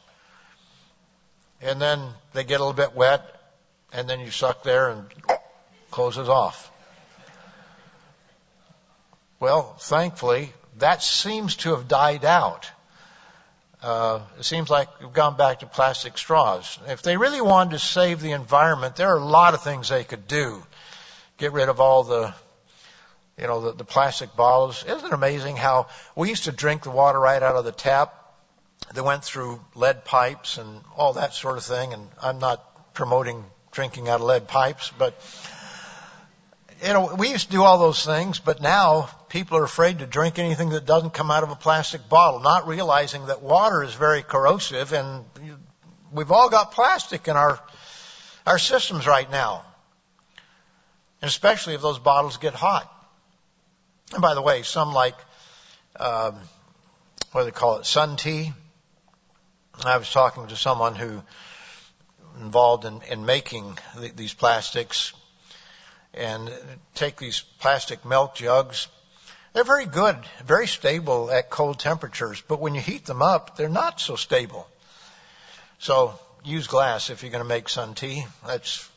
and 1.62 1.80
then 1.80 2.08
they 2.32 2.44
get 2.44 2.60
a 2.60 2.64
little 2.64 2.72
bit 2.72 2.94
wet, 2.94 3.24
and 3.92 4.10
then 4.10 4.20
you 4.20 4.30
suck 4.30 4.64
there 4.64 4.90
and 4.90 5.06
closes 5.90 6.28
off. 6.28 6.71
Well, 9.42 9.74
thankfully, 9.80 10.52
that 10.78 11.02
seems 11.02 11.56
to 11.56 11.70
have 11.70 11.88
died 11.88 12.24
out. 12.24 12.70
Uh, 13.82 14.20
it 14.38 14.44
seems 14.44 14.70
like 14.70 15.00
we've 15.00 15.12
gone 15.12 15.36
back 15.36 15.58
to 15.58 15.66
plastic 15.66 16.16
straws. 16.16 16.78
If 16.86 17.02
they 17.02 17.16
really 17.16 17.40
wanted 17.40 17.72
to 17.72 17.80
save 17.80 18.20
the 18.20 18.30
environment, 18.30 18.94
there 18.94 19.12
are 19.12 19.18
a 19.18 19.24
lot 19.24 19.54
of 19.54 19.60
things 19.60 19.88
they 19.88 20.04
could 20.04 20.28
do. 20.28 20.62
Get 21.38 21.50
rid 21.50 21.68
of 21.68 21.80
all 21.80 22.04
the, 22.04 22.32
you 23.36 23.48
know, 23.48 23.62
the, 23.62 23.72
the 23.72 23.84
plastic 23.84 24.36
bottles. 24.36 24.84
Isn't 24.84 25.06
it 25.06 25.12
amazing 25.12 25.56
how 25.56 25.88
we 26.14 26.28
used 26.28 26.44
to 26.44 26.52
drink 26.52 26.84
the 26.84 26.92
water 26.92 27.18
right 27.18 27.42
out 27.42 27.56
of 27.56 27.64
the 27.64 27.72
tap? 27.72 28.14
They 28.94 29.00
went 29.00 29.24
through 29.24 29.60
lead 29.74 30.04
pipes 30.04 30.56
and 30.58 30.82
all 30.96 31.14
that 31.14 31.34
sort 31.34 31.56
of 31.56 31.64
thing. 31.64 31.92
And 31.92 32.08
I'm 32.22 32.38
not 32.38 32.94
promoting 32.94 33.44
drinking 33.72 34.08
out 34.08 34.20
of 34.20 34.26
lead 34.26 34.46
pipes, 34.46 34.92
but 34.96 35.20
you 36.86 36.92
know, 36.92 37.14
we 37.16 37.30
used 37.30 37.46
to 37.46 37.52
do 37.52 37.62
all 37.62 37.78
those 37.78 38.04
things, 38.04 38.38
but 38.38 38.60
now 38.60 39.08
people 39.32 39.56
are 39.56 39.64
afraid 39.64 40.00
to 40.00 40.06
drink 40.06 40.38
anything 40.38 40.68
that 40.68 40.84
doesn't 40.84 41.14
come 41.14 41.30
out 41.30 41.42
of 41.42 41.50
a 41.50 41.56
plastic 41.56 42.06
bottle, 42.06 42.40
not 42.40 42.68
realizing 42.68 43.26
that 43.26 43.42
water 43.42 43.82
is 43.82 43.94
very 43.94 44.22
corrosive 44.22 44.92
and 44.92 45.24
we've 46.12 46.30
all 46.30 46.50
got 46.50 46.72
plastic 46.72 47.26
in 47.28 47.34
our, 47.34 47.58
our 48.46 48.58
systems 48.58 49.06
right 49.06 49.30
now. 49.30 49.64
And 51.22 51.30
especially 51.30 51.72
if 51.72 51.80
those 51.80 51.98
bottles 51.98 52.36
get 52.36 52.52
hot. 52.52 52.92
And 54.12 54.20
by 54.20 54.34
the 54.34 54.42
way, 54.42 54.64
some 54.64 54.92
like, 54.92 55.16
um, 55.98 56.36
what 57.30 57.40
do 57.40 57.44
they 57.46 57.52
call 57.52 57.78
it, 57.78 57.86
sun 57.86 58.16
tea. 58.16 58.52
I 59.82 59.96
was 59.96 60.12
talking 60.12 60.48
to 60.48 60.56
someone 60.56 60.94
who 60.94 61.22
involved 62.38 62.84
in, 62.84 63.00
in 63.10 63.24
making 63.24 63.78
the, 63.96 64.08
these 64.14 64.34
plastics 64.34 65.14
and 66.12 66.52
take 66.94 67.16
these 67.16 67.40
plastic 67.60 68.04
milk 68.04 68.34
jugs, 68.34 68.88
They're 69.52 69.64
very 69.64 69.84
good, 69.84 70.16
very 70.44 70.66
stable 70.66 71.30
at 71.30 71.50
cold 71.50 71.78
temperatures, 71.78 72.42
but 72.48 72.58
when 72.58 72.74
you 72.74 72.80
heat 72.80 73.04
them 73.04 73.20
up, 73.20 73.56
they're 73.56 73.68
not 73.68 74.00
so 74.00 74.16
stable. 74.16 74.66
So 75.78 76.18
use 76.42 76.66
glass 76.66 77.10
if 77.10 77.22
you're 77.22 77.32
going 77.32 77.44
to 77.44 77.48
make 77.48 77.68
sun 77.68 77.94
tea. 77.94 78.24
That's 78.46 78.88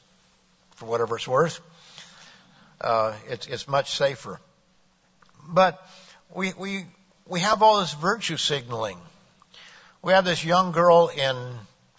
for 0.75 0.85
whatever 0.85 1.17
it's 1.17 1.27
worth. 1.27 1.59
Uh, 2.79 3.13
it's, 3.27 3.47
it's 3.47 3.67
much 3.67 3.97
safer. 3.97 4.39
But 5.45 5.85
we, 6.33 6.53
we, 6.57 6.85
we 7.27 7.41
have 7.41 7.61
all 7.61 7.81
this 7.81 7.93
virtue 7.93 8.37
signaling. 8.37 8.97
We 10.01 10.13
have 10.13 10.23
this 10.23 10.45
young 10.45 10.71
girl 10.71 11.09
in 11.09 11.35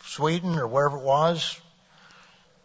Sweden 0.04 0.59
or 0.59 0.66
wherever 0.66 0.96
it 0.96 1.02
was, 1.02 1.61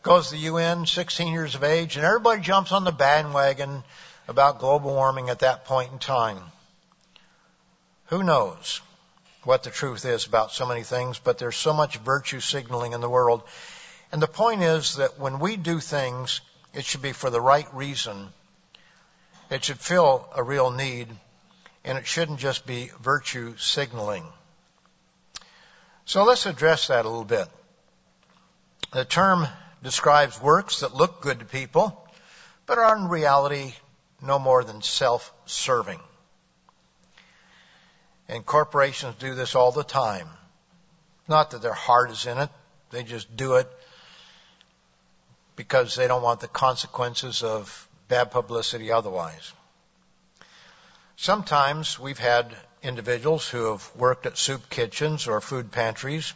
goes 0.03 0.27
to 0.27 0.35
the 0.35 0.41
UN, 0.41 0.85
16 0.85 1.33
years 1.33 1.55
of 1.55 1.63
age, 1.63 1.97
and 1.97 2.05
everybody 2.05 2.41
jumps 2.41 2.71
on 2.71 2.85
the 2.85 2.91
bandwagon 2.91 3.83
about 4.31 4.59
global 4.59 4.95
warming 4.95 5.29
at 5.29 5.39
that 5.39 5.65
point 5.65 5.91
in 5.91 5.99
time. 5.99 6.41
Who 8.05 8.23
knows 8.23 8.81
what 9.43 9.63
the 9.63 9.69
truth 9.69 10.05
is 10.05 10.25
about 10.25 10.51
so 10.51 10.65
many 10.65 10.83
things, 10.83 11.19
but 11.19 11.37
there's 11.37 11.55
so 11.55 11.73
much 11.73 11.97
virtue 11.97 12.39
signaling 12.39 12.93
in 12.93 13.01
the 13.01 13.09
world. 13.09 13.43
And 14.11 14.21
the 14.21 14.27
point 14.27 14.63
is 14.63 14.95
that 14.95 15.19
when 15.19 15.39
we 15.39 15.55
do 15.55 15.79
things, 15.79 16.41
it 16.73 16.85
should 16.85 17.01
be 17.01 17.13
for 17.13 17.29
the 17.29 17.41
right 17.41 17.67
reason. 17.73 18.29
It 19.49 19.63
should 19.63 19.79
fill 19.79 20.27
a 20.35 20.43
real 20.43 20.71
need, 20.71 21.07
and 21.83 21.97
it 21.97 22.07
shouldn't 22.07 22.39
just 22.39 22.65
be 22.65 22.91
virtue 23.01 23.55
signaling. 23.57 24.25
So 26.05 26.23
let's 26.23 26.45
address 26.45 26.87
that 26.87 27.05
a 27.05 27.09
little 27.09 27.23
bit. 27.23 27.47
The 28.93 29.05
term 29.05 29.47
describes 29.83 30.41
works 30.41 30.81
that 30.81 30.95
look 30.95 31.21
good 31.21 31.39
to 31.39 31.45
people, 31.45 31.97
but 32.65 32.77
are 32.77 32.95
in 32.95 33.07
reality 33.07 33.73
no 34.21 34.39
more 34.39 34.63
than 34.63 34.81
self-serving. 34.81 35.99
And 38.27 38.45
corporations 38.45 39.15
do 39.19 39.35
this 39.35 39.55
all 39.55 39.71
the 39.71 39.83
time. 39.83 40.27
Not 41.27 41.51
that 41.51 41.61
their 41.61 41.73
heart 41.73 42.11
is 42.11 42.25
in 42.25 42.37
it, 42.37 42.49
they 42.91 43.03
just 43.03 43.35
do 43.35 43.55
it 43.55 43.67
because 45.55 45.95
they 45.95 46.07
don't 46.07 46.23
want 46.23 46.39
the 46.39 46.47
consequences 46.47 47.43
of 47.43 47.87
bad 48.07 48.31
publicity 48.31 48.91
otherwise. 48.91 49.53
Sometimes 51.15 51.99
we've 51.99 52.19
had 52.19 52.55
individuals 52.81 53.47
who 53.47 53.71
have 53.71 53.91
worked 53.95 54.25
at 54.25 54.37
soup 54.37 54.69
kitchens 54.69 55.27
or 55.27 55.39
food 55.39 55.71
pantries. 55.71 56.33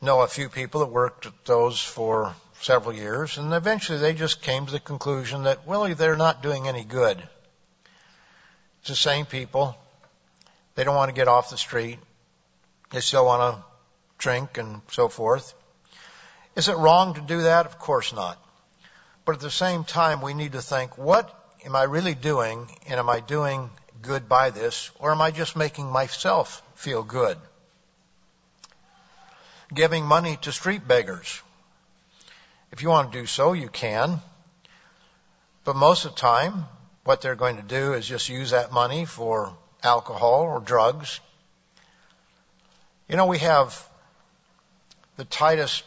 Know 0.00 0.20
a 0.22 0.26
few 0.26 0.48
people 0.48 0.80
that 0.80 0.86
worked 0.86 1.26
at 1.26 1.44
those 1.44 1.80
for 1.80 2.34
several 2.66 2.94
years, 2.94 3.38
and 3.38 3.52
eventually 3.52 3.98
they 3.98 4.12
just 4.12 4.42
came 4.42 4.66
to 4.66 4.72
the 4.72 4.80
conclusion 4.80 5.44
that 5.44 5.60
really 5.68 5.94
they're 5.94 6.16
not 6.16 6.42
doing 6.42 6.66
any 6.66 6.82
good. 6.82 7.16
It's 8.80 8.88
the 8.88 8.96
same 8.96 9.24
people. 9.24 9.78
They 10.74 10.82
don't 10.82 10.96
want 10.96 11.08
to 11.08 11.14
get 11.14 11.28
off 11.28 11.50
the 11.50 11.56
street. 11.56 11.98
They 12.90 13.00
still 13.00 13.24
want 13.24 13.54
to 13.54 13.64
drink 14.18 14.58
and 14.58 14.82
so 14.90 15.08
forth. 15.08 15.54
Is 16.56 16.68
it 16.68 16.76
wrong 16.76 17.14
to 17.14 17.20
do 17.20 17.42
that? 17.42 17.66
Of 17.66 17.78
course 17.78 18.12
not. 18.12 18.36
But 19.24 19.36
at 19.36 19.40
the 19.40 19.50
same 19.50 19.84
time, 19.84 20.20
we 20.20 20.34
need 20.34 20.52
to 20.52 20.62
think, 20.62 20.98
what 20.98 21.32
am 21.64 21.76
I 21.76 21.84
really 21.84 22.14
doing? 22.14 22.68
And 22.88 22.98
am 22.98 23.08
I 23.08 23.20
doing 23.20 23.70
good 24.02 24.28
by 24.28 24.50
this? 24.50 24.90
Or 24.98 25.12
am 25.12 25.20
I 25.20 25.30
just 25.30 25.54
making 25.54 25.86
myself 25.86 26.62
feel 26.74 27.04
good? 27.04 27.38
Giving 29.72 30.04
money 30.04 30.36
to 30.42 30.52
street 30.52 30.86
beggars. 30.86 31.42
If 32.72 32.82
you 32.82 32.88
want 32.88 33.12
to 33.12 33.18
do 33.18 33.26
so, 33.26 33.52
you 33.52 33.68
can. 33.68 34.20
But 35.64 35.76
most 35.76 36.04
of 36.04 36.14
the 36.14 36.20
time, 36.20 36.66
what 37.04 37.20
they're 37.20 37.34
going 37.34 37.56
to 37.56 37.62
do 37.62 37.94
is 37.94 38.06
just 38.06 38.28
use 38.28 38.50
that 38.50 38.72
money 38.72 39.04
for 39.04 39.56
alcohol 39.82 40.42
or 40.42 40.60
drugs. 40.60 41.20
You 43.08 43.16
know, 43.16 43.26
we 43.26 43.38
have 43.38 43.88
the 45.16 45.24
Titus 45.24 45.82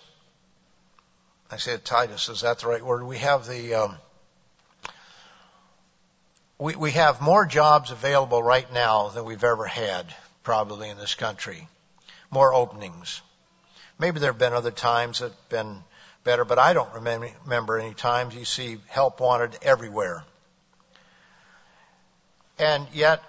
I 1.51 1.57
said 1.57 1.83
Titus. 1.83 2.29
Is 2.29 2.41
that 2.41 2.59
the 2.59 2.67
right 2.67 2.85
word? 2.85 3.03
We 3.03 3.17
have 3.17 3.47
the 3.47 3.73
um, 3.73 3.97
we 6.59 6.75
we 6.75 6.91
have 6.91 7.21
more 7.21 7.45
jobs 7.45 7.89
available 7.89 8.43
right 8.43 8.71
now 8.71 9.09
than 9.09 9.25
we've 9.25 9.43
ever 9.43 9.65
had, 9.65 10.13
probably 10.43 10.89
in 10.89 10.97
this 10.97 11.15
country. 11.15 11.67
More 12.29 12.53
openings. 12.53 13.21
Maybe 13.97 14.19
there 14.19 14.31
have 14.31 14.37
been 14.37 14.53
other 14.53 14.71
times 14.71 15.19
that 15.19 15.31
have 15.31 15.49
been 15.49 15.83
better, 16.23 16.45
but 16.45 16.59
I 16.59 16.73
don't 16.73 16.93
remember, 16.93 17.79
any 17.79 17.93
times 17.93 18.35
you 18.35 18.45
see 18.45 18.77
help 18.87 19.19
wanted 19.19 19.57
everywhere. 19.61 20.23
And 22.57 22.87
yet, 22.93 23.23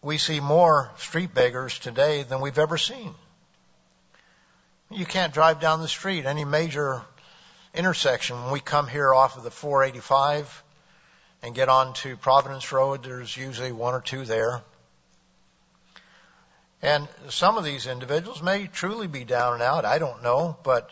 we 0.00 0.18
see 0.18 0.40
more 0.40 0.90
street 0.98 1.34
beggars 1.34 1.78
today 1.78 2.22
than 2.22 2.40
we've 2.40 2.58
ever 2.58 2.78
seen. 2.78 3.14
You 4.90 5.06
can't 5.06 5.32
drive 5.32 5.60
down 5.60 5.80
the 5.80 5.88
street, 5.88 6.26
any 6.26 6.44
major 6.44 7.02
intersection. 7.74 8.42
When 8.42 8.52
we 8.52 8.60
come 8.60 8.88
here 8.88 9.14
off 9.14 9.36
of 9.36 9.44
the 9.44 9.50
485 9.50 10.62
and 11.42 11.54
get 11.54 11.68
onto 11.68 12.16
Providence 12.16 12.72
Road, 12.72 13.02
there's 13.02 13.36
usually 13.36 13.72
one 13.72 13.94
or 13.94 14.00
two 14.00 14.24
there. 14.24 14.62
And 16.82 17.06
some 17.28 17.56
of 17.56 17.64
these 17.64 17.86
individuals 17.86 18.42
may 18.42 18.66
truly 18.66 19.06
be 19.06 19.24
down 19.24 19.54
and 19.54 19.62
out. 19.62 19.84
I 19.84 19.98
don't 19.98 20.22
know, 20.22 20.56
but 20.64 20.90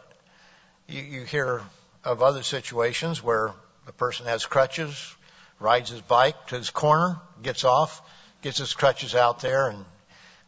you, 0.90 1.24
hear 1.24 1.62
of 2.04 2.22
other 2.22 2.42
situations 2.42 3.22
where 3.22 3.52
a 3.86 3.92
person 3.92 4.26
has 4.26 4.44
crutches, 4.46 5.14
rides 5.58 5.90
his 5.90 6.00
bike 6.00 6.46
to 6.48 6.56
his 6.56 6.70
corner, 6.70 7.20
gets 7.42 7.64
off, 7.64 8.02
gets 8.42 8.58
his 8.58 8.74
crutches 8.74 9.14
out 9.14 9.40
there, 9.40 9.68
and 9.68 9.84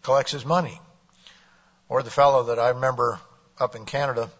collects 0.02 0.32
his 0.32 0.44
money. 0.44 0.80
Or 1.88 2.02
the 2.02 2.10
fellow 2.10 2.44
that 2.44 2.58
I 2.58 2.70
remember 2.70 3.20
up 3.58 3.76
in 3.76 3.84
Canada 3.84 4.30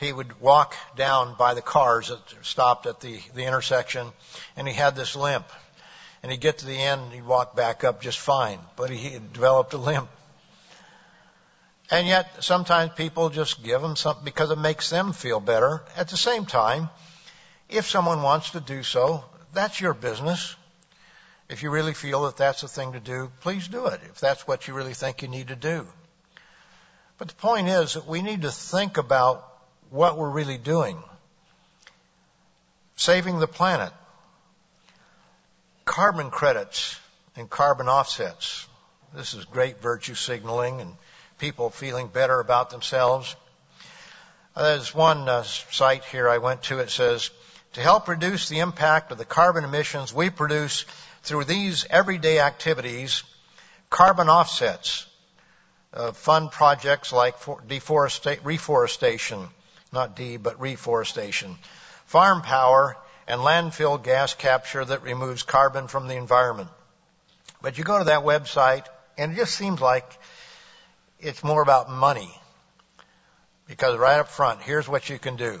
he 0.00 0.12
would 0.12 0.40
walk 0.40 0.74
down 0.96 1.34
by 1.34 1.52
the 1.52 1.60
cars 1.60 2.08
that 2.08 2.18
stopped 2.42 2.86
at 2.86 3.00
the, 3.00 3.20
the 3.34 3.44
intersection, 3.44 4.10
and 4.56 4.66
he 4.66 4.72
had 4.72 4.96
this 4.96 5.14
limp. 5.14 5.46
And 6.22 6.32
he'd 6.32 6.40
get 6.40 6.58
to 6.58 6.66
the 6.66 6.76
end, 6.76 7.02
and 7.02 7.12
he'd 7.12 7.26
walk 7.26 7.54
back 7.54 7.84
up 7.84 8.00
just 8.00 8.18
fine, 8.18 8.58
but 8.76 8.88
he 8.88 9.10
had 9.10 9.32
developed 9.34 9.74
a 9.74 9.78
limp. 9.78 10.08
And 11.90 12.06
yet, 12.06 12.44
sometimes 12.44 12.92
people 12.94 13.30
just 13.30 13.62
give 13.64 13.82
them 13.82 13.96
something 13.96 14.24
because 14.24 14.50
it 14.50 14.58
makes 14.58 14.90
them 14.90 15.12
feel 15.12 15.40
better. 15.40 15.82
At 15.96 16.08
the 16.08 16.16
same 16.16 16.46
time, 16.46 16.88
if 17.68 17.86
someone 17.86 18.22
wants 18.22 18.50
to 18.50 18.60
do 18.60 18.84
so, 18.84 19.24
that's 19.52 19.80
your 19.80 19.94
business. 19.94 20.54
If 21.48 21.64
you 21.64 21.70
really 21.70 21.94
feel 21.94 22.22
that 22.22 22.36
that's 22.36 22.60
the 22.60 22.68
thing 22.68 22.92
to 22.92 23.00
do, 23.00 23.32
please 23.40 23.66
do 23.66 23.86
it, 23.86 24.00
if 24.04 24.20
that's 24.20 24.46
what 24.46 24.68
you 24.68 24.74
really 24.74 24.94
think 24.94 25.22
you 25.22 25.28
need 25.28 25.48
to 25.48 25.56
do. 25.56 25.84
But 27.18 27.28
the 27.28 27.34
point 27.34 27.66
is 27.66 27.94
that 27.94 28.06
we 28.06 28.22
need 28.22 28.42
to 28.42 28.52
think 28.52 28.96
about 28.96 29.46
what 29.90 30.16
we're 30.16 30.30
really 30.30 30.58
doing. 30.58 31.02
Saving 32.94 33.40
the 33.40 33.48
planet. 33.48 33.92
Carbon 35.84 36.30
credits 36.30 37.00
and 37.34 37.50
carbon 37.50 37.88
offsets. 37.88 38.68
This 39.12 39.34
is 39.34 39.44
great 39.44 39.82
virtue 39.82 40.14
signaling 40.14 40.80
and 40.80 40.94
people 41.40 41.70
feeling 41.70 42.06
better 42.06 42.38
about 42.38 42.70
themselves. 42.70 43.34
Uh, 44.54 44.74
there's 44.76 44.94
one 44.94 45.28
uh, 45.28 45.42
site 45.42 46.04
here 46.04 46.28
I 46.28 46.38
went 46.38 46.62
to. 46.64 46.78
It 46.78 46.90
says, 46.90 47.30
to 47.72 47.80
help 47.80 48.08
reduce 48.08 48.48
the 48.48 48.58
impact 48.58 49.10
of 49.10 49.18
the 49.18 49.24
carbon 49.24 49.64
emissions 49.64 50.12
we 50.12 50.28
produce 50.30 50.84
through 51.22 51.44
these 51.44 51.86
everyday 51.88 52.40
activities, 52.40 53.22
carbon 53.88 54.28
offsets 54.28 55.06
uh, 55.94 56.12
fund 56.12 56.50
projects 56.50 57.12
like 57.12 57.38
deforesta- 57.40 58.44
reforestation, 58.44 59.48
not 59.92 60.16
D, 60.16 60.36
but 60.36 60.60
reforestation, 60.60 61.56
farm 62.06 62.42
power, 62.42 62.96
and 63.26 63.40
landfill 63.40 64.02
gas 64.02 64.34
capture 64.34 64.84
that 64.84 65.02
removes 65.02 65.42
carbon 65.42 65.88
from 65.88 66.06
the 66.06 66.16
environment. 66.16 66.68
But 67.62 67.78
you 67.78 67.84
go 67.84 67.98
to 67.98 68.04
that 68.04 68.24
website 68.24 68.84
and 69.16 69.32
it 69.32 69.36
just 69.36 69.54
seems 69.54 69.80
like 69.80 70.18
it's 71.20 71.44
more 71.44 71.62
about 71.62 71.90
money. 71.90 72.30
Because 73.66 73.96
right 73.98 74.18
up 74.18 74.28
front, 74.28 74.62
here's 74.62 74.88
what 74.88 75.08
you 75.08 75.18
can 75.18 75.36
do. 75.36 75.60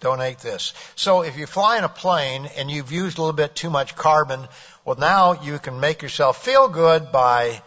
Donate 0.00 0.38
this. 0.38 0.72
So 0.94 1.22
if 1.22 1.36
you 1.36 1.46
fly 1.46 1.76
in 1.76 1.84
a 1.84 1.88
plane 1.88 2.48
and 2.56 2.70
you've 2.70 2.90
used 2.90 3.18
a 3.18 3.20
little 3.20 3.36
bit 3.36 3.54
too 3.54 3.68
much 3.68 3.94
carbon, 3.94 4.48
well 4.84 4.96
now 4.96 5.42
you 5.42 5.58
can 5.58 5.78
make 5.78 6.00
yourself 6.00 6.42
feel 6.42 6.68
good 6.68 7.12
by 7.12 7.62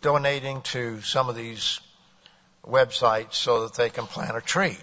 donating 0.00 0.62
to 0.62 1.00
some 1.02 1.28
of 1.28 1.36
these 1.36 1.80
websites 2.66 3.34
so 3.34 3.62
that 3.62 3.74
they 3.74 3.88
can 3.88 4.06
plant 4.06 4.36
a 4.36 4.40
tree. 4.40 4.76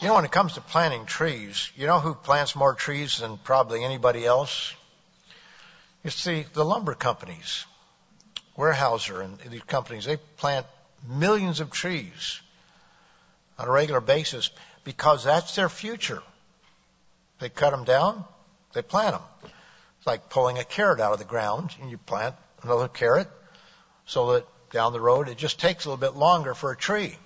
You 0.00 0.08
know, 0.08 0.14
when 0.14 0.24
it 0.24 0.30
comes 0.30 0.54
to 0.54 0.60
planting 0.60 1.06
trees, 1.06 1.70
you 1.76 1.86
know 1.86 1.98
who 1.98 2.14
plants 2.14 2.54
more 2.54 2.74
trees 2.74 3.18
than 3.18 3.36
probably 3.36 3.84
anybody 3.84 4.24
else? 4.24 4.74
It's 6.04 6.24
the, 6.24 6.44
the 6.54 6.64
lumber 6.64 6.94
companies. 6.94 7.66
Weyerhaeuser 8.58 9.22
and 9.22 9.38
these 9.50 9.62
companies, 9.62 10.04
they 10.04 10.16
plant 10.16 10.66
millions 11.08 11.60
of 11.60 11.70
trees 11.70 12.40
on 13.56 13.68
a 13.68 13.70
regular 13.70 14.00
basis 14.00 14.50
because 14.82 15.22
that's 15.22 15.54
their 15.54 15.68
future. 15.68 16.22
They 17.38 17.48
cut 17.48 17.70
them 17.70 17.84
down, 17.84 18.24
They 18.72 18.82
plant 18.82 19.12
them. 19.12 19.52
It's 19.98 20.06
like 20.06 20.28
pulling 20.28 20.58
a 20.58 20.64
carrot 20.64 21.00
out 21.00 21.12
of 21.12 21.18
the 21.18 21.24
ground 21.24 21.74
and 21.80 21.90
you 21.90 21.98
plant 21.98 22.34
another 22.62 22.88
carrot 22.88 23.28
so 24.06 24.32
that 24.32 24.46
down 24.70 24.92
the 24.92 25.00
road 25.00 25.28
it 25.28 25.38
just 25.38 25.60
takes 25.60 25.84
a 25.84 25.90
little 25.90 26.00
bit 26.00 26.18
longer 26.18 26.54
for 26.54 26.72
a 26.72 26.76
tree. 26.76 27.16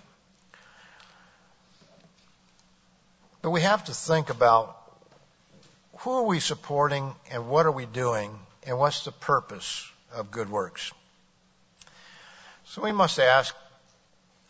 But 3.40 3.50
we 3.50 3.62
have 3.62 3.84
to 3.84 3.94
think 3.94 4.30
about 4.30 4.76
who 5.98 6.12
are 6.12 6.22
we 6.24 6.40
supporting 6.40 7.14
and 7.30 7.48
what 7.48 7.66
are 7.66 7.72
we 7.72 7.86
doing 7.86 8.38
and 8.64 8.78
what's 8.78 9.04
the 9.04 9.12
purpose 9.12 9.90
of 10.12 10.30
good 10.30 10.50
works. 10.50 10.92
So 12.72 12.80
we 12.80 12.90
must 12.92 13.18
ask, 13.18 13.54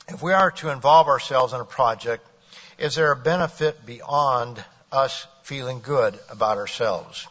if 0.06 0.22
we 0.22 0.32
are 0.32 0.52
to 0.52 0.68
involve 0.68 1.08
ourselves 1.08 1.54
in 1.54 1.60
a 1.60 1.64
project, 1.64 2.24
is 2.78 2.94
there 2.94 3.10
a 3.10 3.16
benefit 3.16 3.84
beyond 3.84 4.64
us 4.92 5.26
feeling 5.42 5.80
good 5.80 6.16
about 6.30 6.56
ourselves? 6.56 7.26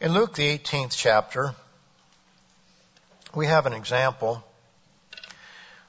In 0.00 0.14
Luke, 0.14 0.34
the 0.34 0.58
18th 0.58 0.96
chapter, 0.96 1.54
we 3.34 3.44
have 3.48 3.66
an 3.66 3.74
example. 3.74 4.42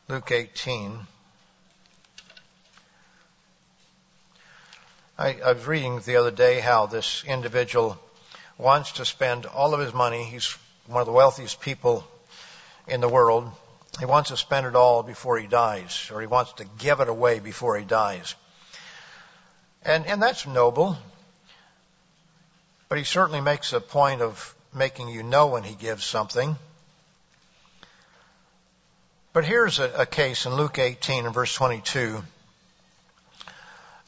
Luke 0.10 0.30
18. 0.30 1.00
I, 5.18 5.40
I, 5.40 5.54
was 5.54 5.66
reading 5.66 6.02
the 6.02 6.18
other 6.18 6.32
day 6.32 6.60
how 6.60 6.88
this 6.88 7.24
individual 7.24 7.98
wants 8.58 8.92
to 8.94 9.06
spend 9.06 9.46
all 9.46 9.74
of 9.74 9.80
his 9.80 9.94
money. 9.94 10.26
He's 10.26 10.58
one 10.88 11.00
of 11.00 11.06
the 11.06 11.14
wealthiest 11.14 11.62
people 11.62 12.06
in 12.92 13.02
the 13.02 13.10
world. 13.10 13.50
He 14.00 14.06
wants 14.06 14.30
to 14.30 14.38
spend 14.38 14.68
it 14.68 14.76
all 14.76 15.02
before 15.02 15.38
he 15.38 15.48
dies, 15.48 16.10
or 16.14 16.22
he 16.22 16.28
wants 16.28 16.54
to 16.54 16.66
give 16.78 17.00
it 17.00 17.10
away 17.10 17.40
before 17.40 17.78
he 17.78 17.86
dies. 17.86 18.36
And, 19.84 20.06
and 20.06 20.22
that's 20.22 20.46
noble. 20.46 20.98
But 22.90 22.98
he 22.98 23.04
certainly 23.04 23.42
makes 23.42 23.74
a 23.74 23.82
point 23.82 24.22
of 24.22 24.54
making 24.74 25.10
you 25.10 25.24
know 25.24 25.48
when 25.48 25.64
he 25.64 25.76
gives 25.76 26.04
something. 26.04 26.58
But 29.34 29.46
here's 29.46 29.80
a, 29.80 30.02
a 30.02 30.06
case 30.06 30.46
in 30.46 30.56
Luke 30.56 30.78
18 30.78 31.26
and 31.26 31.34
verse 31.34 31.56
22. 31.56 32.22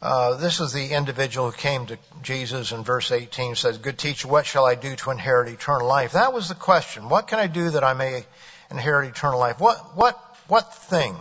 Uh, 0.01 0.35
this 0.35 0.59
is 0.59 0.73
the 0.73 0.91
individual 0.91 1.49
who 1.49 1.55
came 1.55 1.85
to 1.85 1.97
Jesus 2.21 2.73
in 2.73 2.83
verse 2.83 3.09
18 3.09 3.55
says, 3.55 3.77
Good 3.77 3.97
teacher, 3.97 4.27
what 4.27 4.45
shall 4.45 4.65
I 4.65 4.75
do 4.75 4.97
to 4.97 5.11
inherit 5.11 5.47
eternal 5.47 5.87
life? 5.87 6.11
That 6.11 6.33
was 6.33 6.49
the 6.49 6.55
question. 6.55 7.07
What 7.07 7.27
can 7.27 7.39
I 7.39 7.47
do 7.47 7.69
that 7.69 7.85
I 7.85 7.93
may 7.93 8.25
inherit 8.69 9.09
eternal 9.09 9.39
life? 9.39 9.59
What, 9.59 9.95
what, 9.95 10.15
what 10.47 10.73
thing? 10.73 11.15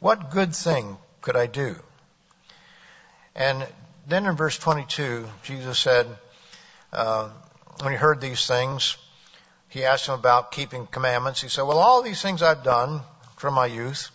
What 0.00 0.30
good 0.30 0.54
thing 0.54 0.98
could 1.20 1.36
I 1.36 1.46
do? 1.46 1.76
And 3.34 3.66
then 4.06 4.26
in 4.26 4.36
verse 4.36 4.58
22, 4.58 5.26
Jesus 5.42 5.78
said, 5.78 6.06
uh, 6.92 7.30
when 7.80 7.92
he 7.92 7.98
heard 7.98 8.20
these 8.20 8.46
things, 8.46 8.96
he 9.68 9.84
asked 9.84 10.06
him 10.06 10.14
about 10.14 10.52
keeping 10.52 10.86
commandments. 10.86 11.40
He 11.40 11.48
said, 11.48 11.62
well, 11.62 11.78
all 11.78 12.02
these 12.02 12.22
things 12.22 12.42
I've 12.42 12.62
done 12.62 13.00
from 13.36 13.54
my 13.54 13.66
youth. 13.66 14.10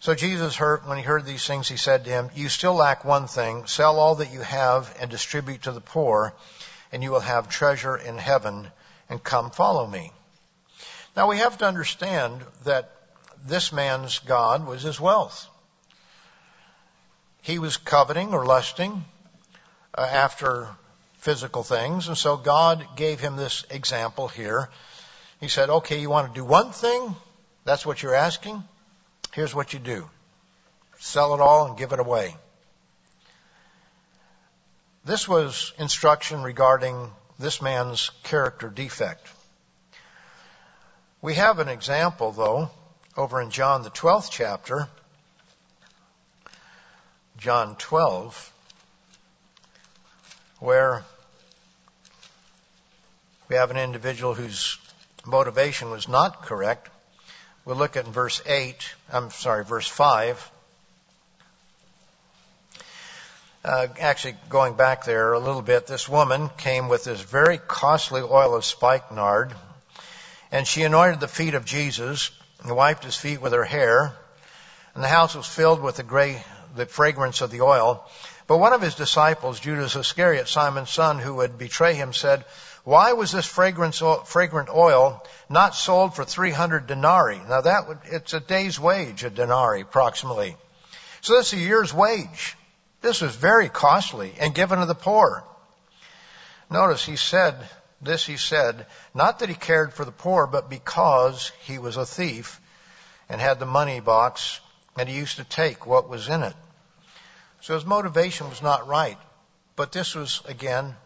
So 0.00 0.14
Jesus 0.14 0.56
heard, 0.56 0.86
when 0.86 0.96
he 0.96 1.02
heard 1.02 1.26
these 1.26 1.46
things, 1.46 1.68
he 1.68 1.76
said 1.76 2.04
to 2.04 2.10
him, 2.10 2.30
you 2.34 2.48
still 2.48 2.74
lack 2.74 3.04
one 3.04 3.26
thing. 3.26 3.66
Sell 3.66 3.98
all 3.98 4.14
that 4.16 4.32
you 4.32 4.40
have 4.40 4.96
and 5.00 5.10
distribute 5.10 5.62
to 5.62 5.72
the 5.72 5.80
poor, 5.80 6.32
and 6.92 7.02
you 7.02 7.10
will 7.10 7.20
have 7.20 7.48
treasure 7.48 7.96
in 7.96 8.16
heaven, 8.16 8.68
and 9.10 9.22
come 9.22 9.50
follow 9.50 9.86
me. 9.86 10.12
Now 11.18 11.26
we 11.26 11.38
have 11.38 11.58
to 11.58 11.66
understand 11.66 12.44
that 12.62 12.92
this 13.44 13.72
man's 13.72 14.20
God 14.20 14.64
was 14.64 14.82
his 14.82 15.00
wealth. 15.00 15.48
He 17.42 17.58
was 17.58 17.76
coveting 17.76 18.32
or 18.32 18.46
lusting 18.46 19.04
uh, 19.96 20.02
after 20.02 20.68
physical 21.14 21.64
things, 21.64 22.06
and 22.06 22.16
so 22.16 22.36
God 22.36 22.86
gave 22.94 23.18
him 23.18 23.34
this 23.34 23.64
example 23.68 24.28
here. 24.28 24.68
He 25.40 25.48
said, 25.48 25.70
okay, 25.70 26.00
you 26.00 26.08
want 26.08 26.32
to 26.32 26.40
do 26.40 26.44
one 26.44 26.70
thing? 26.70 27.16
That's 27.64 27.84
what 27.84 28.00
you're 28.00 28.14
asking? 28.14 28.62
Here's 29.32 29.52
what 29.52 29.72
you 29.72 29.80
do. 29.80 30.08
Sell 31.00 31.34
it 31.34 31.40
all 31.40 31.66
and 31.66 31.76
give 31.76 31.92
it 31.92 31.98
away. 31.98 32.36
This 35.04 35.26
was 35.26 35.72
instruction 35.80 36.44
regarding 36.44 37.10
this 37.40 37.60
man's 37.60 38.12
character 38.22 38.68
defect. 38.68 39.26
We 41.20 41.34
have 41.34 41.58
an 41.58 41.68
example, 41.68 42.30
though, 42.30 42.70
over 43.16 43.40
in 43.40 43.50
John, 43.50 43.82
the 43.82 43.90
12th 43.90 44.28
chapter. 44.30 44.88
John 47.38 47.76
12, 47.76 48.52
where 50.58 51.04
we 53.48 53.54
have 53.54 53.70
an 53.70 53.76
individual 53.76 54.34
whose 54.34 54.76
motivation 55.24 55.90
was 55.90 56.08
not 56.08 56.42
correct. 56.42 56.88
We'll 57.64 57.76
look 57.76 57.96
at 57.96 58.06
verse 58.06 58.42
8, 58.44 58.76
I'm 59.12 59.30
sorry, 59.30 59.64
verse 59.64 59.86
5. 59.86 60.50
Uh, 63.64 63.86
actually, 64.00 64.36
going 64.48 64.74
back 64.74 65.04
there 65.04 65.32
a 65.32 65.38
little 65.38 65.62
bit, 65.62 65.86
this 65.86 66.08
woman 66.08 66.48
came 66.58 66.88
with 66.88 67.04
this 67.04 67.20
very 67.20 67.58
costly 67.58 68.20
oil 68.20 68.54
of 68.54 68.64
spikenard, 68.64 69.54
and 70.50 70.66
she 70.66 70.82
anointed 70.82 71.20
the 71.20 71.28
feet 71.28 71.54
of 71.54 71.64
Jesus 71.64 72.30
and 72.62 72.74
wiped 72.74 73.04
his 73.04 73.16
feet 73.16 73.40
with 73.40 73.52
her 73.52 73.64
hair. 73.64 74.16
And 74.94 75.04
the 75.04 75.08
house 75.08 75.34
was 75.34 75.46
filled 75.46 75.80
with 75.80 75.96
the 75.96 76.02
gray, 76.02 76.42
the 76.74 76.86
fragrance 76.86 77.40
of 77.40 77.50
the 77.50 77.60
oil. 77.60 78.04
But 78.46 78.58
one 78.58 78.72
of 78.72 78.80
his 78.80 78.94
disciples, 78.94 79.60
Judas 79.60 79.94
Iscariot, 79.94 80.48
Simon's 80.48 80.90
son, 80.90 81.18
who 81.18 81.34
would 81.36 81.58
betray 81.58 81.94
him, 81.94 82.14
said, 82.14 82.44
Why 82.82 83.12
was 83.12 83.30
this 83.30 83.46
fragrance, 83.46 84.02
fragrant 84.24 84.70
oil 84.70 85.22
not 85.50 85.74
sold 85.74 86.16
for 86.16 86.24
300 86.24 86.86
denarii? 86.86 87.40
Now 87.46 87.60
that 87.60 87.86
would, 87.88 87.98
it's 88.04 88.32
a 88.32 88.40
day's 88.40 88.80
wage, 88.80 89.22
a 89.22 89.30
denarii, 89.30 89.82
approximately. 89.82 90.56
So 91.20 91.34
this 91.34 91.52
is 91.52 91.60
a 91.60 91.62
year's 91.62 91.92
wage. 91.92 92.56
This 93.02 93.20
was 93.20 93.36
very 93.36 93.68
costly 93.68 94.32
and 94.40 94.54
given 94.54 94.80
to 94.80 94.86
the 94.86 94.94
poor. 94.94 95.44
Notice 96.70 97.04
he 97.04 97.16
said, 97.16 97.54
this 98.00 98.24
he 98.24 98.36
said, 98.36 98.86
not 99.14 99.40
that 99.40 99.48
he 99.48 99.54
cared 99.54 99.92
for 99.92 100.04
the 100.04 100.12
poor, 100.12 100.46
but 100.46 100.70
because 100.70 101.50
he 101.62 101.78
was 101.78 101.96
a 101.96 102.06
thief 102.06 102.60
and 103.28 103.40
had 103.40 103.58
the 103.58 103.66
money 103.66 104.00
box 104.00 104.60
and 104.96 105.08
he 105.08 105.16
used 105.16 105.36
to 105.36 105.44
take 105.44 105.86
what 105.86 106.08
was 106.08 106.28
in 106.28 106.42
it. 106.42 106.54
So 107.60 107.74
his 107.74 107.84
motivation 107.84 108.48
was 108.48 108.62
not 108.62 108.86
right. 108.86 109.18
But 109.76 109.92
this 109.92 110.14
was, 110.14 110.42
again, 110.46 110.96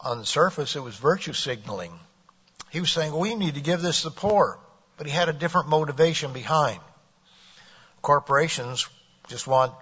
on 0.00 0.18
the 0.18 0.26
surface, 0.26 0.74
it 0.76 0.82
was 0.82 0.96
virtue 0.96 1.32
signaling. 1.32 1.92
He 2.70 2.80
was 2.80 2.90
saying, 2.90 3.16
we 3.16 3.34
need 3.34 3.54
to 3.54 3.60
give 3.60 3.82
this 3.82 4.02
to 4.02 4.08
the 4.08 4.14
poor. 4.14 4.58
But 4.96 5.06
he 5.06 5.12
had 5.12 5.28
a 5.28 5.32
different 5.32 5.68
motivation 5.68 6.32
behind. 6.32 6.80
Corporations 8.02 8.88
just 9.28 9.46
want 9.46 9.72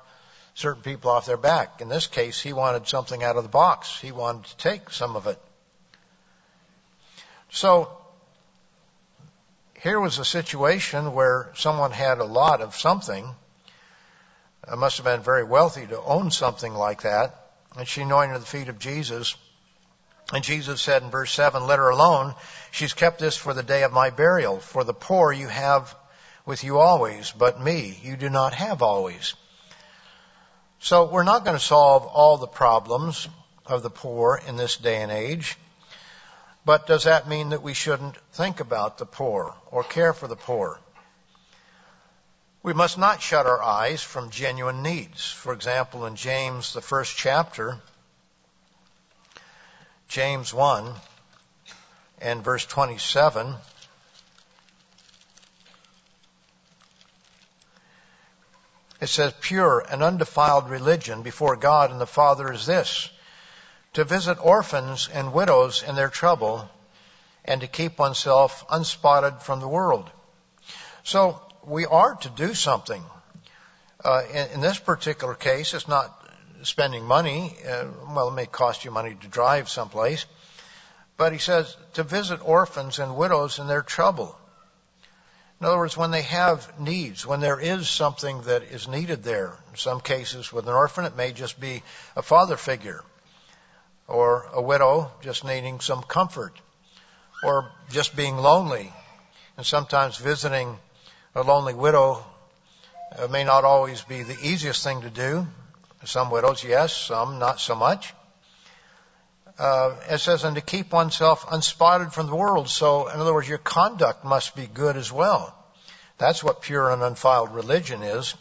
certain 0.54 0.82
people 0.82 1.10
off 1.10 1.26
their 1.26 1.36
back. 1.36 1.80
In 1.80 1.88
this 1.88 2.06
case, 2.06 2.40
he 2.40 2.52
wanted 2.52 2.86
something 2.86 3.22
out 3.22 3.36
of 3.36 3.42
the 3.42 3.48
box. 3.48 3.98
He 4.00 4.12
wanted 4.12 4.44
to 4.44 4.56
take 4.56 4.90
some 4.90 5.16
of 5.16 5.26
it. 5.26 5.40
So 7.50 7.90
here 9.80 9.98
was 9.98 10.18
a 10.18 10.24
situation 10.24 11.12
where 11.14 11.50
someone 11.54 11.90
had 11.90 12.18
a 12.18 12.24
lot 12.24 12.60
of 12.60 12.76
something. 12.76 13.28
Uh, 14.66 14.76
must 14.76 14.98
have 14.98 15.04
been 15.04 15.22
very 15.22 15.44
wealthy 15.44 15.86
to 15.86 16.00
own 16.00 16.30
something 16.30 16.74
like 16.74 17.02
that. 17.02 17.34
And 17.76 17.88
she 17.88 18.02
anointed 18.02 18.40
the 18.40 18.46
feet 18.46 18.68
of 18.68 18.78
Jesus. 18.78 19.36
And 20.32 20.44
Jesus 20.44 20.80
said 20.80 21.02
in 21.02 21.10
verse 21.10 21.32
7, 21.32 21.66
let 21.66 21.78
her 21.78 21.88
alone. 21.88 22.34
She's 22.70 22.92
kept 22.92 23.18
this 23.18 23.36
for 23.36 23.52
the 23.52 23.62
day 23.62 23.82
of 23.82 23.92
my 23.92 24.10
burial. 24.10 24.60
For 24.60 24.84
the 24.84 24.94
poor 24.94 25.32
you 25.32 25.48
have 25.48 25.94
with 26.46 26.62
you 26.62 26.78
always, 26.78 27.32
but 27.32 27.60
me 27.60 27.98
you 28.02 28.16
do 28.16 28.30
not 28.30 28.54
have 28.54 28.82
always. 28.82 29.34
So 30.78 31.10
we're 31.10 31.24
not 31.24 31.44
going 31.44 31.56
to 31.56 31.62
solve 31.62 32.06
all 32.06 32.38
the 32.38 32.46
problems 32.46 33.28
of 33.66 33.82
the 33.82 33.90
poor 33.90 34.40
in 34.46 34.56
this 34.56 34.76
day 34.76 35.02
and 35.02 35.10
age. 35.10 35.58
But 36.64 36.86
does 36.86 37.04
that 37.04 37.28
mean 37.28 37.50
that 37.50 37.62
we 37.62 37.74
shouldn't 37.74 38.16
think 38.32 38.60
about 38.60 38.98
the 38.98 39.06
poor 39.06 39.54
or 39.70 39.82
care 39.82 40.12
for 40.12 40.28
the 40.28 40.36
poor? 40.36 40.78
We 42.62 42.74
must 42.74 42.98
not 42.98 43.22
shut 43.22 43.46
our 43.46 43.62
eyes 43.62 44.02
from 44.02 44.28
genuine 44.28 44.82
needs. 44.82 45.26
For 45.30 45.54
example, 45.54 46.04
in 46.04 46.16
James, 46.16 46.74
the 46.74 46.82
first 46.82 47.16
chapter, 47.16 47.80
James 50.08 50.52
1 50.52 50.92
and 52.20 52.44
verse 52.44 52.66
27, 52.66 53.54
it 59.00 59.06
says, 59.06 59.32
Pure 59.40 59.86
and 59.90 60.02
undefiled 60.02 60.68
religion 60.68 61.22
before 61.22 61.56
God 61.56 61.90
and 61.90 62.00
the 62.00 62.06
Father 62.06 62.52
is 62.52 62.66
this 62.66 63.08
to 63.94 64.04
visit 64.04 64.38
orphans 64.44 65.08
and 65.12 65.32
widows 65.32 65.82
in 65.82 65.96
their 65.96 66.08
trouble, 66.08 66.68
and 67.44 67.62
to 67.62 67.66
keep 67.66 67.98
oneself 67.98 68.64
unspotted 68.70 69.42
from 69.42 69.60
the 69.60 69.68
world. 69.68 70.08
So 71.02 71.40
we 71.64 71.86
are 71.86 72.14
to 72.14 72.28
do 72.30 72.54
something. 72.54 73.02
Uh, 74.04 74.22
in, 74.32 74.50
in, 74.54 74.60
this 74.60 74.78
particular 74.78 75.34
case, 75.34 75.74
it's 75.74 75.88
not 75.88 76.16
spending 76.62 77.04
money. 77.04 77.56
Uh, 77.66 77.86
well, 78.14 78.28
it 78.28 78.34
may 78.34 78.46
cost 78.46 78.84
you 78.84 78.90
money 78.90 79.16
to 79.20 79.28
drive 79.28 79.68
someplace. 79.68 80.24
But 81.16 81.32
he 81.32 81.38
says 81.38 81.76
to 81.94 82.02
visit 82.02 82.40
orphans 82.42 82.98
and 82.98 83.16
widows 83.16 83.58
in 83.58 83.66
their 83.66 83.82
trouble. 83.82 84.36
In 85.60 85.66
other 85.66 85.76
words, 85.76 85.96
when 85.96 86.10
they 86.10 86.22
have 86.22 86.80
needs, 86.80 87.26
when 87.26 87.40
there 87.40 87.60
is 87.60 87.88
something 87.88 88.40
that 88.42 88.62
is 88.62 88.88
needed 88.88 89.22
there. 89.22 89.58
In 89.70 89.76
some 89.76 90.00
cases, 90.00 90.50
with 90.50 90.66
an 90.66 90.74
orphan, 90.74 91.04
it 91.04 91.16
may 91.16 91.32
just 91.32 91.60
be 91.60 91.82
a 92.16 92.22
father 92.22 92.56
figure 92.56 93.02
or 94.10 94.46
a 94.52 94.60
widow 94.60 95.10
just 95.22 95.44
needing 95.44 95.80
some 95.80 96.02
comfort 96.02 96.52
or 97.42 97.70
just 97.90 98.16
being 98.16 98.36
lonely. 98.36 98.92
And 99.56 99.64
sometimes 99.64 100.16
visiting 100.16 100.78
a 101.34 101.42
lonely 101.42 101.74
widow 101.74 102.24
uh, 103.16 103.28
may 103.28 103.44
not 103.44 103.64
always 103.64 104.02
be 104.02 104.22
the 104.22 104.36
easiest 104.42 104.84
thing 104.84 105.02
to 105.02 105.10
do. 105.10 105.46
Some 106.04 106.30
widows, 106.30 106.64
yes, 106.64 106.94
some 106.94 107.38
not 107.38 107.60
so 107.60 107.74
much. 107.74 108.14
Uh, 109.58 109.94
it 110.08 110.18
says, 110.18 110.44
and 110.44 110.56
to 110.56 110.62
keep 110.62 110.90
oneself 110.90 111.44
unspotted 111.50 112.12
from 112.12 112.28
the 112.28 112.34
world. 112.34 112.68
So, 112.68 113.08
in 113.08 113.20
other 113.20 113.34
words, 113.34 113.48
your 113.48 113.58
conduct 113.58 114.24
must 114.24 114.56
be 114.56 114.66
good 114.66 114.96
as 114.96 115.12
well. 115.12 115.54
That's 116.16 116.42
what 116.42 116.62
pure 116.62 116.90
and 116.90 117.02
undefiled 117.02 117.54
religion 117.54 118.02
is. 118.02 118.34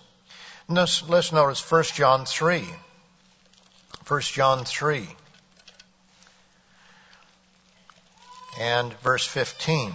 Let's, 0.69 1.07
let's 1.09 1.33
notice 1.33 1.59
1 1.69 1.83
John 1.95 2.25
3. 2.25 2.63
1 4.07 4.21
John 4.21 4.63
3. 4.63 5.07
And 8.59 8.93
verse 8.99 9.25
15. 9.25 9.93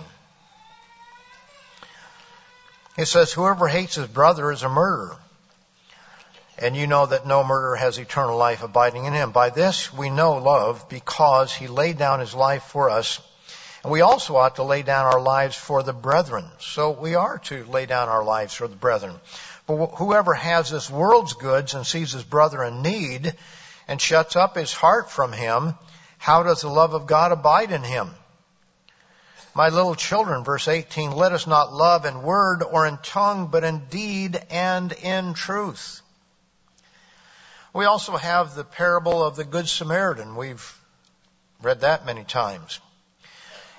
It 2.96 3.06
says, 3.06 3.32
Whoever 3.32 3.68
hates 3.68 3.96
his 3.96 4.06
brother 4.08 4.50
is 4.50 4.62
a 4.62 4.68
murderer. 4.68 5.16
And 6.58 6.76
you 6.76 6.86
know 6.86 7.06
that 7.06 7.26
no 7.26 7.42
murderer 7.42 7.76
has 7.76 7.98
eternal 7.98 8.36
life 8.36 8.62
abiding 8.62 9.04
in 9.04 9.12
him. 9.12 9.32
By 9.32 9.50
this 9.50 9.92
we 9.92 10.08
know 10.08 10.38
love 10.38 10.88
because 10.88 11.52
he 11.52 11.66
laid 11.66 11.98
down 11.98 12.20
his 12.20 12.34
life 12.34 12.62
for 12.62 12.90
us. 12.90 13.20
And 13.82 13.92
we 13.92 14.00
also 14.00 14.36
ought 14.36 14.56
to 14.56 14.62
lay 14.62 14.82
down 14.82 15.06
our 15.06 15.20
lives 15.20 15.56
for 15.56 15.82
the 15.82 15.92
brethren. 15.92 16.46
So 16.58 16.92
we 16.92 17.16
are 17.16 17.38
to 17.44 17.64
lay 17.64 17.86
down 17.86 18.08
our 18.08 18.24
lives 18.24 18.54
for 18.54 18.68
the 18.68 18.76
brethren. 18.76 19.16
But 19.66 19.88
whoever 19.96 20.32
has 20.32 20.70
this 20.70 20.88
world's 20.88 21.34
goods 21.34 21.74
and 21.74 21.86
sees 21.86 22.12
his 22.12 22.24
brother 22.24 22.62
in 22.62 22.82
need 22.82 23.34
and 23.88 24.00
shuts 24.00 24.36
up 24.36 24.56
his 24.56 24.72
heart 24.72 25.10
from 25.10 25.32
him, 25.32 25.74
how 26.18 26.44
does 26.44 26.62
the 26.62 26.68
love 26.68 26.94
of 26.94 27.06
God 27.06 27.32
abide 27.32 27.72
in 27.72 27.82
him? 27.82 28.10
My 29.56 29.68
little 29.68 29.94
children, 29.94 30.42
verse 30.42 30.66
18, 30.66 31.12
let 31.12 31.32
us 31.32 31.46
not 31.46 31.72
love 31.72 32.06
in 32.06 32.24
word 32.24 32.64
or 32.64 32.86
in 32.86 32.98
tongue, 32.98 33.46
but 33.46 33.62
in 33.62 33.86
deed 33.86 34.40
and 34.50 34.90
in 34.90 35.34
truth. 35.34 36.02
We 37.72 37.84
also 37.84 38.16
have 38.16 38.54
the 38.54 38.64
parable 38.64 39.24
of 39.24 39.36
the 39.36 39.44
Good 39.44 39.68
Samaritan. 39.68 40.34
We've 40.34 40.76
read 41.62 41.82
that 41.82 42.04
many 42.04 42.24
times. 42.24 42.80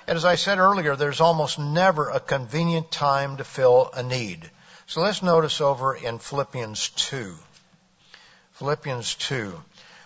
And 0.06 0.16
as 0.16 0.24
I 0.24 0.36
said 0.36 0.58
earlier, 0.58 0.96
there's 0.96 1.20
almost 1.20 1.58
never 1.58 2.08
a 2.08 2.20
convenient 2.20 2.90
time 2.90 3.36
to 3.36 3.44
fill 3.44 3.90
a 3.92 4.02
need. 4.02 4.50
So 4.86 5.02
let's 5.02 5.22
notice 5.22 5.60
over 5.60 5.94
in 5.94 6.20
Philippians 6.20 6.88
2. 6.90 7.34
Philippians 8.52 9.14
2, 9.16 9.62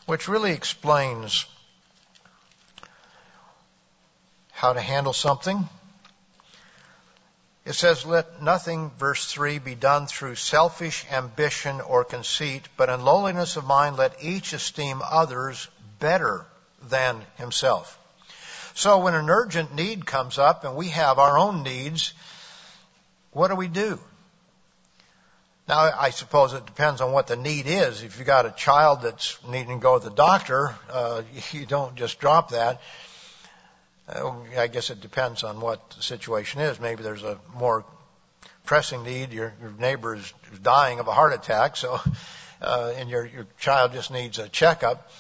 which 0.07 0.27
really 0.27 0.51
explains 0.51 1.47
how 4.61 4.75
to 4.75 4.81
handle 4.81 5.15
something. 5.15 5.67
It 7.65 7.73
says, 7.73 8.05
let 8.05 8.43
nothing, 8.43 8.91
verse 8.99 9.25
3, 9.25 9.59
be 9.59 9.75
done 9.75 10.07
through 10.07 10.35
selfish 10.35 11.07
ambition 11.11 11.81
or 11.81 12.05
conceit, 12.05 12.69
but 12.77 12.91
in 12.91 13.03
lowliness 13.03 13.57
of 13.57 13.65
mind 13.65 13.97
let 13.97 14.23
each 14.23 14.53
esteem 14.53 15.01
others 15.03 15.67
better 15.99 16.45
than 16.91 17.23
himself. 17.39 17.99
So 18.75 18.99
when 18.99 19.15
an 19.15 19.31
urgent 19.31 19.75
need 19.75 20.05
comes 20.05 20.37
up 20.37 20.65
and 20.65 20.77
we 20.77 20.89
have 20.89 21.19
our 21.19 21.39
own 21.39 21.63
needs, 21.63 22.13
what 23.31 23.49
do 23.49 23.55
we 23.55 23.69
do? 23.69 23.99
Now, 25.69 25.91
I 25.99 26.11
suppose 26.11 26.53
it 26.53 26.67
depends 26.67 27.01
on 27.01 27.13
what 27.13 27.29
the 27.29 27.37
need 27.37 27.67
is. 27.67 28.03
If 28.03 28.19
you've 28.19 28.27
got 28.27 28.45
a 28.45 28.51
child 28.51 29.01
that's 29.01 29.39
needing 29.49 29.79
to 29.79 29.83
go 29.83 29.99
to 29.99 30.05
the 30.05 30.15
doctor, 30.15 30.75
uh, 30.91 31.23
you 31.53 31.65
don't 31.65 31.97
just 31.97 32.21
drop 32.21 32.51
that. 32.51 32.83
I 34.13 34.67
guess 34.67 34.91
it 34.91 35.01
depends 35.01 35.45
on 35.45 35.61
what 35.61 35.91
the 35.91 36.03
situation 36.03 36.61
is. 36.61 36.81
Maybe 36.81 37.03
there's 37.03 37.23
a 37.23 37.39
more 37.55 37.85
pressing 38.65 39.05
need. 39.05 39.33
Your, 39.33 39.53
neighbor 39.79 40.17
is 40.17 40.33
dying 40.63 40.99
of 40.99 41.07
a 41.07 41.13
heart 41.13 41.33
attack, 41.33 41.77
so 41.77 42.01
uh, 42.61 42.93
and 42.97 43.09
your 43.09 43.25
your 43.25 43.47
child 43.59 43.93
just 43.93 44.11
needs 44.11 44.39
a 44.39 44.49
checkup. 44.49 45.11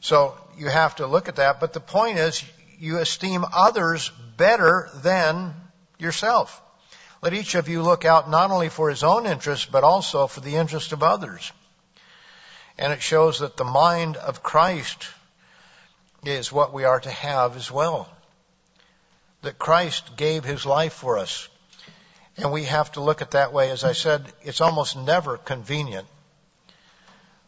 So 0.00 0.36
you 0.58 0.68
have 0.68 0.96
to 0.96 1.06
look 1.06 1.28
at 1.28 1.36
that. 1.36 1.60
But 1.60 1.72
the 1.72 1.80
point 1.80 2.18
is, 2.18 2.42
you 2.78 2.98
esteem 2.98 3.44
others 3.52 4.10
better 4.36 4.90
than 4.96 5.54
yourself. 5.98 6.60
Let 7.22 7.34
each 7.34 7.54
of 7.54 7.68
you 7.68 7.82
look 7.82 8.04
out 8.04 8.30
not 8.30 8.50
only 8.50 8.70
for 8.70 8.88
his 8.88 9.04
own 9.04 9.26
interest, 9.26 9.70
but 9.70 9.84
also 9.84 10.26
for 10.26 10.40
the 10.40 10.56
interest 10.56 10.92
of 10.92 11.02
others. 11.02 11.52
And 12.78 12.92
it 12.92 13.02
shows 13.02 13.40
that 13.40 13.58
the 13.58 13.64
mind 13.64 14.16
of 14.16 14.42
Christ 14.42 15.06
is 16.24 16.50
what 16.50 16.72
we 16.72 16.84
are 16.84 16.98
to 17.00 17.10
have 17.10 17.56
as 17.56 17.70
well 17.70 18.08
that 19.42 19.58
Christ 19.58 20.16
gave 20.16 20.44
his 20.44 20.66
life 20.66 20.92
for 20.92 21.18
us. 21.18 21.48
And 22.36 22.52
we 22.52 22.64
have 22.64 22.92
to 22.92 23.00
look 23.00 23.22
at 23.22 23.32
that 23.32 23.52
way. 23.52 23.70
As 23.70 23.84
I 23.84 23.92
said, 23.92 24.24
it's 24.42 24.60
almost 24.60 24.96
never 24.96 25.36
convenient 25.36 26.06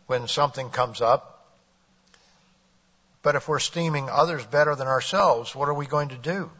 when 0.07 0.29
something 0.29 0.71
comes 0.71 1.01
up. 1.01 1.47
But 3.23 3.37
if 3.37 3.49
we're 3.49 3.59
esteeming 3.59 4.11
others 4.11 4.45
better 4.45 4.75
than 4.75 4.89
ourselves, 4.89 5.55
what 5.55 5.69
are 5.69 5.75
we 5.75 5.87
going 5.87 6.09
to 6.09 6.17
do? 6.17 6.51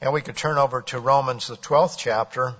And 0.00 0.14
we 0.14 0.22
could 0.22 0.36
turn 0.36 0.56
over 0.56 0.80
to 0.82 0.98
Romans, 0.98 1.46
the 1.46 1.56
12th 1.56 1.98
chapter, 1.98 2.54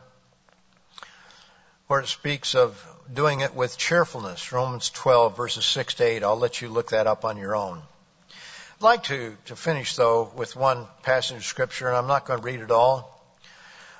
where 1.87 2.01
it 2.01 2.07
speaks 2.07 2.55
of 2.55 2.87
doing 3.13 3.41
it 3.41 3.55
with 3.55 3.79
cheerfulness. 3.79 4.53
Romans 4.53 4.91
12, 4.91 5.37
verses 5.37 5.65
6 5.65 5.95
to 5.95 6.05
8. 6.05 6.23
I'll 6.23 6.37
let 6.37 6.61
you 6.61 6.69
look 6.69 6.91
that 6.91 7.07
up 7.07 7.25
on 7.25 7.39
your 7.39 7.57
own. 7.57 7.83
I'd 8.81 8.85
like 8.85 9.03
to, 9.05 9.37
to 9.45 9.57
finish, 9.57 9.95
though, 9.95 10.33
with 10.35 10.57
one 10.57 10.87
passage 11.03 11.37
of 11.37 11.45
Scripture, 11.45 11.89
and 11.89 11.97
I'm 11.99 12.07
not 12.07 12.25
going 12.25 12.41
to 12.41 12.43
read 12.43 12.61
it 12.61 12.71
all. 12.71 13.23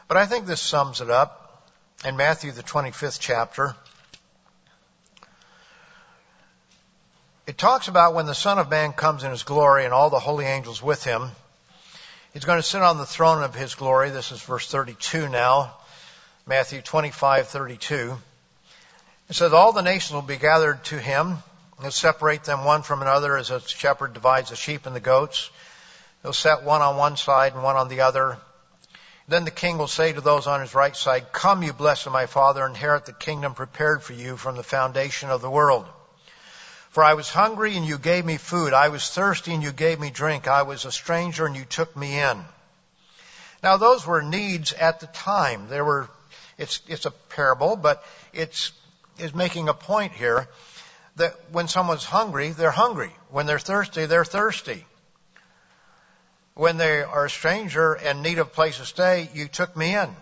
But 0.09 0.17
I 0.17 0.25
think 0.25 0.47
this 0.47 0.63
sums 0.63 1.03
it 1.03 1.11
up. 1.11 1.69
In 2.03 2.17
Matthew, 2.17 2.51
the 2.51 2.63
25th 2.63 3.19
chapter, 3.21 3.77
it 7.47 7.59
talks 7.59 7.89
about 7.89 8.15
when 8.15 8.25
the 8.25 8.35
Son 8.35 8.59
of 8.59 8.71
Man 8.71 8.95
comes 8.95 9.23
in 9.23 9.33
his 9.33 9.43
glory 9.43 9.85
and 9.85 9.93
all 9.93 10.09
the 10.09 10.19
holy 10.19 10.47
angels 10.47 10.83
with 10.83 11.05
him. 11.05 11.29
He's 12.33 12.47
going 12.47 12.59
to 12.59 12.63
sit 12.63 12.81
on 12.81 12.97
the 12.97 13.05
throne 13.05 13.43
of 13.43 13.55
his 13.55 13.75
glory. 13.75 14.09
This 14.09 14.33
is 14.33 14.41
verse 14.41 14.67
32 14.67 15.29
now. 15.29 15.75
Matthew 16.47 16.81
25:32. 16.81 18.17
It 19.29 19.37
says, 19.37 19.53
All 19.53 19.73
the 19.73 19.83
nations 19.83 20.15
will 20.15 20.23
be 20.23 20.39
gathered 20.39 20.83
to 20.85 20.99
him, 20.99 21.37
He'll 21.81 21.91
separate 21.91 22.45
them 22.45 22.65
one 22.65 22.83
from 22.83 23.01
another 23.01 23.37
as 23.37 23.51
a 23.51 23.61
shepherd 23.61 24.13
divides 24.13 24.51
the 24.51 24.57
sheep 24.57 24.85
and 24.85 24.95
the 24.95 25.01
goats. 25.01 25.51
He'll 26.23 26.35
set 26.35 26.63
one 26.63 26.83
on 26.83 26.97
one 26.97 27.17
side 27.17 27.55
and 27.55 27.63
one 27.63 27.77
on 27.77 27.89
the 27.89 28.03
other. 28.03 28.39
Then 29.29 29.45
the 29.45 29.51
king 29.51 29.79
will 29.79 29.89
say 29.89 30.13
to 30.13 30.21
those 30.21 30.47
on 30.47 30.61
his 30.61 30.75
right 30.75 30.95
side, 30.95 31.33
Come, 31.33 31.63
you 31.63 31.73
blessed 31.73 32.07
of 32.07 32.13
my 32.13 32.27
father, 32.27 32.67
inherit 32.67 33.07
the 33.07 33.13
kingdom 33.13 33.55
prepared 33.55 34.03
for 34.03 34.13
you 34.13 34.37
from 34.37 34.57
the 34.57 34.63
foundation 34.63 35.31
of 35.31 35.41
the 35.41 35.49
world. 35.49 35.87
For 36.91 37.05
I 37.05 37.15
was 37.15 37.31
hungry 37.31 37.77
and 37.77 37.87
you 37.87 37.97
gave 37.97 38.25
me 38.25 38.37
food. 38.37 38.75
I 38.75 38.89
was 38.89 39.09
thirsty 39.09 39.55
and 39.55 39.63
you 39.63 39.73
gave 39.73 39.99
me 40.01 40.11
drink. 40.11 40.49
I 40.49 40.63
was 40.63 40.85
a 40.85 40.93
stranger 40.93 41.47
and 41.47 41.57
you 41.57 41.65
took 41.65 41.97
me 41.97 42.19
in. 42.19 42.45
Now 43.63 43.77
those 43.77 44.07
were 44.07 44.23
needs 44.23 44.73
at 44.73 45.01
the 45.01 45.07
time. 45.07 45.69
There 45.69 45.85
were, 45.85 46.09
it's, 46.59 46.83
it's 46.89 47.07
a 47.07 47.13
parable, 47.13 47.77
but 47.77 48.05
it's, 48.33 48.73
is 49.19 49.35
making 49.35 49.69
a 49.69 49.75
point 49.75 50.13
here 50.13 50.49
that 51.17 51.35
when 51.53 51.69
someone's 51.69 52.05
hungry, 52.05 52.51
they're 52.51 52.71
hungry. 52.71 53.13
When 53.31 53.47
they're 53.47 53.59
thirsty, 53.59 54.07
they're 54.07 54.25
thirsty. 54.25 54.87
When 56.55 56.77
they 56.77 57.03
are 57.03 57.27
a 57.27 57.31
stranger 57.31 57.95
and 57.95 58.23
need 58.23 58.39
a 58.39 58.45
place 58.45 58.79
to 58.79 58.85
stay, 58.85 59.31
you 59.33 59.49
took 59.49 59.77
me 59.77 59.95
in. 59.95 60.15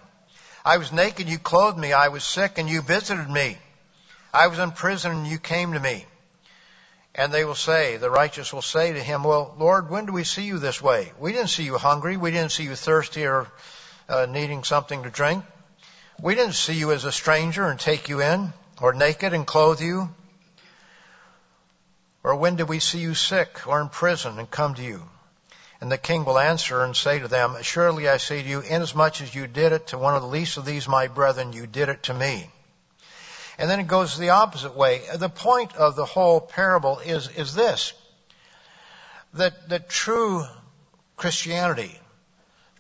I 0.65 0.77
was 0.77 0.93
naked, 0.93 1.29
you 1.29 1.39
clothed 1.39 1.79
me. 1.79 1.93
I 1.93 2.09
was 2.09 2.25
sick 2.25 2.59
and 2.59 2.69
you 2.69 2.83
visited 2.83 3.29
me. 3.29 3.59
I 4.33 4.49
was 4.49 4.59
in 4.59 4.73
prison 4.73 5.13
and 5.13 5.27
you 5.27 5.39
came 5.39 5.73
to 5.73 5.81
me. 5.81 6.05
And 7.15 7.33
they 7.33 7.45
will 7.45 7.55
say, 7.55 7.97
the 7.97 8.11
righteous 8.11 8.53
will 8.53 8.63
say 8.63 8.93
to 8.93 9.03
him, 9.03 9.25
well, 9.25 9.55
Lord, 9.59 9.91
when 9.91 10.07
do 10.07 10.13
we 10.13 10.25
see 10.25 10.45
you 10.45 10.59
this 10.59 10.81
way? 10.81 11.13
We 11.19 11.33
didn't 11.33 11.49
see 11.49 11.65
you 11.65 11.79
hungry. 11.79 12.17
We 12.17 12.31
didn't 12.31 12.53
see 12.53 12.65
you 12.65 12.77
thirsty 12.77 13.27
or 13.27 13.49
uh, 14.09 14.27
needing 14.27 14.63
something 14.63 15.03
to 15.03 15.11
drink. 15.11 15.45
We 16.21 16.35
didn't 16.35 16.55
see 16.55 16.75
you 16.75 16.93
as 16.93 17.05
a 17.05 17.13
stranger 17.13 17.67
and 17.67 17.81
take 17.81 18.09
you 18.09 18.21
in 18.21 18.53
or 18.81 18.93
naked 18.93 19.33
and 19.33 19.47
clothe 19.47 19.81
you. 19.81 20.11
Or 22.23 22.35
when 22.37 22.57
did 22.57 22.69
we 22.69 22.81
see 22.81 22.99
you 22.99 23.15
sick 23.15 23.67
or 23.67 23.81
in 23.81 23.89
prison 23.89 24.39
and 24.39 24.51
come 24.51 24.75
to 24.75 24.83
you? 24.83 25.09
And 25.81 25.93
the 25.93 25.99
king 25.99 26.25
will 26.25 26.39
answer 26.39 26.83
and 26.83 26.97
say 26.97 27.21
to 27.21 27.29
them, 27.29 27.57
Surely 27.63 28.09
I 28.09 28.17
say 28.17 28.43
to 28.43 28.49
you, 28.49 28.61
inasmuch 28.61 29.21
as 29.21 29.35
you 29.35 29.47
did 29.47 29.73
it 29.73 29.89
to 29.89 29.99
one 29.99 30.15
of 30.15 30.23
the 30.23 30.29
least 30.29 30.57
of 30.57 30.65
these 30.65 30.89
my 30.89 31.07
brethren, 31.07 31.53
you 31.53 31.67
did 31.67 31.89
it 31.89 32.05
to 32.05 32.15
me. 32.15 32.51
And 33.59 33.71
then 33.71 33.81
it 33.81 33.87
goes 33.87 34.17
the 34.17 34.31
opposite 34.31 34.77
way. 34.77 35.03
The 35.15 35.29
point 35.29 35.77
of 35.77 35.95
the 35.95 36.05
whole 36.05 36.41
parable 36.41 36.99
is, 36.99 37.29
is 37.29 37.55
this. 37.55 37.93
That, 39.35 39.69
that 39.69 39.89
true 39.89 40.45
Christianity, 41.17 41.99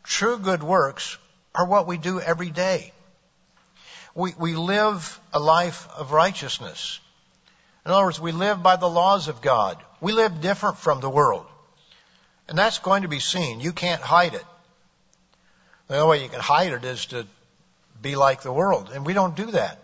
true 0.03 0.39
good 0.39 0.63
works 0.63 1.19
are 1.55 1.67
what 1.67 1.87
we 1.87 1.99
do 1.99 2.21
every 2.21 2.51
day. 2.51 2.93
We, 4.15 4.35
we 4.39 4.55
live 4.55 5.21
a 5.33 5.39
life 5.39 5.89
of 5.97 6.13
righteousness. 6.13 7.01
In 7.89 7.95
other 7.95 8.05
words, 8.05 8.21
we 8.21 8.33
live 8.33 8.63
by 8.63 8.77
the 8.77 8.87
laws 8.87 9.29
of 9.29 9.41
God. 9.41 9.83
We 10.03 10.13
live 10.13 10.43
different 10.43 10.77
from 10.77 11.01
the 11.01 11.09
world. 11.09 11.47
And 12.47 12.59
that's 12.59 12.81
going 12.81 13.01
to 13.01 13.09
be 13.09 13.19
seen. 13.19 13.61
You 13.61 13.73
can't 13.73 14.03
hide 14.03 14.35
it. 14.35 14.45
The 15.87 15.97
only 15.97 16.19
way 16.19 16.23
you 16.23 16.29
can 16.29 16.39
hide 16.39 16.75
it 16.75 16.85
is 16.85 17.07
to 17.07 17.27
be 18.03 18.15
like 18.15 18.43
the 18.43 18.53
world. 18.53 18.91
And 18.93 19.07
we 19.07 19.15
don't 19.15 19.35
do 19.35 19.53
that. 19.53 19.79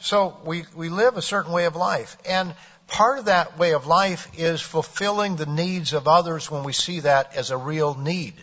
So 0.00 0.38
we, 0.44 0.64
we 0.74 0.88
live 0.88 1.16
a 1.16 1.22
certain 1.22 1.52
way 1.52 1.66
of 1.66 1.76
life. 1.76 2.16
And 2.28 2.52
part 2.88 3.20
of 3.20 3.26
that 3.26 3.56
way 3.58 3.74
of 3.74 3.86
life 3.86 4.32
is 4.36 4.60
fulfilling 4.60 5.36
the 5.36 5.46
needs 5.46 5.92
of 5.92 6.08
others 6.08 6.50
when 6.50 6.64
we 6.64 6.72
see 6.72 6.98
that 6.98 7.36
as 7.36 7.52
a 7.52 7.56
real 7.56 7.94
need. 7.94 8.34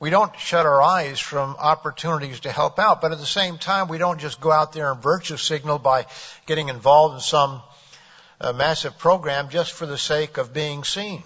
We 0.00 0.10
don't 0.10 0.36
shut 0.38 0.66
our 0.66 0.82
eyes 0.82 1.20
from 1.20 1.56
opportunities 1.58 2.40
to 2.40 2.52
help 2.52 2.78
out, 2.78 3.00
but 3.00 3.12
at 3.12 3.18
the 3.18 3.26
same 3.26 3.58
time, 3.58 3.88
we 3.88 3.98
don't 3.98 4.20
just 4.20 4.40
go 4.40 4.50
out 4.50 4.72
there 4.72 4.90
and 4.90 5.00
virtue 5.02 5.36
signal 5.36 5.78
by 5.78 6.06
getting 6.46 6.68
involved 6.68 7.14
in 7.14 7.20
some 7.20 7.62
uh, 8.40 8.52
massive 8.52 8.98
program 8.98 9.48
just 9.48 9.72
for 9.72 9.86
the 9.86 9.96
sake 9.96 10.36
of 10.36 10.52
being 10.52 10.84
seen. 10.84 11.22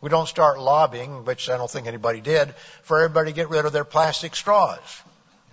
We 0.00 0.10
don't 0.10 0.28
start 0.28 0.58
lobbying, 0.58 1.24
which 1.24 1.50
I 1.50 1.56
don't 1.56 1.70
think 1.70 1.86
anybody 1.86 2.20
did, 2.20 2.54
for 2.82 3.02
everybody 3.02 3.32
to 3.32 3.34
get 3.34 3.50
rid 3.50 3.64
of 3.64 3.72
their 3.72 3.84
plastic 3.84 4.34
straws, 4.34 4.78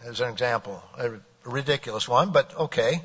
as 0.06 0.22
an 0.22 0.30
example. 0.30 0.84
A 0.98 1.12
ridiculous 1.44 2.08
one, 2.08 2.32
but 2.32 2.58
okay. 2.58 3.02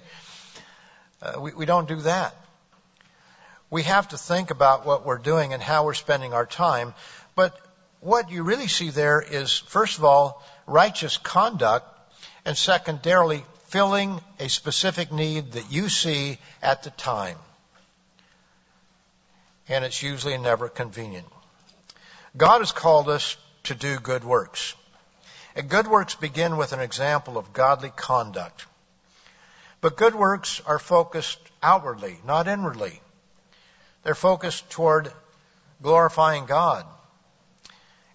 Uh, 1.20 1.41
we, 1.41 1.53
we 1.53 1.66
don't 1.66 1.89
do 1.89 1.97
that. 2.03 2.35
We 3.70 3.83
have 3.83 4.09
to 4.09 4.18
think 4.18 4.51
about 4.51 4.87
what 4.87 5.05
we're 5.05 5.18
doing 5.18 5.53
and 5.53 5.62
how 5.62 5.85
we're 5.85 5.95
spending 5.95 6.33
our 6.33 6.47
time, 6.47 6.95
but 7.35 7.59
what 8.01 8.30
you 8.30 8.42
really 8.42 8.68
see 8.68 8.90
there 8.90 9.20
is, 9.20 9.59
first 9.59 9.99
of 9.99 10.05
all, 10.05 10.42
righteous 10.66 11.16
conduct, 11.16 11.86
and 12.44 12.57
secondarily, 12.57 13.44
filling 13.66 14.20
a 14.38 14.49
specific 14.49 15.12
need 15.12 15.53
that 15.53 15.70
you 15.70 15.88
see 15.88 16.38
at 16.62 16.84
the 16.84 16.90
time. 16.90 17.36
And 19.68 19.84
it's 19.84 20.03
usually 20.03 20.38
never 20.38 20.68
convenient. 20.68 21.26
God 22.36 22.61
has 22.61 22.72
called 22.72 23.09
us 23.09 23.36
to 23.64 23.74
do 23.74 23.99
good 23.99 24.24
works. 24.24 24.74
And 25.55 25.68
good 25.68 25.86
works 25.86 26.14
begin 26.14 26.57
with 26.57 26.72
an 26.72 26.80
example 26.80 27.36
of 27.36 27.53
godly 27.53 27.90
conduct. 27.90 28.64
But 29.80 29.96
good 29.96 30.14
works 30.14 30.62
are 30.64 30.78
focused 30.78 31.38
outwardly, 31.62 32.18
not 32.24 32.49
inwardly. 32.49 33.01
They're 34.05 34.14
focused 34.14 34.70
toward 34.70 35.12
glorifying 35.82 36.46
God 36.46 36.86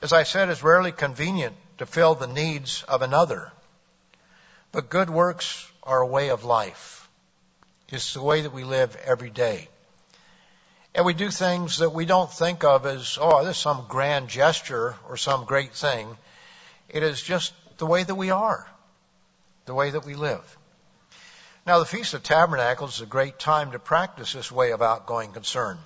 as 0.03 0.11
I 0.11 0.23
said, 0.23 0.49
is 0.49 0.61
rarely 0.61 0.91
convenient 0.91 1.55
to 1.77 1.85
fill 1.85 2.13
the 2.13 2.27
needs 2.27 2.83
of 2.83 3.01
another. 3.01 3.53
But 4.73 4.89
good 4.89 5.09
works 5.09 5.65
are 5.81 6.01
a 6.01 6.07
way 6.07 6.29
of 6.29 6.43
life. 6.43 7.07
It's 7.87 8.13
the 8.13 8.21
way 8.21 8.41
that 8.41 8.51
we 8.51 8.65
live 8.65 8.97
every 9.05 9.29
day. 9.29 9.69
And 10.93 11.05
we 11.05 11.13
do 11.13 11.31
things 11.31 11.77
that 11.77 11.93
we 11.93 12.05
don't 12.05 12.31
think 12.31 12.65
of 12.65 12.85
as, 12.85 13.17
oh, 13.19 13.45
this 13.45 13.55
is 13.55 13.61
some 13.61 13.85
grand 13.87 14.27
gesture 14.27 14.95
or 15.07 15.15
some 15.15 15.45
great 15.45 15.73
thing. 15.73 16.17
It 16.89 17.01
is 17.01 17.21
just 17.21 17.53
the 17.77 17.85
way 17.85 18.03
that 18.03 18.15
we 18.15 18.29
are, 18.29 18.67
the 19.65 19.73
way 19.73 19.89
that 19.89 20.05
we 20.05 20.15
live. 20.15 20.57
Now, 21.65 21.79
the 21.79 21.85
Feast 21.85 22.13
of 22.13 22.23
Tabernacles 22.23 22.95
is 22.95 23.01
a 23.01 23.05
great 23.05 23.39
time 23.39 23.71
to 23.71 23.79
practice 23.79 24.33
this 24.33 24.51
way 24.51 24.71
of 24.71 24.81
outgoing 24.81 25.31
concern. 25.31 25.77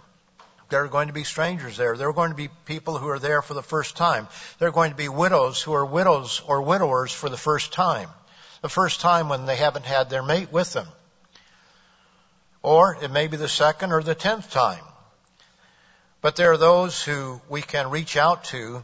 There 0.70 0.84
are 0.84 0.88
going 0.90 1.08
to 1.08 1.14
be 1.14 1.24
strangers 1.24 1.78
there. 1.78 1.96
There 1.96 2.10
are 2.10 2.14
going 2.14 2.32
to 2.32 2.36
be 2.36 2.50
people 2.66 2.98
who 2.98 3.08
are 3.10 3.20
there 3.20 3.42
for 3.42 3.54
the 3.54 3.64
first 3.64 3.96
time. 3.96 4.28
There 4.60 4.68
are 4.68 4.74
going 4.74 4.92
to 4.92 4.98
be 4.98 5.08
widows 5.08 5.62
who 5.62 5.74
are 5.74 5.86
widows 5.86 6.42
or 6.46 6.62
widowers 6.62 7.14
for 7.14 7.30
the 7.30 7.38
first 7.38 7.72
time. 7.72 8.10
The 8.62 8.70
first 8.70 9.00
time 9.00 9.30
when 9.30 9.46
they 9.46 9.56
haven't 9.56 9.86
had 9.86 10.10
their 10.10 10.24
mate 10.24 10.52
with 10.52 10.74
them. 10.74 10.88
Or 12.62 12.98
it 13.02 13.12
may 13.12 13.28
be 13.28 13.38
the 13.38 13.48
second 13.48 13.94
or 13.94 14.04
the 14.04 14.16
tenth 14.16 14.52
time. 14.52 14.84
But 16.22 16.36
there 16.36 16.52
are 16.52 16.58
those 16.58 17.02
who 17.02 17.40
we 17.48 17.62
can 17.62 17.90
reach 17.90 18.18
out 18.18 18.46
to 18.46 18.84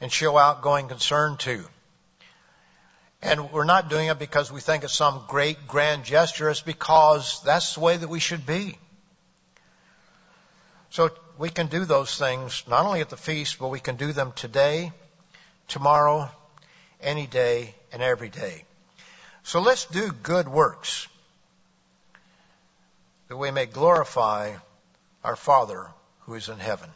and 0.00 0.12
show 0.12 0.38
outgoing 0.38 0.86
concern 0.86 1.36
to. 1.38 1.64
And 3.20 3.50
we're 3.50 3.64
not 3.64 3.90
doing 3.90 4.08
it 4.08 4.18
because 4.20 4.52
we 4.52 4.60
think 4.60 4.84
it's 4.84 4.94
some 4.94 5.24
great 5.26 5.66
grand 5.66 6.04
gesture. 6.04 6.50
It's 6.50 6.60
because 6.60 7.42
that's 7.42 7.74
the 7.74 7.80
way 7.80 7.96
that 7.96 8.08
we 8.08 8.20
should 8.20 8.46
be. 8.46 8.78
So 10.90 11.10
we 11.36 11.50
can 11.50 11.66
do 11.66 11.84
those 11.84 12.16
things 12.18 12.64
not 12.66 12.86
only 12.86 13.00
at 13.00 13.10
the 13.10 13.16
feast, 13.16 13.58
but 13.58 13.68
we 13.68 13.80
can 13.80 13.96
do 13.96 14.12
them 14.12 14.32
today, 14.32 14.92
tomorrow, 15.68 16.30
any 17.00 17.26
day, 17.26 17.74
and 17.92 18.02
every 18.02 18.28
day. 18.28 18.64
So 19.42 19.60
let's 19.60 19.84
do 19.86 20.10
good 20.10 20.48
works 20.48 21.08
that 23.28 23.36
we 23.36 23.50
may 23.50 23.66
glorify 23.66 24.54
our 25.22 25.36
Father 25.36 25.86
who 26.20 26.34
is 26.34 26.48
in 26.48 26.58
heaven. 26.58 26.90